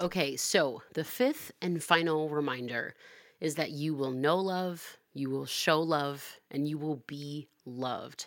Okay, 0.00 0.36
so 0.36 0.82
the 0.94 1.02
fifth 1.02 1.50
and 1.60 1.82
final 1.82 2.28
reminder 2.28 2.94
is 3.40 3.56
that 3.56 3.72
you 3.72 3.94
will 3.94 4.12
know 4.12 4.38
love, 4.38 4.96
you 5.12 5.28
will 5.28 5.44
show 5.44 5.80
love, 5.80 6.38
and 6.50 6.68
you 6.68 6.78
will 6.78 7.02
be 7.06 7.48
loved. 7.66 8.26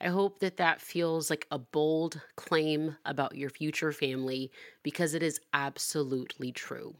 I 0.00 0.08
hope 0.08 0.38
that 0.40 0.56
that 0.58 0.80
feels 0.80 1.30
like 1.30 1.46
a 1.50 1.58
bold 1.58 2.20
claim 2.36 2.96
about 3.04 3.36
your 3.36 3.50
future 3.50 3.92
family 3.92 4.50
because 4.82 5.14
it 5.14 5.22
is 5.22 5.40
absolutely 5.52 6.52
true. 6.52 6.94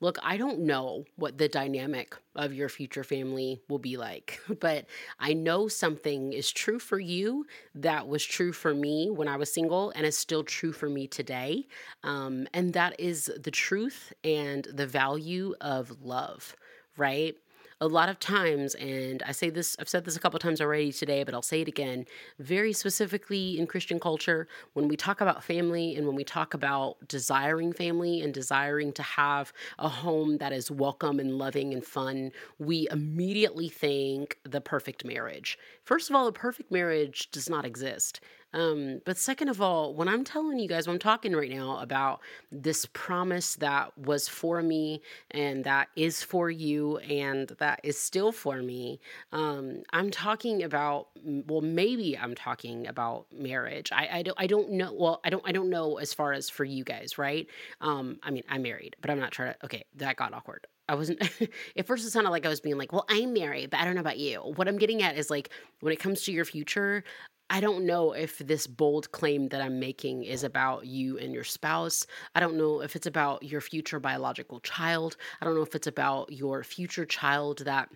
Look, 0.00 0.18
I 0.22 0.36
don't 0.36 0.60
know 0.60 1.04
what 1.16 1.38
the 1.38 1.48
dynamic 1.48 2.16
of 2.34 2.52
your 2.52 2.68
future 2.68 3.04
family 3.04 3.62
will 3.68 3.78
be 3.78 3.96
like, 3.96 4.40
but 4.60 4.86
I 5.18 5.32
know 5.32 5.68
something 5.68 6.32
is 6.32 6.52
true 6.52 6.78
for 6.78 6.98
you 7.00 7.46
that 7.74 8.08
was 8.08 8.24
true 8.24 8.52
for 8.52 8.74
me 8.74 9.10
when 9.10 9.28
I 9.28 9.36
was 9.36 9.52
single 9.52 9.90
and 9.90 10.06
is 10.06 10.18
still 10.18 10.44
true 10.44 10.72
for 10.72 10.88
me 10.90 11.06
today. 11.06 11.66
Um, 12.04 12.46
and 12.54 12.74
that 12.74 13.00
is 13.00 13.30
the 13.42 13.50
truth 13.50 14.12
and 14.24 14.64
the 14.64 14.86
value 14.86 15.54
of 15.60 16.02
love, 16.02 16.56
right? 16.96 17.36
A 17.80 17.86
lot 17.86 18.08
of 18.08 18.18
times, 18.18 18.74
and 18.76 19.22
I 19.26 19.32
say 19.32 19.50
this, 19.50 19.76
I've 19.78 19.88
said 19.88 20.06
this 20.06 20.16
a 20.16 20.20
couple 20.20 20.38
times 20.38 20.62
already 20.62 20.92
today, 20.92 21.24
but 21.24 21.34
I'll 21.34 21.42
say 21.42 21.60
it 21.60 21.68
again, 21.68 22.06
very 22.38 22.72
specifically 22.72 23.58
in 23.58 23.66
Christian 23.66 24.00
culture, 24.00 24.48
when 24.72 24.88
we 24.88 24.96
talk 24.96 25.20
about 25.20 25.44
family 25.44 25.94
and 25.94 26.06
when 26.06 26.16
we 26.16 26.24
talk 26.24 26.54
about 26.54 26.96
desiring 27.06 27.74
family 27.74 28.22
and 28.22 28.32
desiring 28.32 28.92
to 28.94 29.02
have 29.02 29.52
a 29.78 29.90
home 29.90 30.38
that 30.38 30.54
is 30.54 30.70
welcome 30.70 31.20
and 31.20 31.36
loving 31.36 31.74
and 31.74 31.84
fun, 31.84 32.32
we 32.58 32.88
immediately 32.90 33.68
think 33.68 34.38
the 34.44 34.60
perfect 34.60 35.04
marriage. 35.04 35.58
First 35.84 36.08
of 36.08 36.16
all, 36.16 36.24
the 36.24 36.32
perfect 36.32 36.72
marriage 36.72 37.30
does 37.30 37.50
not 37.50 37.66
exist. 37.66 38.20
Um, 38.56 39.02
but 39.04 39.18
second 39.18 39.50
of 39.50 39.60
all, 39.60 39.92
when 39.92 40.08
I'm 40.08 40.24
telling 40.24 40.58
you 40.58 40.66
guys, 40.66 40.86
when 40.86 40.94
I'm 40.94 40.98
talking 40.98 41.36
right 41.36 41.50
now 41.50 41.78
about 41.78 42.20
this 42.50 42.86
promise 42.86 43.56
that 43.56 43.96
was 43.98 44.28
for 44.28 44.62
me 44.62 45.02
and 45.30 45.62
that 45.64 45.88
is 45.94 46.22
for 46.22 46.48
you 46.50 46.96
and 46.98 47.48
that 47.58 47.80
is 47.82 47.98
still 47.98 48.32
for 48.32 48.62
me, 48.62 48.98
um, 49.30 49.82
I'm 49.92 50.10
talking 50.10 50.62
about 50.62 51.08
well, 51.22 51.60
maybe 51.60 52.16
I'm 52.16 52.34
talking 52.34 52.86
about 52.86 53.26
marriage. 53.30 53.92
I, 53.92 54.08
I 54.10 54.22
don't 54.22 54.40
I 54.40 54.46
don't 54.46 54.70
know. 54.70 54.90
Well, 54.94 55.20
I 55.22 55.28
don't 55.28 55.42
I 55.46 55.52
don't 55.52 55.68
know 55.68 55.98
as 55.98 56.14
far 56.14 56.32
as 56.32 56.48
for 56.48 56.64
you 56.64 56.82
guys, 56.82 57.18
right? 57.18 57.46
Um, 57.82 58.18
I 58.22 58.30
mean, 58.30 58.44
I'm 58.48 58.62
married, 58.62 58.96
but 59.02 59.10
I'm 59.10 59.20
not 59.20 59.32
trying 59.32 59.52
to. 59.52 59.64
Okay, 59.66 59.84
that 59.96 60.16
got 60.16 60.32
awkward. 60.32 60.66
I 60.88 60.94
wasn't 60.94 61.20
at 61.76 61.86
first 61.86 62.06
it 62.06 62.10
sounded 62.10 62.30
like 62.30 62.46
I 62.46 62.48
was 62.48 62.60
being 62.60 62.78
like, 62.78 62.92
well, 62.92 63.04
I'm 63.10 63.34
married, 63.34 63.68
but 63.70 63.80
I 63.80 63.84
don't 63.84 63.96
know 63.96 64.00
about 64.00 64.18
you. 64.18 64.38
What 64.38 64.66
I'm 64.66 64.78
getting 64.78 65.02
at 65.02 65.18
is 65.18 65.30
like 65.30 65.50
when 65.80 65.92
it 65.92 65.98
comes 65.98 66.22
to 66.22 66.32
your 66.32 66.44
future, 66.44 67.04
I 67.48 67.60
don't 67.60 67.86
know 67.86 68.12
if 68.12 68.38
this 68.38 68.66
bold 68.66 69.12
claim 69.12 69.48
that 69.48 69.60
I'm 69.60 69.78
making 69.78 70.24
is 70.24 70.42
about 70.42 70.86
you 70.86 71.16
and 71.18 71.32
your 71.32 71.44
spouse. 71.44 72.06
I 72.34 72.40
don't 72.40 72.56
know 72.56 72.80
if 72.82 72.96
it's 72.96 73.06
about 73.06 73.42
your 73.44 73.60
future 73.60 74.00
biological 74.00 74.60
child. 74.60 75.16
I 75.40 75.44
don't 75.44 75.54
know 75.54 75.62
if 75.62 75.74
it's 75.74 75.86
about 75.86 76.32
your 76.32 76.64
future 76.64 77.04
child 77.04 77.58
that 77.64 77.88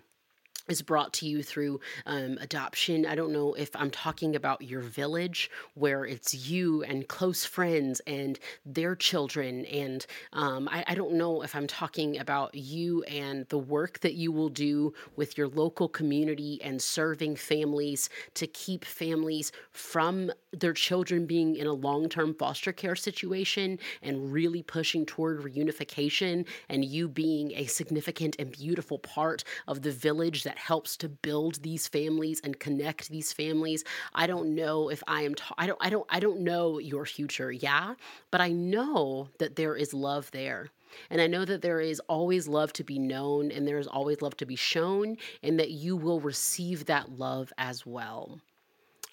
is 0.71 0.81
brought 0.81 1.11
to 1.11 1.27
you 1.27 1.43
through 1.43 1.79
um, 2.05 2.37
adoption. 2.39 3.05
I 3.05 3.13
don't 3.13 3.33
know 3.33 3.53
if 3.53 3.69
I'm 3.75 3.91
talking 3.91 4.35
about 4.35 4.61
your 4.61 4.81
village 4.81 5.51
where 5.75 6.05
it's 6.05 6.33
you 6.33 6.81
and 6.83 7.07
close 7.07 7.45
friends 7.45 7.99
and 8.07 8.39
their 8.65 8.95
children. 8.95 9.65
And 9.65 10.05
um, 10.31 10.69
I, 10.71 10.85
I 10.87 10.95
don't 10.95 11.13
know 11.13 11.43
if 11.43 11.55
I'm 11.55 11.67
talking 11.67 12.17
about 12.19 12.55
you 12.55 13.03
and 13.03 13.45
the 13.49 13.57
work 13.57 13.99
that 13.99 14.13
you 14.13 14.31
will 14.31 14.49
do 14.49 14.93
with 15.17 15.37
your 15.37 15.49
local 15.49 15.89
community 15.89 16.59
and 16.63 16.81
serving 16.81 17.35
families 17.35 18.09
to 18.35 18.47
keep 18.47 18.85
families 18.85 19.51
from 19.71 20.31
their 20.53 20.73
children 20.73 21.25
being 21.25 21.55
in 21.55 21.67
a 21.67 21.73
long 21.73 22.09
term 22.09 22.33
foster 22.33 22.71
care 22.71 22.95
situation 22.95 23.77
and 24.01 24.31
really 24.31 24.63
pushing 24.63 25.05
toward 25.05 25.41
reunification 25.41 26.45
and 26.69 26.85
you 26.85 27.07
being 27.07 27.51
a 27.55 27.65
significant 27.65 28.35
and 28.39 28.51
beautiful 28.51 28.99
part 28.99 29.43
of 29.67 29.81
the 29.81 29.91
village 29.91 30.43
that 30.43 30.57
helps 30.61 30.95
to 30.97 31.09
build 31.09 31.61
these 31.61 31.87
families 31.87 32.41
and 32.43 32.59
connect 32.59 33.09
these 33.09 33.33
families. 33.33 33.83
I 34.13 34.27
don't 34.27 34.55
know 34.55 34.89
if 34.89 35.03
I 35.07 35.23
am 35.23 35.35
ta- 35.35 35.55
I 35.57 35.67
don't 35.67 35.77
I 35.81 35.89
don't 35.89 36.07
I 36.09 36.19
don't 36.19 36.41
know 36.41 36.79
your 36.79 37.05
future, 37.05 37.51
yeah, 37.51 37.95
but 38.31 38.41
I 38.41 38.49
know 38.49 39.29
that 39.39 39.55
there 39.55 39.75
is 39.75 39.93
love 39.93 40.31
there. 40.31 40.69
And 41.09 41.21
I 41.21 41.27
know 41.27 41.45
that 41.45 41.61
there 41.61 41.79
is 41.79 42.01
always 42.01 42.47
love 42.47 42.73
to 42.73 42.83
be 42.83 42.99
known 42.99 43.49
and 43.51 43.65
there 43.67 43.79
is 43.79 43.87
always 43.87 44.21
love 44.21 44.35
to 44.37 44.45
be 44.45 44.57
shown 44.57 45.17
and 45.41 45.57
that 45.59 45.71
you 45.71 45.95
will 45.95 46.19
receive 46.19 46.85
that 46.85 47.17
love 47.17 47.53
as 47.57 47.85
well. 47.85 48.41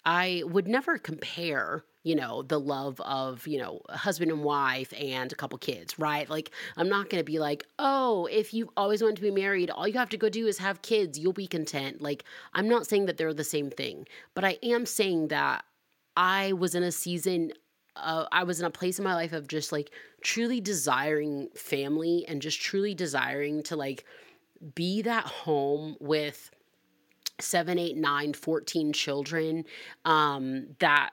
I 0.04 0.42
would 0.46 0.66
never 0.66 0.98
compare 0.98 1.84
you 2.08 2.16
know, 2.16 2.40
the 2.40 2.58
love 2.58 2.98
of, 3.02 3.46
you 3.46 3.58
know, 3.58 3.82
husband 3.90 4.30
and 4.30 4.42
wife 4.42 4.94
and 4.98 5.30
a 5.30 5.36
couple 5.36 5.58
kids, 5.58 5.98
right? 5.98 6.28
Like, 6.30 6.50
I'm 6.78 6.88
not 6.88 7.10
going 7.10 7.20
to 7.20 7.24
be 7.24 7.38
like, 7.38 7.66
oh, 7.78 8.26
if 8.32 8.54
you 8.54 8.72
always 8.78 9.02
want 9.02 9.16
to 9.16 9.22
be 9.22 9.30
married, 9.30 9.68
all 9.68 9.86
you 9.86 9.98
have 9.98 10.08
to 10.08 10.16
go 10.16 10.30
do 10.30 10.46
is 10.46 10.56
have 10.56 10.80
kids, 10.80 11.18
you'll 11.18 11.34
be 11.34 11.46
content. 11.46 12.00
Like, 12.00 12.24
I'm 12.54 12.66
not 12.66 12.86
saying 12.86 13.04
that 13.06 13.18
they're 13.18 13.34
the 13.34 13.44
same 13.44 13.68
thing, 13.68 14.08
but 14.32 14.42
I 14.42 14.56
am 14.62 14.86
saying 14.86 15.28
that 15.28 15.66
I 16.16 16.54
was 16.54 16.74
in 16.74 16.82
a 16.82 16.90
season 16.92 17.52
uh, 17.96 18.26
I 18.30 18.44
was 18.44 18.60
in 18.60 18.66
a 18.66 18.70
place 18.70 19.00
in 19.00 19.04
my 19.04 19.14
life 19.14 19.32
of 19.32 19.48
just 19.48 19.72
like 19.72 19.90
truly 20.20 20.60
desiring 20.60 21.48
family 21.56 22.24
and 22.28 22.40
just 22.40 22.60
truly 22.60 22.94
desiring 22.94 23.60
to 23.64 23.74
like 23.74 24.04
be 24.76 25.02
that 25.02 25.24
home 25.24 25.96
with 25.98 26.48
seven, 27.40 27.76
eight, 27.76 27.96
nine, 27.96 28.34
14 28.34 28.92
children 28.92 29.64
um, 30.04 30.68
that 30.78 31.10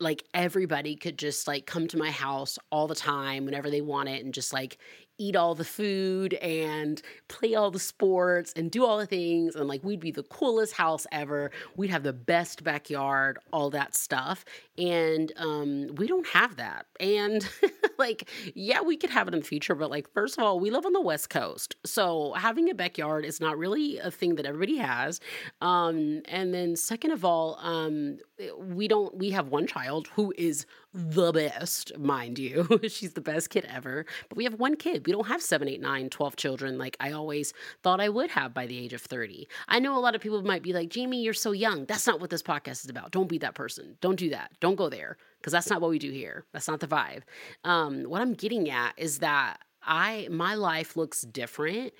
like 0.00 0.24
everybody 0.32 0.94
could 0.96 1.18
just 1.18 1.48
like 1.48 1.66
come 1.66 1.88
to 1.88 1.96
my 1.96 2.10
house 2.10 2.58
all 2.70 2.86
the 2.86 2.94
time 2.94 3.44
whenever 3.44 3.70
they 3.70 3.80
want 3.80 4.08
it 4.08 4.24
and 4.24 4.32
just 4.32 4.52
like 4.52 4.78
eat 5.18 5.34
all 5.34 5.54
the 5.54 5.64
food 5.64 6.34
and 6.34 7.02
play 7.26 7.54
all 7.54 7.70
the 7.70 7.78
sports 7.80 8.52
and 8.54 8.70
do 8.70 8.84
all 8.84 8.98
the 8.98 9.06
things. 9.06 9.56
And 9.56 9.66
like 9.66 9.82
we'd 9.82 10.00
be 10.00 10.12
the 10.12 10.22
coolest 10.22 10.74
house 10.74 11.06
ever. 11.10 11.50
We'd 11.76 11.90
have 11.90 12.04
the 12.04 12.12
best 12.12 12.62
backyard 12.62 13.38
all 13.52 13.70
that 13.70 13.96
stuff. 13.96 14.44
And 14.76 15.32
um 15.36 15.88
we 15.96 16.06
don't 16.06 16.26
have 16.28 16.56
that. 16.56 16.86
And 17.00 17.48
like 17.98 18.28
yeah 18.54 18.80
we 18.80 18.96
could 18.96 19.10
have 19.10 19.26
it 19.26 19.34
in 19.34 19.40
the 19.40 19.46
future 19.46 19.74
but 19.74 19.90
like 19.90 20.08
first 20.12 20.38
of 20.38 20.44
all 20.44 20.60
we 20.60 20.70
live 20.70 20.86
on 20.86 20.92
the 20.92 21.00
west 21.00 21.30
coast. 21.30 21.74
So 21.84 22.32
having 22.34 22.70
a 22.70 22.74
backyard 22.74 23.24
is 23.24 23.40
not 23.40 23.58
really 23.58 23.98
a 23.98 24.10
thing 24.10 24.36
that 24.36 24.46
everybody 24.46 24.76
has. 24.78 25.20
Um 25.60 26.22
and 26.26 26.54
then 26.54 26.76
second 26.76 27.10
of 27.10 27.24
all 27.24 27.58
um 27.60 28.18
we 28.58 28.86
don't 28.88 29.16
we 29.16 29.30
have 29.30 29.48
one 29.48 29.66
child 29.66 30.08
who 30.08 30.32
is 30.36 30.66
the 30.92 31.32
best, 31.32 31.96
mind 31.98 32.38
you. 32.38 32.80
She's 32.88 33.12
the 33.12 33.20
best 33.20 33.50
kid 33.50 33.66
ever. 33.68 34.06
But 34.28 34.38
we 34.38 34.44
have 34.44 34.54
one 34.54 34.76
kid. 34.76 35.06
We 35.06 35.12
don't 35.12 35.26
have 35.26 35.42
seven, 35.42 35.68
eight, 35.68 35.80
nine, 35.80 36.08
12 36.08 36.36
children 36.36 36.78
like 36.78 36.96
I 37.00 37.12
always 37.12 37.52
thought 37.82 38.00
I 38.00 38.08
would 38.08 38.30
have 38.30 38.54
by 38.54 38.66
the 38.66 38.78
age 38.78 38.92
of 38.92 39.00
30. 39.02 39.48
I 39.68 39.78
know 39.78 39.96
a 39.96 40.00
lot 40.00 40.14
of 40.14 40.20
people 40.20 40.42
might 40.42 40.62
be 40.62 40.72
like, 40.72 40.88
Jamie, 40.88 41.22
you're 41.22 41.34
so 41.34 41.52
young. 41.52 41.84
That's 41.86 42.06
not 42.06 42.20
what 42.20 42.30
this 42.30 42.42
podcast 42.42 42.84
is 42.84 42.90
about. 42.90 43.10
Don't 43.10 43.28
be 43.28 43.38
that 43.38 43.54
person. 43.54 43.96
Don't 44.00 44.18
do 44.18 44.30
that. 44.30 44.52
Don't 44.60 44.76
go 44.76 44.88
there 44.88 45.16
because 45.40 45.52
that's 45.52 45.70
not 45.70 45.80
what 45.80 45.90
we 45.90 45.98
do 45.98 46.10
here. 46.10 46.44
That's 46.52 46.68
not 46.68 46.80
the 46.80 46.86
vibe. 46.86 47.22
Um, 47.64 48.04
what 48.04 48.22
I'm 48.22 48.34
getting 48.34 48.70
at 48.70 48.94
is 48.96 49.18
that 49.18 49.58
I 49.82 50.28
my 50.30 50.54
life 50.54 50.96
looks 50.96 51.22
different 51.22 51.92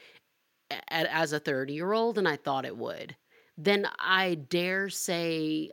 as 0.90 1.32
a 1.32 1.40
30 1.40 1.72
year 1.72 1.92
old 1.92 2.16
than 2.16 2.26
I 2.26 2.36
thought 2.36 2.64
it 2.64 2.76
would. 2.76 3.16
Then 3.56 3.88
I 3.98 4.36
dare 4.36 4.88
say 4.88 5.70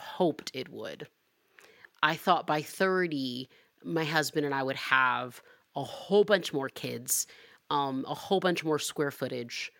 hoped 0.00 0.50
it 0.54 0.68
would. 0.68 1.06
I 2.02 2.16
thought 2.16 2.46
by 2.46 2.62
30, 2.62 3.48
my 3.84 4.04
husband 4.04 4.46
and 4.46 4.54
I 4.54 4.62
would 4.62 4.76
have 4.76 5.42
a 5.76 5.84
whole 5.84 6.24
bunch 6.24 6.52
more 6.52 6.68
kids, 6.68 7.26
um, 7.70 8.04
a 8.08 8.14
whole 8.14 8.40
bunch 8.40 8.64
more 8.64 8.78
square 8.78 9.10
footage, 9.10 9.72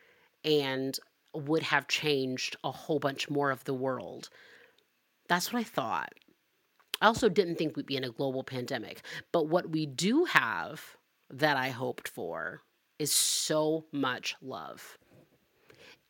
and 0.45 0.99
would 1.35 1.63
have 1.63 1.89
changed 1.89 2.57
a 2.65 2.71
whole 2.71 2.99
bunch 2.99 3.31
more 3.31 3.51
of 3.51 3.65
the 3.65 3.75
world. 3.75 4.29
That's 5.29 5.53
what 5.53 5.61
I 5.61 5.65
thought. 5.65 6.13
I 7.01 7.07
also 7.07 7.29
didn't 7.29 7.57
think 7.57 7.77
we'd 7.77 7.87
be 7.87 7.97
in 7.97 8.05
a 8.05 8.11
global 8.11 8.45
pandemic. 8.45 9.03
But 9.33 9.49
what 9.49 9.71
we 9.71 9.87
do 9.87 10.25
have 10.25 10.97
that 11.31 11.57
I 11.57 11.69
hoped 11.69 12.09
for 12.09 12.63
is 12.99 13.13
so 13.13 13.87
much 13.93 14.37
love. 14.43 14.99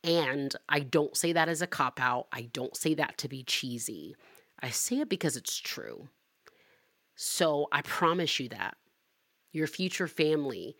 And 0.03 0.55
I 0.67 0.79
don't 0.79 1.15
say 1.15 1.33
that 1.33 1.49
as 1.49 1.61
a 1.61 1.67
cop 1.67 2.01
out. 2.01 2.27
I 2.31 2.49
don't 2.53 2.75
say 2.75 2.93
that 2.95 3.17
to 3.19 3.27
be 3.27 3.43
cheesy. 3.43 4.15
I 4.59 4.69
say 4.69 4.99
it 4.99 5.09
because 5.09 5.35
it's 5.35 5.57
true. 5.57 6.09
So 7.15 7.67
I 7.71 7.81
promise 7.81 8.39
you 8.39 8.49
that 8.49 8.77
your 9.51 9.67
future 9.67 10.07
family, 10.07 10.75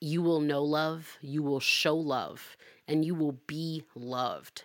you 0.00 0.22
will 0.22 0.40
know 0.40 0.62
love, 0.62 1.18
you 1.20 1.42
will 1.42 1.60
show 1.60 1.96
love, 1.96 2.56
and 2.88 3.04
you 3.04 3.14
will 3.14 3.38
be 3.46 3.84
loved. 3.94 4.64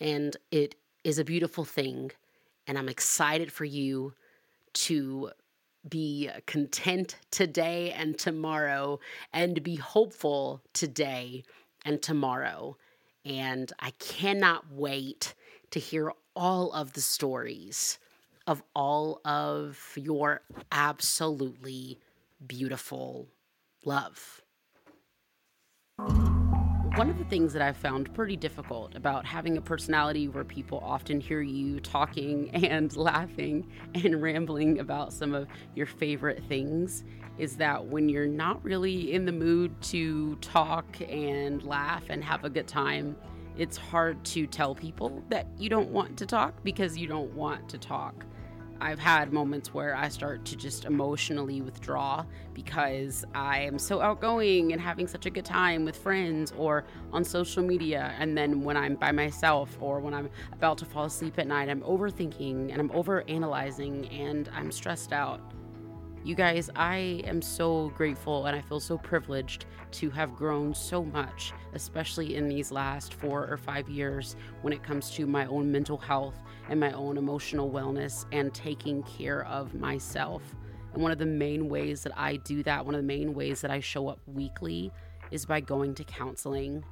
And 0.00 0.36
it 0.50 0.74
is 1.04 1.18
a 1.18 1.24
beautiful 1.24 1.64
thing. 1.64 2.10
And 2.66 2.76
I'm 2.76 2.88
excited 2.88 3.52
for 3.52 3.64
you 3.64 4.14
to 4.74 5.30
be 5.88 6.30
content 6.46 7.16
today 7.30 7.92
and 7.92 8.18
tomorrow 8.18 8.98
and 9.32 9.62
be 9.62 9.76
hopeful 9.76 10.62
today 10.72 11.44
and 11.86 12.02
tomorrow. 12.02 12.76
And 13.24 13.72
I 13.78 13.90
cannot 13.92 14.70
wait 14.70 15.34
to 15.70 15.80
hear 15.80 16.12
all 16.34 16.72
of 16.72 16.92
the 16.92 17.00
stories 17.00 17.98
of 18.46 18.62
all 18.74 19.20
of 19.24 19.92
your 19.96 20.42
absolutely 20.70 21.98
beautiful 22.46 23.26
love. 23.84 24.42
One 25.98 27.10
of 27.10 27.18
the 27.18 27.24
things 27.24 27.52
that 27.52 27.60
I've 27.60 27.76
found 27.76 28.14
pretty 28.14 28.36
difficult 28.36 28.94
about 28.94 29.26
having 29.26 29.58
a 29.58 29.60
personality 29.60 30.28
where 30.28 30.44
people 30.44 30.80
often 30.82 31.20
hear 31.20 31.42
you 31.42 31.80
talking 31.80 32.48
and 32.54 32.94
laughing 32.96 33.68
and 33.94 34.22
rambling 34.22 34.78
about 34.78 35.12
some 35.12 35.34
of 35.34 35.48
your 35.74 35.86
favorite 35.86 36.42
things 36.48 37.04
is 37.38 37.56
that 37.56 37.84
when 37.86 38.08
you're 38.08 38.26
not 38.26 38.64
really 38.64 39.12
in 39.12 39.24
the 39.24 39.32
mood 39.32 39.80
to 39.82 40.36
talk 40.36 40.86
and 41.08 41.62
laugh 41.62 42.04
and 42.08 42.22
have 42.24 42.44
a 42.44 42.50
good 42.50 42.66
time, 42.66 43.16
it's 43.56 43.76
hard 43.76 44.22
to 44.24 44.46
tell 44.46 44.74
people 44.74 45.22
that 45.28 45.46
you 45.58 45.68
don't 45.68 45.90
want 45.90 46.16
to 46.18 46.26
talk 46.26 46.62
because 46.62 46.96
you 46.96 47.06
don't 47.06 47.32
want 47.32 47.68
to 47.68 47.78
talk. 47.78 48.24
I've 48.80 48.98
had 48.98 49.32
moments 49.32 49.72
where 49.72 49.96
I 49.96 50.08
start 50.08 50.44
to 50.46 50.56
just 50.56 50.84
emotionally 50.84 51.62
withdraw 51.62 52.24
because 52.52 53.24
I 53.34 53.60
am 53.60 53.78
so 53.78 54.00
outgoing 54.00 54.72
and 54.72 54.80
having 54.80 55.06
such 55.06 55.26
a 55.26 55.30
good 55.30 55.44
time 55.44 55.84
with 55.84 55.96
friends 55.96 56.52
or 56.58 56.84
on 57.12 57.24
social 57.24 57.62
media. 57.62 58.14
And 58.18 58.36
then 58.36 58.62
when 58.62 58.76
I'm 58.76 58.96
by 58.96 59.12
myself 59.12 59.76
or 59.80 60.00
when 60.00 60.12
I'm 60.12 60.28
about 60.52 60.78
to 60.78 60.84
fall 60.84 61.06
asleep 61.06 61.38
at 61.38 61.46
night, 61.46 61.68
I'm 61.68 61.80
overthinking 61.80 62.70
and 62.70 62.80
I'm 62.80 62.90
over 62.92 63.24
analyzing 63.28 64.08
and 64.08 64.50
I'm 64.54 64.70
stressed 64.70 65.12
out. 65.12 65.40
You 66.26 66.34
guys, 66.34 66.68
I 66.74 67.22
am 67.24 67.40
so 67.40 67.90
grateful 67.90 68.46
and 68.46 68.56
I 68.56 68.60
feel 68.60 68.80
so 68.80 68.98
privileged 68.98 69.66
to 69.92 70.10
have 70.10 70.34
grown 70.34 70.74
so 70.74 71.04
much, 71.04 71.52
especially 71.72 72.34
in 72.34 72.48
these 72.48 72.72
last 72.72 73.14
four 73.14 73.46
or 73.46 73.56
five 73.56 73.88
years 73.88 74.34
when 74.62 74.72
it 74.72 74.82
comes 74.82 75.12
to 75.12 75.24
my 75.24 75.46
own 75.46 75.70
mental 75.70 75.96
health 75.96 76.34
and 76.68 76.80
my 76.80 76.90
own 76.90 77.16
emotional 77.16 77.70
wellness 77.70 78.24
and 78.32 78.52
taking 78.52 79.04
care 79.04 79.46
of 79.46 79.72
myself. 79.74 80.42
And 80.94 81.00
one 81.00 81.12
of 81.12 81.18
the 81.18 81.26
main 81.26 81.68
ways 81.68 82.02
that 82.02 82.18
I 82.18 82.38
do 82.38 82.64
that, 82.64 82.84
one 82.84 82.96
of 82.96 83.02
the 83.02 83.06
main 83.06 83.32
ways 83.32 83.60
that 83.60 83.70
I 83.70 83.78
show 83.78 84.08
up 84.08 84.18
weekly, 84.26 84.90
is 85.30 85.46
by 85.46 85.60
going 85.60 85.94
to 85.94 86.02
counseling. 86.02 86.84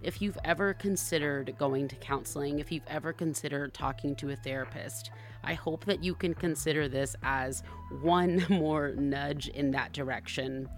If 0.00 0.20
you've 0.20 0.38
ever 0.42 0.74
considered 0.74 1.54
going 1.56 1.86
to 1.86 1.94
counseling, 1.94 2.58
if 2.58 2.72
you've 2.72 2.82
ever 2.88 3.12
considered 3.12 3.74
talking 3.74 4.16
to 4.16 4.30
a 4.30 4.36
therapist, 4.36 5.12
I 5.44 5.54
hope 5.54 5.84
that 5.86 6.02
you 6.02 6.14
can 6.14 6.34
consider 6.34 6.88
this 6.88 7.16
as 7.22 7.62
one 8.00 8.44
more 8.50 8.92
nudge 8.92 9.48
in 9.48 9.70
that 9.72 9.92
direction. 9.92 10.68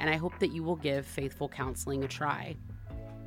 And 0.00 0.10
I 0.10 0.16
hope 0.16 0.38
that 0.40 0.52
you 0.52 0.62
will 0.62 0.76
give 0.76 1.06
Faithful 1.06 1.48
Counseling 1.48 2.04
a 2.04 2.08
try. 2.08 2.56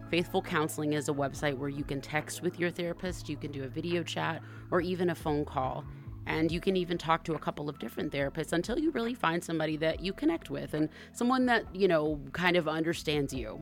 Faithful 0.10 0.42
Counseling 0.42 0.94
is 0.94 1.10
a 1.10 1.14
website 1.14 1.58
where 1.58 1.70
you 1.70 1.84
can 1.84 2.00
text 2.00 2.42
with 2.42 2.60
your 2.60 2.72
therapist, 2.72 3.28
you 3.28 3.36
can 3.36 3.52
do 3.52 3.64
a 3.64 3.68
video 3.68 4.04
chat, 4.04 4.42
or 4.72 4.80
even 4.80 5.10
a 5.10 5.16
phone 5.16 5.44
call. 5.44 5.84
And 6.26 6.52
you 6.52 6.60
can 6.60 6.76
even 6.76 6.98
talk 6.98 7.24
to 7.26 7.36
a 7.36 7.40
couple 7.40 7.70
of 7.70 7.80
different 7.80 8.12
therapists 8.12 8.52
until 8.52 8.78
you 8.78 8.92
really 8.92 9.14
find 9.14 9.44
somebody 9.44 9.78
that 9.78 10.02
you 10.02 10.14
connect 10.14 10.50
with 10.50 10.74
and 10.74 10.90
someone 11.14 11.46
that, 11.46 11.74
you 11.74 11.88
know, 11.88 12.20
kind 12.34 12.58
of 12.58 12.68
understands 12.68 13.34
you. 13.34 13.62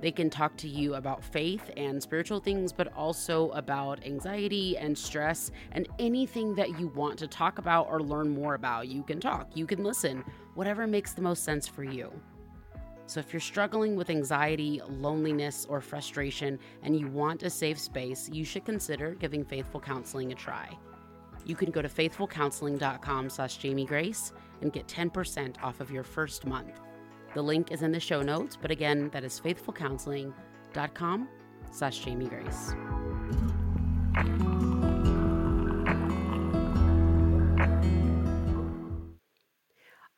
They 0.00 0.10
can 0.10 0.28
talk 0.28 0.56
to 0.58 0.68
you 0.68 0.94
about 0.94 1.24
faith 1.24 1.70
and 1.76 2.02
spiritual 2.02 2.40
things, 2.40 2.72
but 2.72 2.92
also 2.94 3.50
about 3.50 4.04
anxiety 4.04 4.76
and 4.76 4.96
stress 4.96 5.50
and 5.72 5.88
anything 5.98 6.54
that 6.56 6.78
you 6.78 6.88
want 6.88 7.18
to 7.20 7.26
talk 7.26 7.58
about 7.58 7.88
or 7.88 8.02
learn 8.02 8.28
more 8.28 8.54
about. 8.54 8.88
You 8.88 9.02
can 9.02 9.20
talk, 9.20 9.48
you 9.54 9.66
can 9.66 9.82
listen, 9.82 10.24
whatever 10.54 10.86
makes 10.86 11.12
the 11.12 11.22
most 11.22 11.44
sense 11.44 11.66
for 11.66 11.84
you. 11.84 12.12
So, 13.08 13.20
if 13.20 13.32
you're 13.32 13.40
struggling 13.40 13.94
with 13.94 14.10
anxiety, 14.10 14.82
loneliness, 14.88 15.64
or 15.68 15.80
frustration, 15.80 16.58
and 16.82 16.98
you 16.98 17.06
want 17.06 17.44
a 17.44 17.50
safe 17.50 17.78
space, 17.78 18.28
you 18.32 18.44
should 18.44 18.64
consider 18.64 19.14
giving 19.14 19.44
Faithful 19.44 19.80
Counseling 19.80 20.32
a 20.32 20.34
try. 20.34 20.76
You 21.44 21.54
can 21.54 21.70
go 21.70 21.80
to 21.80 21.88
faithfulcounseling.com 21.88 23.30
slash 23.30 23.58
Jamie 23.58 23.86
Grace 23.86 24.32
and 24.60 24.72
get 24.72 24.88
10% 24.88 25.62
off 25.62 25.80
of 25.80 25.92
your 25.92 26.02
first 26.02 26.44
month. 26.44 26.80
The 27.36 27.42
link 27.42 27.70
is 27.70 27.82
in 27.82 27.92
the 27.92 28.00
show 28.00 28.22
notes, 28.22 28.56
but 28.56 28.70
again, 28.70 29.10
that 29.12 29.22
is 29.22 29.38
faithfulcounseling.com 29.38 31.28
slash 31.70 31.98
Jamie 31.98 32.28
Grace. 32.28 32.74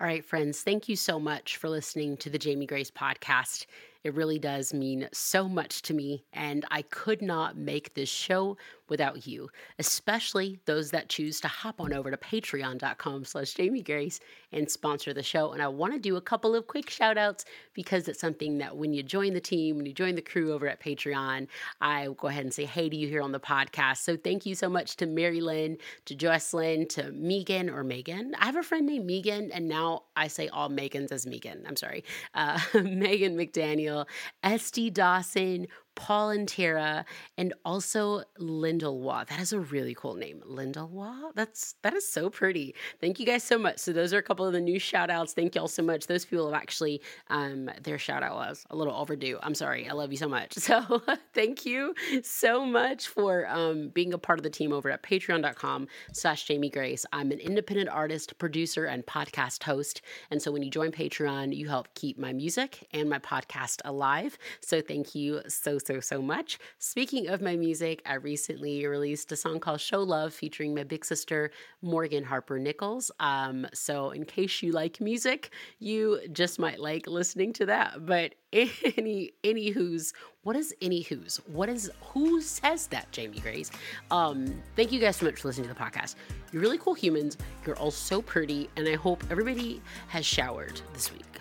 All 0.01 0.07
right, 0.07 0.25
friends, 0.25 0.63
thank 0.63 0.89
you 0.89 0.95
so 0.95 1.19
much 1.19 1.57
for 1.57 1.69
listening 1.69 2.17
to 2.19 2.31
the 2.31 2.39
Jamie 2.39 2.67
Grace 2.67 2.93
podcast. 2.93 3.67
It 4.05 4.15
really 4.15 4.39
does 4.39 4.73
mean 4.73 5.09
so 5.13 5.49
much 5.49 5.83
to 5.83 5.95
me, 5.95 6.25
and 6.33 6.65
I 6.71 6.83
could 6.83 7.21
not 7.21 7.57
make 7.57 7.95
this 7.95 8.09
show 8.09 8.57
without 8.89 9.27
you, 9.27 9.49
especially 9.79 10.59
those 10.65 10.91
that 10.91 11.09
choose 11.09 11.41
to 11.41 11.49
hop 11.49 11.81
on 11.81 11.93
over 11.93 12.11
to 12.11 12.17
patreon.com 12.17 13.25
slash 13.25 13.55
Jamie 13.55 13.83
Grace 13.83 14.21
and 14.53 14.71
sponsor 14.71 15.13
the 15.13 15.23
show. 15.23 15.53
And 15.53 15.63
I 15.63 15.69
want 15.69 15.93
to 15.93 15.99
do 15.99 16.17
a 16.17 16.21
couple 16.21 16.55
of 16.55 16.67
quick 16.67 16.91
shout 16.91 17.19
outs 17.19 17.45
because 17.75 18.09
it's 18.09 18.21
something 18.21 18.59
that 18.59 18.77
when 18.77 18.93
you 18.93 19.03
join 19.03 19.35
the 19.35 19.41
team, 19.41 19.77
when 19.77 19.87
you 19.87 19.93
join 19.93 20.15
the 20.15 20.23
crew 20.23 20.53
over 20.53 20.69
at 20.69 20.81
Patreon, 20.81 21.49
I 21.81 22.09
go 22.17 22.29
ahead 22.29 22.45
and 22.45 22.55
say 22.55 22.65
hey 22.65 22.89
to 22.89 22.97
you 22.97 23.09
here 23.09 23.23
on 23.23 23.33
the 23.33 23.41
podcast. 23.41 23.99
So 23.99 24.17
thank 24.17 24.47
you 24.47 24.55
so 24.55 24.69
much 24.69 24.97
to 24.97 25.07
Mary 25.07 25.41
Lynn, 25.41 25.79
to 26.07 26.15
Jocelyn, 26.15 26.89
to 26.89 27.13
Megan 27.13 27.69
or 27.71 27.85
Megan. 27.85 28.35
I 28.39 28.47
have 28.47 28.57
a 28.57 28.63
friend 28.63 28.87
named 28.87 29.07
Megan, 29.07 29.51
and 29.53 29.69
now 29.69 30.05
I 30.17 30.29
say 30.29 30.49
all 30.49 30.69
Megans 30.69 31.13
as 31.13 31.27
Megan. 31.27 31.65
I'm 31.67 31.77
sorry. 31.77 32.05
Uh, 32.35 32.59
Megan 32.75 33.37
McDaniel, 33.37 34.07
Esty 34.43 34.91
Dawson, 34.91 35.67
Paul 35.99 36.31
and 36.31 36.49
Tara, 36.49 37.05
and 37.37 37.53
also 37.65 38.23
Lindelwa. 38.41 39.27
That 39.29 39.41
is 39.41 39.53
a 39.53 39.61
really 39.61 39.95
cool 39.95 40.15
name. 40.15 40.43
Lindelwa? 40.49 41.33
That's 41.35 41.75
that 41.83 41.95
is 41.95 42.07
so 42.07 42.31
pretty. 42.31 42.75
Thank 43.01 43.21
you 43.21 43.27
guys 43.27 43.43
so 43.43 43.59
much. 43.59 43.79
So 43.79 43.93
those 43.93 44.13
are 44.13 44.19
a 44.19 44.23
couple 44.23 44.47
of 44.47 44.53
the 44.53 44.61
new 44.61 44.79
shout 44.79 45.11
outs. 45.11 45.33
Thank 45.33 45.55
y'all 45.55 45.69
so 45.69 45.83
much. 45.83 46.07
Those 46.07 46.25
people 46.25 46.47
have 46.51 46.61
actually 46.61 47.01
um 47.29 47.71
their 47.83 47.99
shout 47.99 48.23
out 48.23 48.37
was 48.37 48.65
a 48.71 48.77
little 48.77 48.95
overdue. 48.95 49.39
I'm 49.43 49.55
sorry. 49.55 49.89
I 49.89 49.93
love 49.93 50.11
you 50.13 50.19
so 50.19 50.29
much. 50.29 50.57
So 50.69 51.01
thank 51.33 51.65
you 51.65 51.95
so 52.23 52.67
much 52.67 53.09
for 53.09 53.47
um 53.49 53.89
being 53.89 54.13
a 54.13 54.19
part 54.19 54.39
of 54.39 54.43
the 54.43 54.51
team 54.51 54.71
over 54.71 54.91
at 54.91 55.03
patreon.com 55.03 55.89
slash 56.13 56.45
Jamie 56.45 56.69
Grace. 56.69 57.07
I'm 57.11 57.33
an 57.33 57.39
independent 57.39 57.89
artist, 57.89 58.37
producer, 58.37 58.85
and 58.85 59.07
podcast 59.07 59.63
host. 59.63 60.03
And 60.31 60.43
so 60.43 60.53
when 60.53 60.63
you 60.63 60.71
join 60.71 60.93
Patreon, 60.93 61.57
you 61.57 61.69
help 61.69 61.89
keep 61.95 62.19
my 62.19 62.35
music 62.35 62.87
and 62.93 63.09
my 63.09 63.19
podcast 63.19 63.81
alive. 63.87 64.37
So 64.61 64.83
thank 64.83 65.15
you 65.15 65.41
so 65.49 65.79
so, 65.79 65.88
so 65.89 66.01
so 66.01 66.21
much. 66.21 66.59
Speaking 66.79 67.29
of 67.29 67.41
my 67.41 67.57
music, 67.57 68.03
I 68.05 68.15
recently 68.15 68.87
released 68.87 69.33
a 69.33 69.37
song 69.37 69.59
called 69.59 69.81
Show 69.81 70.03
Love 70.03 70.35
featuring 70.35 70.75
my 70.75 70.85
big 70.85 71.03
sister, 71.03 71.51
Morgan 71.81 72.25
Harper 72.25 72.59
Nichols. 72.59 73.11
Um, 73.21 73.67
so, 73.73 74.11
in 74.11 74.27
case 74.27 74.63
you 74.63 74.73
like 74.73 75.01
music, 75.01 75.51
you 75.79 76.21
just 76.31 76.59
might 76.59 76.79
like 76.79 77.07
listening 77.07 77.55
to 77.55 77.67
that. 77.67 78.05
But 78.05 78.35
any 78.53 79.33
any 79.45 79.71
who's 79.71 80.13
what 80.43 80.57
is 80.57 80.75
any 80.83 81.03
who's 81.03 81.37
what 81.47 81.69
is 81.69 81.91
who 82.01 82.41
says 82.41 82.87
that 82.87 83.11
jamie 83.13 83.41
grace 83.41 83.71
um 84.11 84.47
thank 84.75 84.91
you 84.91 84.99
guys 84.99 85.17
so 85.17 85.27
much 85.27 85.39
for 85.43 85.49
listening 85.49 85.69
to 85.69 85.75
the 85.75 85.79
podcast 85.79 86.15
you're 86.51 86.63
really 86.63 86.79
cool 86.79 86.95
humans 86.95 87.37
you're 87.67 87.77
all 87.77 87.91
so 87.91 88.23
pretty 88.23 88.71
and 88.77 88.89
i 88.89 88.95
hope 88.95 89.23
everybody 89.31 89.83
has 90.09 90.25
showered 90.25 90.81
this 90.95 91.13
week 91.13 91.39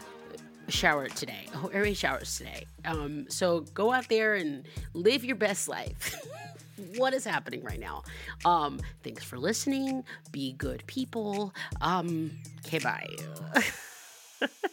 showered 0.68 1.16
today. 1.16 1.48
Hope 1.54 1.72
everybody 1.72 1.94
showers 1.94 2.38
today. 2.38 2.66
Um, 2.86 3.26
so 3.30 3.62
go 3.74 3.92
out 3.92 4.08
there 4.10 4.36
and 4.36 4.66
live 4.94 5.24
your 5.24 5.36
best 5.36 5.68
life. 5.68 6.22
what 6.98 7.14
is 7.14 7.26
happening 7.26 7.64
right 7.64 7.80
now? 7.80 8.04
Um, 8.46 8.80
thanks 9.04 9.24
for 9.24 9.38
listening. 9.38 10.04
Be 10.32 10.54
good 10.54 10.84
people. 10.88 11.54
Um, 11.82 12.32
okay, 12.66 12.80
bye. 12.80 13.08